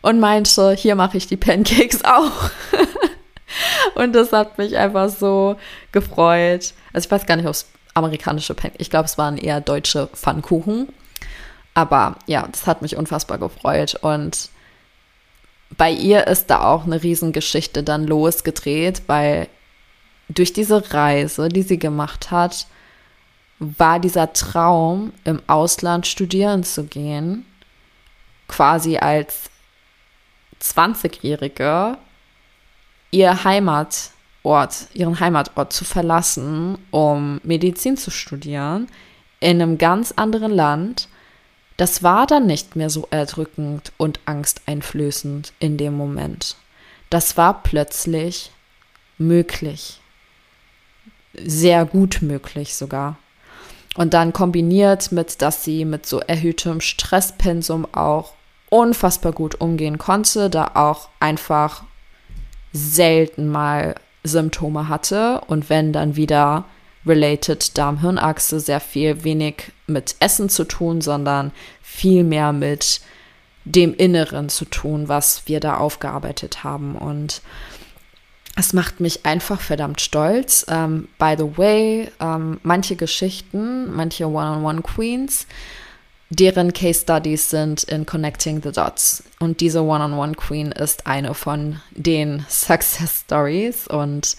und 0.02 0.20
meinte, 0.20 0.74
hier 0.74 0.96
mache 0.96 1.18
ich 1.18 1.28
die 1.28 1.38
Pancakes 1.38 2.04
auch. 2.04 2.50
Und 3.96 4.14
das 4.14 4.32
hat 4.32 4.58
mich 4.58 4.78
einfach 4.78 5.10
so 5.10 5.58
gefreut. 5.92 6.74
Also 6.94 7.08
ich 7.08 7.12
weiß 7.12 7.26
gar 7.26 7.36
nicht, 7.36 7.48
ob 7.48 7.52
es 7.52 7.66
amerikanische 8.00 8.54
Pancakes, 8.54 8.82
ich 8.82 8.90
glaube, 8.90 9.06
es 9.06 9.18
waren 9.18 9.38
eher 9.38 9.62
deutsche 9.62 10.08
Pfannkuchen. 10.08 10.90
Aber 11.74 12.18
ja, 12.26 12.48
das 12.52 12.68
hat 12.68 12.82
mich 12.82 12.98
unfassbar 12.98 13.38
gefreut. 13.38 13.96
Und 14.02 14.50
bei 15.78 15.92
ihr 15.92 16.28
ist 16.28 16.48
da 16.50 16.64
auch 16.64 16.86
eine 16.86 17.02
Riesengeschichte 17.02 17.84
dann 17.84 18.06
losgedreht, 18.06 19.04
weil 19.08 19.48
durch 20.28 20.54
diese 20.54 20.94
Reise, 20.94 21.50
die 21.50 21.62
sie 21.62 21.80
gemacht 21.80 22.32
hat, 22.32 22.68
war 23.60 24.00
dieser 24.00 24.34
Traum, 24.34 25.14
im 25.26 25.42
Ausland 25.48 26.08
studieren 26.08 26.64
zu 26.64 26.86
gehen, 26.86 27.46
quasi 28.48 28.98
als 28.98 29.50
20-Jährige 30.62 31.98
ihr 33.12 33.44
Heimatort, 34.44 34.88
ihren 34.94 35.20
Heimatort 35.20 35.74
zu 35.74 35.86
verlassen, 35.86 36.78
um 36.92 37.40
Medizin 37.44 37.98
zu 37.98 38.12
studieren, 38.12 38.88
in 39.40 39.62
einem 39.62 39.78
ganz 39.78 40.14
anderen 40.16 40.52
Land, 40.52 41.08
das 41.78 42.04
war 42.04 42.28
dann 42.28 42.46
nicht 42.46 42.76
mehr 42.76 42.90
so 42.90 43.08
erdrückend 43.10 43.94
und 43.98 44.20
angsteinflößend 44.26 45.54
in 45.60 45.78
dem 45.78 45.96
Moment. 45.96 46.58
Das 47.10 47.38
war 47.38 47.64
plötzlich 47.64 48.52
möglich. 49.18 50.02
Sehr 51.34 51.86
gut 51.86 52.22
möglich 52.22 52.76
sogar. 52.76 53.18
Und 53.96 54.14
dann 54.14 54.34
kombiniert 54.34 55.12
mit, 55.12 55.42
dass 55.42 55.64
sie 55.64 55.86
mit 55.86 56.06
so 56.06 56.20
erhöhtem 56.20 56.82
Stresspensum 56.82 57.88
auch 57.94 58.34
unfassbar 58.70 59.32
gut 59.32 59.60
umgehen 59.62 59.98
konnte, 59.98 60.50
da 60.50 60.72
auch 60.76 61.10
einfach 61.20 61.84
selten 62.72 63.50
mal 63.50 63.96
Symptome 64.24 64.90
hatte 64.90 65.42
und 65.48 65.70
wenn 65.70 65.94
dann 65.94 66.16
wieder 66.16 66.66
related 67.06 67.78
Darm-Hirnachse 67.78 68.60
sehr 68.60 68.80
viel 68.80 69.24
wenig 69.24 69.72
mit 69.88 70.16
Essen 70.20 70.50
zu 70.50 70.66
tun, 70.66 71.02
sondern 71.02 71.52
viel 71.82 72.24
mehr 72.24 72.54
mit 72.54 73.02
dem 73.66 73.94
Inneren 73.94 74.50
zu 74.50 74.66
tun, 74.66 75.08
was 75.08 75.44
wir 75.46 75.60
da 75.60 75.78
aufgearbeitet 75.78 76.64
haben. 76.64 76.96
Und 76.96 77.42
es 78.56 78.74
macht 78.74 79.00
mich 79.00 79.26
einfach 79.26 79.62
verdammt 79.62 80.02
stolz. 80.02 80.66
Um, 80.68 80.76
ähm, 80.76 81.08
by 81.18 81.36
the 81.38 81.58
way, 81.58 82.12
um, 82.20 82.28
ähm, 82.28 82.60
manche 82.64 82.96
Geschichten, 82.96 83.94
manche 83.96 84.28
One-on-One-Queens 84.28 85.48
deren 86.30 86.74
Case 86.74 87.02
Studies 87.02 87.50
sind 87.50 87.84
in 87.84 88.06
Connecting 88.06 88.62
the 88.62 88.72
Dots. 88.72 89.24
Und 89.40 89.62
diese 89.62 89.82
One-on-One 89.82 90.14
-on 90.14 90.30
-One 90.32 90.36
Queen 90.36 90.72
ist 90.72 91.08
eine 91.08 91.34
von 91.34 91.82
den 91.92 92.46
Success 92.48 93.22
Stories 93.26 93.88
und 93.88 94.36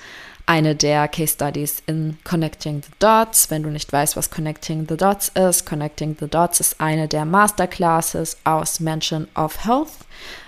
eine 0.46 0.74
der 0.74 1.08
Case 1.08 1.34
Studies 1.34 1.82
in 1.86 2.18
Connecting 2.24 2.82
the 2.82 2.92
Dots. 2.98 3.50
Wenn 3.50 3.62
du 3.62 3.70
nicht 3.70 3.92
weißt, 3.92 4.16
was 4.16 4.30
Connecting 4.30 4.86
the 4.88 4.96
Dots 4.96 5.28
ist, 5.28 5.64
Connecting 5.66 6.16
the 6.18 6.28
Dots 6.28 6.60
ist 6.60 6.80
eine 6.80 7.08
der 7.08 7.24
Masterclasses 7.24 8.36
aus 8.44 8.80
Mention 8.80 9.28
of 9.36 9.64
Health, 9.64 9.92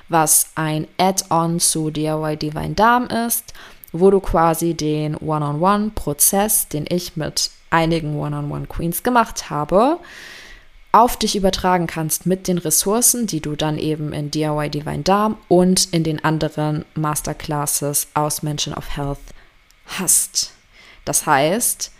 was 0.08 0.48
ein 0.54 0.86
Add-on 0.98 1.60
zu 1.60 1.90
DIY 1.90 2.36
Divine 2.36 2.74
Darm 2.74 3.06
ist, 3.06 3.52
wo 3.92 4.10
du 4.10 4.20
quasi 4.20 4.74
den 4.74 5.16
One-on-One-Prozess, 5.16 6.68
den 6.68 6.84
ich 6.88 7.16
mit 7.16 7.50
einigen 7.70 8.18
One-on-One 8.18 8.66
Queens 8.66 9.02
gemacht 9.02 9.50
habe, 9.50 9.98
auf 10.92 11.16
dich 11.16 11.36
übertragen 11.36 11.86
kannst 11.86 12.26
mit 12.26 12.46
den 12.48 12.58
Ressourcen, 12.58 13.26
die 13.26 13.40
du 13.40 13.56
dann 13.56 13.78
eben 13.78 14.12
in 14.12 14.30
DIY 14.30 14.68
Divine 14.68 15.02
Darm 15.02 15.38
und 15.48 15.92
in 15.92 16.04
den 16.04 16.22
anderen 16.22 16.84
Masterclasses 16.94 18.08
aus 18.12 18.42
Mention 18.42 18.74
of 18.74 18.94
Health 18.94 19.18
hast. 19.86 20.52
Das 21.06 21.24
heißt, 21.24 21.90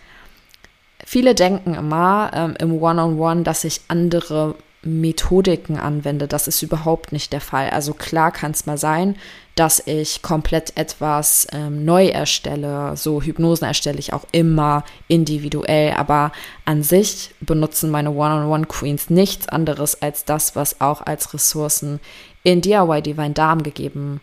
viele 1.04 1.34
denken 1.34 1.74
immer 1.74 2.30
ähm, 2.34 2.54
im 2.58 2.72
One-on-One, 2.80 3.12
-on 3.14 3.38
-One, 3.38 3.42
dass 3.42 3.64
ich 3.64 3.80
andere 3.88 4.54
Methodiken 4.82 5.78
anwende. 5.78 6.26
Das 6.26 6.48
ist 6.48 6.62
überhaupt 6.62 7.12
nicht 7.12 7.32
der 7.32 7.40
Fall. 7.40 7.70
Also 7.70 7.94
klar 7.94 8.32
kann 8.32 8.50
es 8.50 8.66
mal 8.66 8.78
sein, 8.78 9.16
dass 9.54 9.82
ich 9.86 10.22
komplett 10.22 10.76
etwas 10.76 11.46
ähm, 11.52 11.84
neu 11.84 12.06
erstelle. 12.08 12.96
So 12.96 13.22
Hypnosen 13.22 13.66
erstelle 13.66 13.98
ich 13.98 14.12
auch 14.12 14.24
immer 14.32 14.84
individuell, 15.08 15.92
aber 15.92 16.32
an 16.64 16.82
sich 16.82 17.34
benutzen 17.40 17.90
meine 17.90 18.10
One-on-One-Queens 18.10 19.10
nichts 19.10 19.48
anderes 19.48 20.00
als 20.00 20.24
das, 20.24 20.56
was 20.56 20.80
auch 20.80 21.02
als 21.02 21.32
Ressourcen 21.34 22.00
in 22.42 22.60
DIY 22.60 23.02
Divine 23.02 23.34
Darm 23.34 23.62
gegeben 23.62 24.20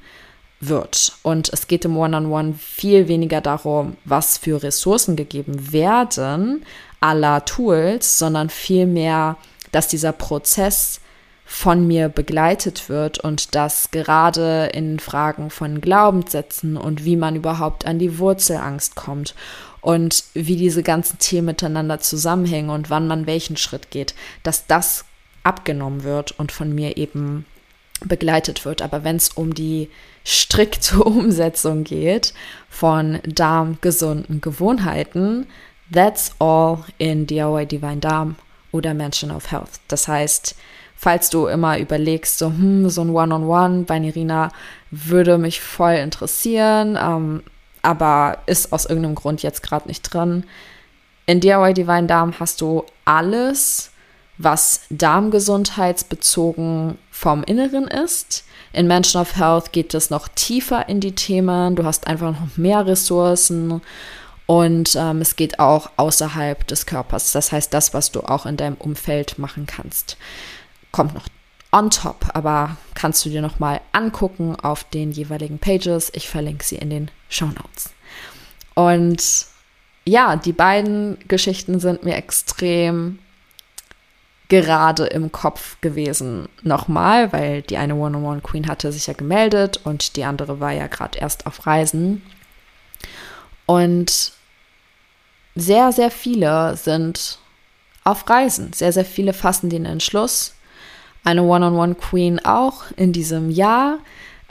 wird. 0.60 1.14
Und 1.22 1.50
es 1.54 1.68
geht 1.68 1.86
im 1.86 1.96
One-on-One 1.96 2.50
-on 2.50 2.54
-One 2.54 2.58
viel 2.58 3.08
weniger 3.08 3.40
darum, 3.40 3.96
was 4.04 4.38
für 4.38 4.62
Ressourcen 4.62 5.16
gegeben 5.16 5.72
werden, 5.72 6.66
aller 7.00 7.46
Tools, 7.46 8.18
sondern 8.18 8.50
vielmehr 8.50 9.38
dass 9.72 9.88
dieser 9.88 10.12
Prozess 10.12 11.02
von 11.46 11.88
mir 11.88 12.10
begleitet 12.10 12.90
wird 12.90 13.20
und 13.20 13.56
das 13.56 13.90
gerade 13.90 14.70
in 14.72 15.00
Fragen 15.00 15.50
von 15.50 15.82
Glaubenssätzen 15.82 16.78
und 16.78 17.06
wie 17.06 17.16
man 17.16 17.36
überhaupt 17.36 17.88
an 17.88 17.98
die 17.98 18.20
Wurzelangst 18.20 18.96
kommt 18.96 19.34
und 19.82 20.26
wie 20.36 20.58
diese 20.58 20.84
ganzen 20.84 21.18
Themen 21.18 21.48
miteinander 21.48 22.00
zusammenhängen 22.00 22.70
und 22.70 22.92
wann 22.92 23.08
man 23.08 23.26
welchen 23.26 23.58
Schritt 23.58 23.90
geht, 23.90 24.14
dass 24.44 24.68
das 24.68 25.06
abgenommen 25.42 26.04
wird 26.04 26.38
und 26.38 26.52
von 26.52 26.74
mir 26.74 26.98
eben 26.98 27.46
begleitet 28.06 28.64
wird. 28.64 28.84
Aber 28.84 29.04
wenn 29.04 29.16
es 29.16 29.30
um 29.30 29.56
die 29.56 29.90
strikte 30.24 31.04
Umsetzung 31.04 31.84
geht 31.84 32.36
von 32.70 33.20
darmgesunden 33.26 34.40
Gewohnheiten, 34.40 35.48
that's 35.92 36.32
all 36.38 36.86
in 37.00 37.26
DIY 37.26 37.66
Divine 37.66 37.98
Darm 37.98 38.36
oder 38.72 38.94
Mansion 38.94 39.32
of 39.32 39.52
Health. 39.52 39.80
Das 39.88 40.08
heißt, 40.08 40.56
falls 40.96 41.30
du 41.30 41.48
immer 41.48 41.80
überlegst, 41.80 42.38
so, 42.38 42.48
hm, 42.48 42.90
so 42.90 43.02
ein 43.02 43.10
One-on-One 43.10 43.46
-on 43.46 43.82
-One 43.82 43.86
bei 43.86 44.00
Nirina 44.00 44.52
würde 44.92 45.38
mich 45.38 45.62
voll 45.62 45.94
interessieren, 45.94 46.98
ähm, 47.02 47.44
aber 47.82 48.40
ist 48.46 48.74
aus 48.74 48.86
irgendeinem 48.86 49.16
Grund 49.16 49.42
jetzt 49.42 49.64
gerade 49.64 49.88
nicht 49.88 50.02
drin. 50.02 50.44
In 51.26 51.40
DIY 51.40 51.74
Divine 51.74 52.08
Darm 52.08 52.34
hast 52.40 52.62
du 52.62 52.84
alles, 53.06 53.92
was 54.38 54.82
darmgesundheitsbezogen 54.90 56.98
vom 57.12 57.44
Inneren 57.44 57.88
ist. 57.88 58.46
In 58.74 58.88
Mansion 58.88 59.22
of 59.22 59.36
Health 59.36 59.72
geht 59.72 59.94
es 59.94 60.10
noch 60.10 60.28
tiefer 60.28 60.90
in 60.90 61.00
die 61.00 61.14
Themen. 61.14 61.76
Du 61.76 61.84
hast 61.84 62.08
einfach 62.08 62.32
noch 62.32 62.58
mehr 62.58 62.86
Ressourcen 62.86 63.82
und 64.50 64.96
ähm, 64.96 65.22
es 65.22 65.36
geht 65.36 65.60
auch 65.60 65.92
außerhalb 65.96 66.66
des 66.66 66.88
Körpers. 66.88 67.34
Das 67.34 67.52
heißt, 67.52 67.72
das, 67.72 67.94
was 67.94 68.12
du 68.12 68.22
auch 68.22 68.48
in 68.48 68.58
deinem 68.58 68.78
Umfeld 68.78 69.38
machen 69.38 69.68
kannst 69.68 70.18
kommt 70.92 71.14
noch 71.14 71.28
on 71.72 71.92
top, 71.92 72.26
aber 72.34 72.78
kannst 72.96 73.24
du 73.24 73.30
dir 73.30 73.44
noch 73.44 73.60
mal 73.60 73.80
angucken 73.92 74.56
auf 74.56 74.84
den 74.86 75.12
jeweiligen 75.12 75.60
Pages. 75.60 76.12
Ich 76.16 76.28
verlinke 76.28 76.66
sie 76.66 76.78
in 76.78 76.90
den 76.90 77.12
Show 77.30 77.46
Notes. 77.46 77.92
Und 78.74 79.46
ja, 80.04 80.36
die 80.36 80.52
beiden 80.52 81.20
Geschichten 81.28 81.80
sind 81.80 82.04
mir 82.04 82.16
extrem 82.16 83.20
gerade 84.48 85.06
im 85.06 85.32
Kopf 85.32 85.80
gewesen. 85.82 86.50
Nochmal, 86.64 87.32
weil 87.32 87.62
die 87.62 87.78
eine 87.78 87.94
One-on-One-Queen 87.94 88.68
hatte 88.68 88.92
sich 88.92 89.06
ja 89.06 89.14
gemeldet 89.14 89.80
und 89.84 90.16
die 90.16 90.24
andere 90.24 90.60
war 90.60 90.72
ja 90.72 90.88
gerade 90.88 91.20
erst 91.20 91.46
auf 91.46 91.68
Reisen. 91.68 92.24
Und 93.68 94.32
sehr, 95.60 95.92
sehr 95.92 96.12
viele 96.12 96.76
sind 96.78 97.40
auf 98.04 98.30
Reisen. 98.30 98.74
Sehr, 98.74 98.92
sehr 98.92 99.06
viele 99.06 99.34
fassen 99.34 99.70
den 99.70 99.86
Entschluss, 99.86 100.54
eine 101.24 101.44
One-on-One-Queen 101.44 102.40
auch 102.46 102.84
in 102.96 103.14
diesem 103.14 103.50
Jahr. 103.50 104.00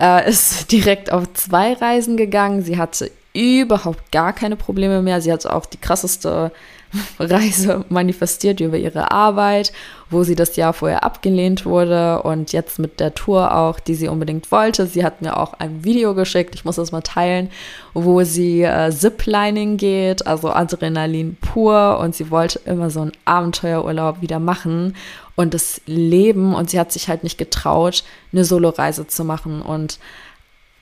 Äh, 0.00 0.28
ist 0.30 0.70
direkt 0.72 1.12
auf 1.12 1.32
zwei 1.34 1.74
Reisen 1.74 2.16
gegangen. 2.16 2.62
Sie 2.62 2.78
hatte 2.78 3.10
überhaupt 3.34 4.10
gar 4.12 4.32
keine 4.32 4.56
Probleme 4.56 5.02
mehr. 5.02 5.20
Sie 5.20 5.32
hat 5.32 5.46
auch 5.46 5.66
die 5.66 5.78
krasseste 5.78 6.52
Reise 7.18 7.84
manifestiert 7.88 8.60
über 8.60 8.76
ihre 8.76 9.10
Arbeit, 9.10 9.72
wo 10.10 10.24
sie 10.24 10.34
das 10.34 10.56
Jahr 10.56 10.72
vorher 10.72 11.04
abgelehnt 11.04 11.66
wurde 11.66 12.22
und 12.22 12.52
jetzt 12.52 12.78
mit 12.78 13.00
der 13.00 13.14
Tour 13.14 13.54
auch, 13.54 13.78
die 13.78 13.94
sie 13.94 14.08
unbedingt 14.08 14.50
wollte. 14.50 14.86
Sie 14.86 15.04
hat 15.04 15.20
mir 15.20 15.36
auch 15.36 15.54
ein 15.54 15.84
Video 15.84 16.14
geschickt, 16.14 16.54
ich 16.54 16.64
muss 16.64 16.76
das 16.76 16.92
mal 16.92 17.02
teilen, 17.02 17.50
wo 17.94 18.22
sie 18.24 18.62
äh, 18.62 18.90
Ziplining 18.90 19.76
geht, 19.76 20.26
also 20.26 20.50
Adrenalin 20.50 21.36
pur 21.40 21.98
und 22.00 22.14
sie 22.14 22.30
wollte 22.30 22.60
immer 22.64 22.90
so 22.90 23.02
einen 23.02 23.12
Abenteuerurlaub 23.24 24.22
wieder 24.22 24.38
machen 24.38 24.94
und 25.36 25.54
das 25.54 25.80
Leben 25.86 26.54
und 26.54 26.70
sie 26.70 26.80
hat 26.80 26.90
sich 26.90 27.08
halt 27.08 27.22
nicht 27.22 27.38
getraut, 27.38 28.02
eine 28.32 28.44
Soloreise 28.44 29.06
zu 29.06 29.24
machen. 29.24 29.62
Und 29.62 30.00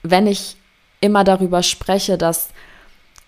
wenn 0.02 0.26
ich 0.26 0.56
immer 1.02 1.24
darüber 1.24 1.62
spreche, 1.62 2.16
dass 2.16 2.48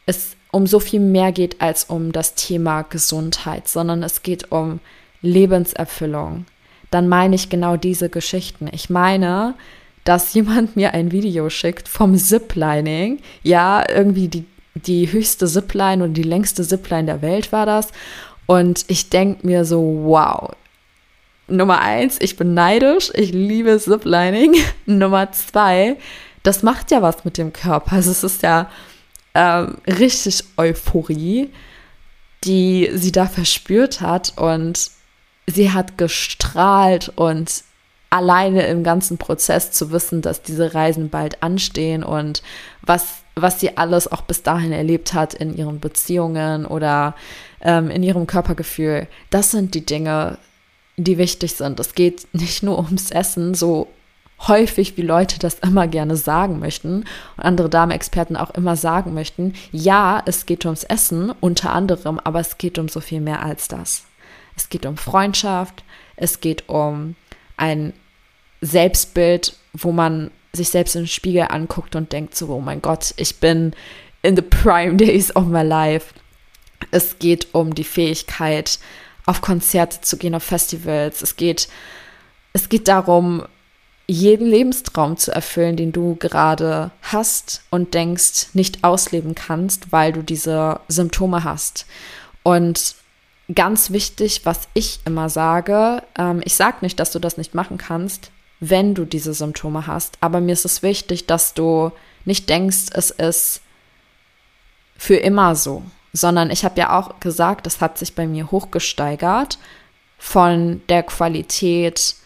es 0.07 0.38
um 0.51 0.67
so 0.67 0.81
viel 0.81 1.01
mehr 1.01 1.33
geht 1.33 1.61
als 1.61 1.85
um 1.85 2.13
das 2.13 2.35
Thema 2.35 2.83
Gesundheit, 2.83 3.69
sondern 3.69 4.03
es 4.03 4.23
geht 4.23 4.51
um 4.51 4.81
Lebenserfüllung, 5.21 6.47
dann 6.91 7.09
meine 7.09 7.35
ich 7.35 7.49
genau 7.49 7.77
diese 7.77 8.09
Geschichten. 8.09 8.69
Ich 8.73 8.89
meine, 8.89 9.55
dass 10.05 10.35
jemand 10.35 10.77
mir 10.77 10.95
ein 10.95 11.13
Video 11.13 11.51
schickt 11.51 11.89
vom 11.89 12.17
Ziplining, 12.17 13.21
ja, 13.43 13.85
irgendwie 13.89 14.29
die, 14.29 14.45
die 14.75 15.11
höchste 15.13 15.47
Zipline 15.47 16.03
und 16.03 16.15
die 16.15 16.23
längste 16.23 16.63
Zipline 16.63 17.07
der 17.07 17.23
Welt 17.23 17.53
war 17.53 17.67
das. 17.67 17.89
Und 18.47 18.87
ich 18.89 19.11
denke 19.11 19.47
mir 19.47 19.67
so, 19.67 20.01
wow, 20.05 20.53
Nummer 21.49 21.81
eins, 21.81 22.19
ich 22.21 22.37
bin 22.37 22.55
neidisch, 22.55 23.11
ich 23.15 23.33
liebe 23.33 23.79
Ziplining. 23.79 24.55
Nummer 24.87 25.33
zwei, 25.33 25.97
das 26.43 26.63
macht 26.63 26.91
ja 26.91 27.03
was 27.03 27.25
mit 27.25 27.37
dem 27.37 27.53
Körper. 27.53 27.93
Also 27.93 28.11
es 28.11 28.25
ist 28.25 28.43
ja 28.43 28.71
ähm, 29.39 29.77
richtig 29.87 30.43
Euphorie, 30.57 31.51
die 32.43 32.91
sie 32.93 33.13
da 33.13 33.27
verspürt 33.27 34.01
hat 34.01 34.33
und 34.37 34.91
sie 35.47 35.73
hat 35.73 35.97
gestrahlt 35.97 37.13
und 37.15 37.63
alleine 38.11 38.67
im 38.67 38.83
ganzen 38.83 39.17
Prozess 39.17 39.71
zu 39.71 39.93
wissen, 39.93 40.23
dass 40.23 40.43
diese 40.43 40.75
Reisen 40.75 41.09
bald 41.09 41.41
anstehen 41.43 42.03
und 42.03 42.43
was, 42.83 43.19
was 43.37 43.61
sie 43.61 43.77
alles 43.77 44.11
auch 44.11 44.23
bis 44.23 44.43
dahin 44.43 44.73
erlebt 44.73 45.15
hat 45.15 45.35
in 45.35 45.57
ihren 45.57 45.79
Beziehungen 45.79 46.67
oder 46.67 47.15
ähm, 47.61 47.91
in 47.91 48.03
ihrem 48.03 48.27
Körpergefühl, 48.27 49.07
das 49.31 49.53
sind 49.53 49.75
die 49.75 49.87
Dinge, 49.87 50.39
die 50.97 51.17
wichtig 51.17 51.55
sind. 51.55 51.79
Es 51.79 51.95
geht 51.95 52.27
nicht 52.33 52.65
nur 52.65 52.79
ums 52.79 53.13
Essen, 53.13 53.55
so 53.55 53.87
häufig 54.47 54.97
wie 54.97 55.03
Leute 55.03 55.39
das 55.39 55.59
immer 55.59 55.89
gerne 55.89 56.17
sagen 56.17 56.61
möchten 56.61 57.05
und 57.37 57.43
andere 57.43 57.69
Damenexperten 57.69 58.37
auch 58.37 58.51
immer 58.51 58.77
sagen 58.77 59.15
möchten, 59.15 59.55
ja, 59.73 60.23
es 60.27 60.47
geht 60.47 60.65
ums 60.65 60.85
Essen 60.85 61.33
unter 61.41 61.73
anderem, 61.73 62.21
aber 62.21 62.41
es 62.41 62.59
geht 62.59 62.79
um 62.79 62.89
so 62.89 63.01
viel 63.01 63.21
mehr 63.21 63.43
als 63.43 63.69
das. 63.69 64.05
Es 64.57 64.69
geht 64.69 64.87
um 64.87 64.97
Freundschaft, 64.97 65.83
es 66.17 66.41
geht 66.41 66.69
um 66.69 67.17
ein 67.57 67.93
Selbstbild, 68.61 69.57
wo 69.73 69.93
man 69.93 70.31
sich 70.53 70.71
selbst 70.71 70.97
im 70.97 71.07
Spiegel 71.07 71.47
anguckt 71.49 71.97
und 71.97 72.13
denkt 72.13 72.35
so, 72.35 72.49
oh 72.49 72.61
mein 72.61 72.83
Gott, 72.83 73.15
ich 73.17 73.37
bin 73.37 73.73
in 74.23 74.37
the 74.37 74.43
prime 74.43 74.97
days 74.97 75.35
of 75.37 75.47
my 75.47 75.63
life. 75.63 76.15
Es 76.91 77.19
geht 77.19 77.49
um 77.53 77.75
die 77.75 77.85
Fähigkeit, 77.85 78.79
auf 79.27 79.41
Konzerte 79.41 80.01
zu 80.01 80.17
gehen, 80.17 80.35
auf 80.35 80.43
Festivals. 80.43 81.23
Es 81.23 81.37
geht, 81.37 81.69
es 82.53 82.69
geht 82.69 82.89
darum, 82.89 83.45
jeden 84.09 84.49
Lebenstraum 84.49 85.17
zu 85.17 85.33
erfüllen, 85.33 85.77
den 85.77 85.93
du 85.93 86.17
gerade 86.17 86.91
hast 87.03 87.63
und 87.71 87.95
denkst, 87.95 88.49
nicht 88.55 88.83
ausleben 88.83 89.35
kannst, 89.35 89.93
weil 89.93 90.13
du 90.13 90.23
diese 90.23 90.81
Symptome 90.89 91.45
hast. 91.45 91.87
Und 92.43 92.95
ganz 93.55 93.91
wichtig, 93.91 94.43
was 94.45 94.69
ich 94.75 95.01
immer 95.05 95.29
sage, 95.29 96.03
ähm, 96.19 96.41
ich 96.45 96.55
sage 96.55 96.79
nicht, 96.81 96.99
dass 96.99 97.13
du 97.13 97.19
das 97.19 97.37
nicht 97.37 97.55
machen 97.55 97.77
kannst, 97.77 98.31
wenn 98.61 98.95
du 98.95 99.05
diese 99.05 99.35
Symptome 99.35 99.87
hast, 99.87 100.17
aber 100.21 100.41
mir 100.41 100.53
ist 100.53 100.65
es 100.65 100.83
wichtig, 100.83 101.27
dass 101.27 101.55
du 101.55 101.93
nicht 102.25 102.49
denkst, 102.49 102.87
es 102.93 103.11
ist 103.11 103.61
für 104.97 105.17
immer 105.17 105.55
so 105.55 105.85
sondern 106.13 106.51
ich 106.51 106.65
habe 106.65 106.81
ja 106.81 106.99
auch 106.99 107.21
gesagt, 107.21 107.67
das 107.67 107.81
hat 107.81 107.99
sich 107.99 108.15
bei 108.15 108.27
mir 108.27 108.51
hochgesteigert 108.51 109.59
von 110.19 110.83
der 110.89 111.03
Qualität, 111.03 112.17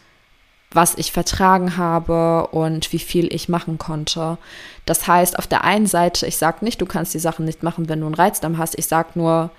was 0.74 0.96
ich 0.96 1.12
vertragen 1.12 1.76
habe 1.76 2.48
und 2.48 2.92
wie 2.92 2.98
viel 2.98 3.32
ich 3.32 3.48
machen 3.48 3.78
konnte. 3.78 4.38
Das 4.86 5.06
heißt, 5.06 5.38
auf 5.38 5.46
der 5.46 5.64
einen 5.64 5.86
Seite, 5.86 6.26
ich 6.26 6.36
sage 6.36 6.64
nicht, 6.64 6.80
du 6.80 6.86
kannst 6.86 7.14
die 7.14 7.18
Sachen 7.18 7.44
nicht 7.44 7.62
machen, 7.62 7.88
wenn 7.88 8.00
du 8.00 8.06
einen 8.06 8.14
Reizdarm 8.14 8.58
hast. 8.58 8.78
Ich 8.78 8.86
sage 8.86 9.10
nur, 9.14 9.50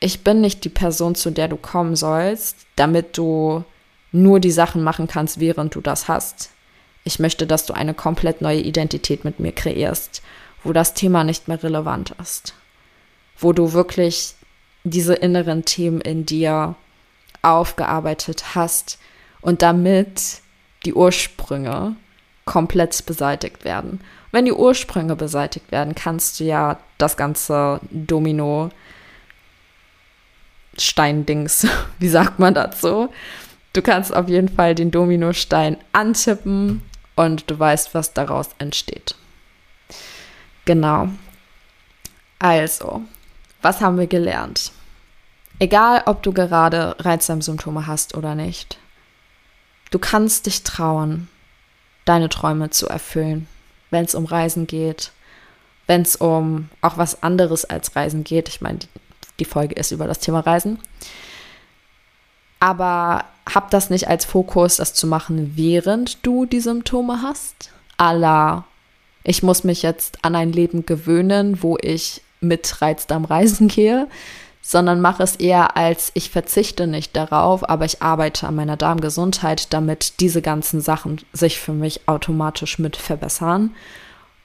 ich 0.00 0.24
bin 0.24 0.40
nicht 0.40 0.64
die 0.64 0.70
Person, 0.70 1.14
zu 1.14 1.30
der 1.30 1.48
du 1.48 1.56
kommen 1.56 1.96
sollst, 1.96 2.56
damit 2.76 3.16
du 3.16 3.64
nur 4.12 4.40
die 4.40 4.50
Sachen 4.50 4.82
machen 4.82 5.06
kannst, 5.06 5.40
während 5.40 5.74
du 5.74 5.80
das 5.80 6.08
hast. 6.08 6.50
Ich 7.04 7.18
möchte, 7.18 7.46
dass 7.46 7.66
du 7.66 7.72
eine 7.72 7.94
komplett 7.94 8.40
neue 8.40 8.60
Identität 8.60 9.24
mit 9.24 9.40
mir 9.40 9.52
kreierst, 9.52 10.22
wo 10.64 10.72
das 10.72 10.94
Thema 10.94 11.24
nicht 11.24 11.48
mehr 11.48 11.62
relevant 11.62 12.14
ist 12.20 12.54
wo 13.40 13.52
du 13.52 13.72
wirklich 13.72 14.34
diese 14.84 15.14
inneren 15.14 15.64
Themen 15.64 16.00
in 16.00 16.26
dir 16.26 16.76
aufgearbeitet 17.42 18.54
hast 18.54 18.98
und 19.40 19.62
damit 19.62 20.40
die 20.84 20.94
Ursprünge 20.94 21.96
komplett 22.44 23.04
beseitigt 23.06 23.64
werden. 23.64 24.00
Wenn 24.32 24.44
die 24.44 24.52
Ursprünge 24.52 25.16
beseitigt 25.16 25.70
werden, 25.72 25.94
kannst 25.94 26.40
du 26.40 26.44
ja 26.44 26.78
das 26.98 27.16
ganze 27.16 27.80
Domino 27.90 28.70
Steindings, 30.78 31.66
wie 31.98 32.08
sagt 32.08 32.38
man 32.38 32.54
dazu? 32.54 33.08
Du 33.72 33.82
kannst 33.82 34.14
auf 34.14 34.28
jeden 34.28 34.48
Fall 34.48 34.74
den 34.74 34.90
Dominostein 34.90 35.76
antippen 35.92 36.82
und 37.14 37.50
du 37.50 37.58
weißt, 37.58 37.94
was 37.94 38.14
daraus 38.14 38.50
entsteht. 38.58 39.14
Genau. 40.64 41.08
Also, 42.38 43.02
was 43.62 43.80
haben 43.80 43.98
wir 43.98 44.06
gelernt? 44.06 44.72
Egal, 45.58 46.02
ob 46.06 46.22
du 46.22 46.32
gerade 46.32 46.96
Reizdarmsymptome 46.98 47.86
hast 47.86 48.16
oder 48.16 48.34
nicht. 48.34 48.78
Du 49.90 49.98
kannst 49.98 50.46
dich 50.46 50.62
trauen, 50.62 51.28
deine 52.04 52.28
Träume 52.28 52.70
zu 52.70 52.88
erfüllen, 52.88 53.46
wenn 53.90 54.04
es 54.04 54.14
um 54.14 54.24
Reisen 54.24 54.66
geht, 54.66 55.12
wenn 55.86 56.02
es 56.02 56.16
um 56.16 56.68
auch 56.80 56.98
was 56.98 57.22
anderes 57.22 57.64
als 57.64 57.94
Reisen 57.96 58.24
geht. 58.24 58.48
Ich 58.48 58.60
meine, 58.60 58.78
die, 59.38 59.44
Folge 59.44 59.74
ist 59.74 59.90
über 59.90 60.06
das 60.06 60.20
Thema 60.20 60.40
Reisen. 60.40 60.78
Aber 62.60 63.24
hab 63.48 63.70
das 63.70 63.90
nicht 63.90 64.08
als 64.08 64.24
Fokus, 64.24 64.76
das 64.76 64.94
zu 64.94 65.06
machen, 65.06 65.52
während 65.56 66.24
du 66.24 66.46
die 66.46 66.60
Symptome 66.60 67.22
hast. 67.22 67.72
Allah, 67.96 68.64
ich 69.24 69.42
muss 69.42 69.64
mich 69.64 69.82
jetzt 69.82 70.24
an 70.24 70.36
ein 70.36 70.52
Leben 70.52 70.86
gewöhnen, 70.86 71.62
wo 71.62 71.76
ich 71.80 72.22
mit 72.40 72.80
Reizdarm 72.80 73.24
reisen 73.24 73.68
gehe, 73.68 74.08
sondern 74.62 75.00
mache 75.00 75.22
es 75.22 75.36
eher 75.36 75.76
als 75.76 76.10
ich 76.14 76.30
verzichte 76.30 76.86
nicht 76.86 77.16
darauf, 77.16 77.68
aber 77.68 77.84
ich 77.84 78.02
arbeite 78.02 78.46
an 78.46 78.56
meiner 78.56 78.76
Darmgesundheit, 78.76 79.72
damit 79.72 80.20
diese 80.20 80.42
ganzen 80.42 80.80
Sachen 80.80 81.20
sich 81.32 81.58
für 81.58 81.72
mich 81.72 82.08
automatisch 82.08 82.78
mit 82.78 82.96
verbessern 82.96 83.74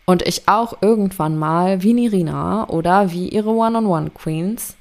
und 0.06 0.22
ich 0.22 0.48
auch 0.48 0.78
irgendwann 0.82 1.38
mal 1.38 1.84
wie 1.84 1.94
Nirina 1.94 2.70
oder 2.70 3.12
wie 3.12 3.30
ihre 3.30 3.50
One-on-One-Queens 3.50 4.76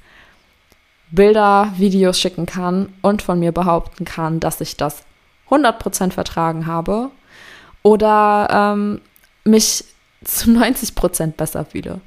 Bilder, 1.11 1.73
Videos 1.77 2.19
schicken 2.19 2.45
kann 2.45 2.93
und 3.01 3.21
von 3.21 3.39
mir 3.39 3.51
behaupten 3.51 4.05
kann, 4.05 4.39
dass 4.39 4.61
ich 4.61 4.75
das 4.75 5.03
100% 5.49 6.11
vertragen 6.11 6.65
habe 6.65 7.11
oder 7.83 8.47
ähm, 8.51 9.01
mich 9.43 9.85
zu 10.23 10.49
90% 10.49 11.33
besser 11.33 11.65
fühle. 11.65 12.01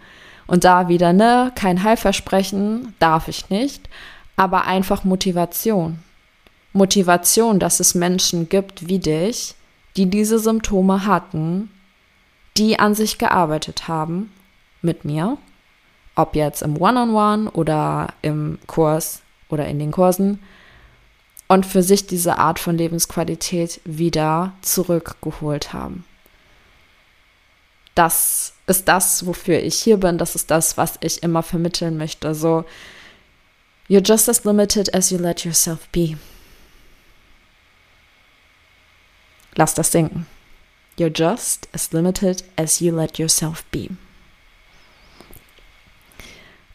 Und 0.48 0.64
da 0.64 0.88
wieder, 0.88 1.12
ne, 1.12 1.52
kein 1.54 1.84
Heilversprechen 1.84 2.94
darf 2.98 3.28
ich 3.28 3.50
nicht, 3.50 3.88
aber 4.34 4.64
einfach 4.64 5.04
Motivation. 5.04 5.98
Motivation, 6.72 7.60
dass 7.60 7.80
es 7.80 7.94
Menschen 7.94 8.48
gibt 8.48 8.88
wie 8.88 8.98
dich, 8.98 9.54
die 9.96 10.06
diese 10.06 10.38
Symptome 10.38 11.04
hatten, 11.04 11.70
die 12.56 12.78
an 12.78 12.94
sich 12.94 13.18
gearbeitet 13.18 13.88
haben 13.88 14.32
mit 14.80 15.04
mir, 15.04 15.36
ob 16.16 16.34
jetzt 16.34 16.62
im 16.62 16.76
One-on-One 16.80 17.12
-on 17.12 17.48
-One 17.48 17.52
oder 17.52 18.08
im 18.22 18.58
Kurs 18.66 19.20
oder 19.50 19.66
in 19.68 19.78
den 19.78 19.92
Kursen, 19.92 20.40
und 21.46 21.64
für 21.64 21.82
sich 21.82 22.06
diese 22.06 22.38
Art 22.38 22.58
von 22.58 22.76
Lebensqualität 22.76 23.80
wieder 23.84 24.52
zurückgeholt 24.60 25.72
haben 25.72 26.04
das 27.98 28.52
ist 28.68 28.86
das, 28.86 29.26
wofür 29.26 29.60
ich 29.60 29.74
hier 29.74 29.96
bin. 29.96 30.18
Das 30.18 30.36
ist 30.36 30.52
das, 30.52 30.76
was 30.76 30.94
ich 31.00 31.24
immer 31.24 31.42
vermitteln 31.42 31.96
möchte. 31.96 32.32
So, 32.32 32.64
you're 33.88 34.06
just 34.06 34.28
as 34.28 34.44
limited 34.44 34.94
as 34.94 35.10
you 35.10 35.18
let 35.18 35.44
yourself 35.44 35.88
be. 35.88 36.16
Lass 39.56 39.74
das 39.74 39.90
sinken. 39.90 40.26
You're 40.96 41.12
just 41.12 41.68
as 41.72 41.92
limited 41.92 42.44
as 42.56 42.78
you 42.78 42.94
let 42.94 43.18
yourself 43.18 43.64
be. 43.72 43.88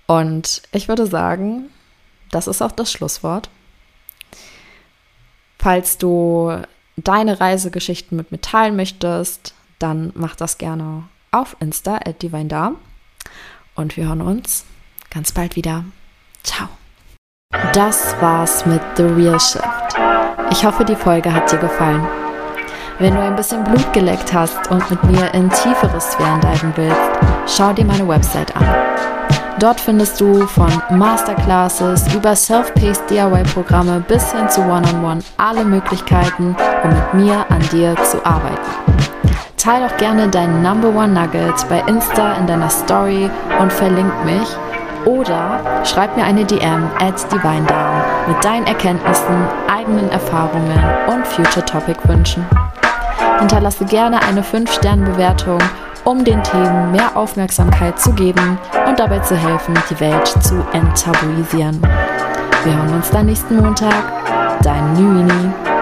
Und 0.08 0.62
ich 0.74 0.90
würde 0.90 1.08
sagen, 1.08 1.70
das 2.32 2.48
ist 2.48 2.62
auch 2.62 2.74
das 2.74 2.92
Schlusswort. 2.92 3.50
Falls 5.58 5.98
du 5.98 6.62
deine 6.98 7.40
Reisegeschichten 7.40 8.18
mit 8.18 8.34
mir 8.34 8.42
teilen 8.42 8.76
möchtest, 8.76 9.54
dann 9.80 10.12
mach 10.16 10.36
das 10.36 10.58
gerne 10.58 11.08
auf 11.34 11.58
Insta 11.60 11.96
at 12.06 12.22
DivineDar. 12.22 12.74
Und 13.76 13.98
wir 13.98 14.08
hören 14.08 14.22
uns 14.22 14.66
ganz 15.10 15.32
bald 15.32 15.56
wieder. 15.56 15.84
Ciao. 16.44 16.68
Das 17.74 18.16
war's 18.22 18.66
mit 18.66 18.82
The 18.96 19.04
Real 19.04 19.40
Shift. 19.40 19.64
Ich 20.52 20.66
hoffe, 20.66 20.86
die 20.86 20.96
Folge 20.96 21.34
hat 21.34 21.52
dir 21.52 21.58
gefallen. 21.58 22.06
Wenn 23.00 23.16
du 23.16 23.22
ein 23.22 23.36
bisschen 23.36 23.64
Blut 23.64 23.92
geleckt 23.94 24.34
hast 24.34 24.70
und 24.70 24.88
mit 24.90 25.04
mir 25.04 25.34
in 25.34 25.50
tiefere 25.50 26.00
Sphären 26.00 26.40
diven 26.42 26.74
willst, 26.76 27.02
schau 27.48 27.74
dir 27.74 27.86
meine 27.86 28.08
Website 28.08 28.56
an. 28.56 28.66
Dort 29.60 29.80
findest 29.80 30.20
du 30.20 30.46
von 30.48 30.72
Masterclasses 30.92 32.14
über 32.14 32.36
Self-Paced 32.36 33.10
DIY-Programme 33.10 34.04
bis 34.08 34.32
hin 34.32 34.50
zu 34.50 34.62
One-on-One 34.62 34.94
-on 34.94 35.18
-One 35.20 35.24
alle 35.38 35.64
Möglichkeiten, 35.64 36.56
um 36.84 36.90
mit 36.90 37.14
mir 37.26 37.46
an 37.50 37.62
dir 37.72 37.96
zu 38.04 38.24
arbeiten. 38.26 39.13
Teil 39.58 39.88
doch 39.88 39.98
gerne 39.98 40.28
deinen 40.28 40.62
Number 40.62 40.90
One 40.90 41.10
Nugget 41.10 41.68
bei 41.70 41.80
Insta 41.88 42.34
in 42.34 42.48
deiner 42.48 42.70
Story 42.70 43.30
und 43.60 43.72
verlink 43.72 44.12
mich. 44.26 44.48
Oder 45.06 45.60
schreib 45.86 46.16
mir 46.16 46.24
eine 46.24 46.46
DM 46.46 46.90
at 47.00 47.32
Divine 47.32 47.66
Down 47.66 48.02
mit 48.28 48.44
deinen 48.44 48.66
Erkenntnissen, 48.68 49.48
eigenen 49.74 50.10
Erfahrungen 50.12 50.80
und 51.08 51.28
Future 51.28 51.66
Topic 51.66 52.00
Wünschen. 52.08 52.46
Hinterlasse 53.40 53.86
gerne 53.86 54.22
eine 54.24 54.42
5-Sterne-Bewertung, 54.42 55.60
um 56.06 56.24
den 56.24 56.42
Themen 56.44 56.92
mehr 56.92 57.16
Aufmerksamkeit 57.16 58.00
zu 58.00 58.14
geben 58.14 58.58
und 58.88 59.00
dabei 59.00 59.20
zu 59.20 59.36
helfen, 59.36 59.74
die 59.90 60.00
Welt 60.00 60.28
zu 60.28 60.56
enttabuisieren. 60.72 61.82
Wir 62.64 62.78
hören 62.78 62.94
uns 62.94 63.10
dann 63.10 63.26
nächsten 63.26 63.58
Montag. 63.58 63.94
Dein 64.62 64.94
Nüini. 64.94 65.73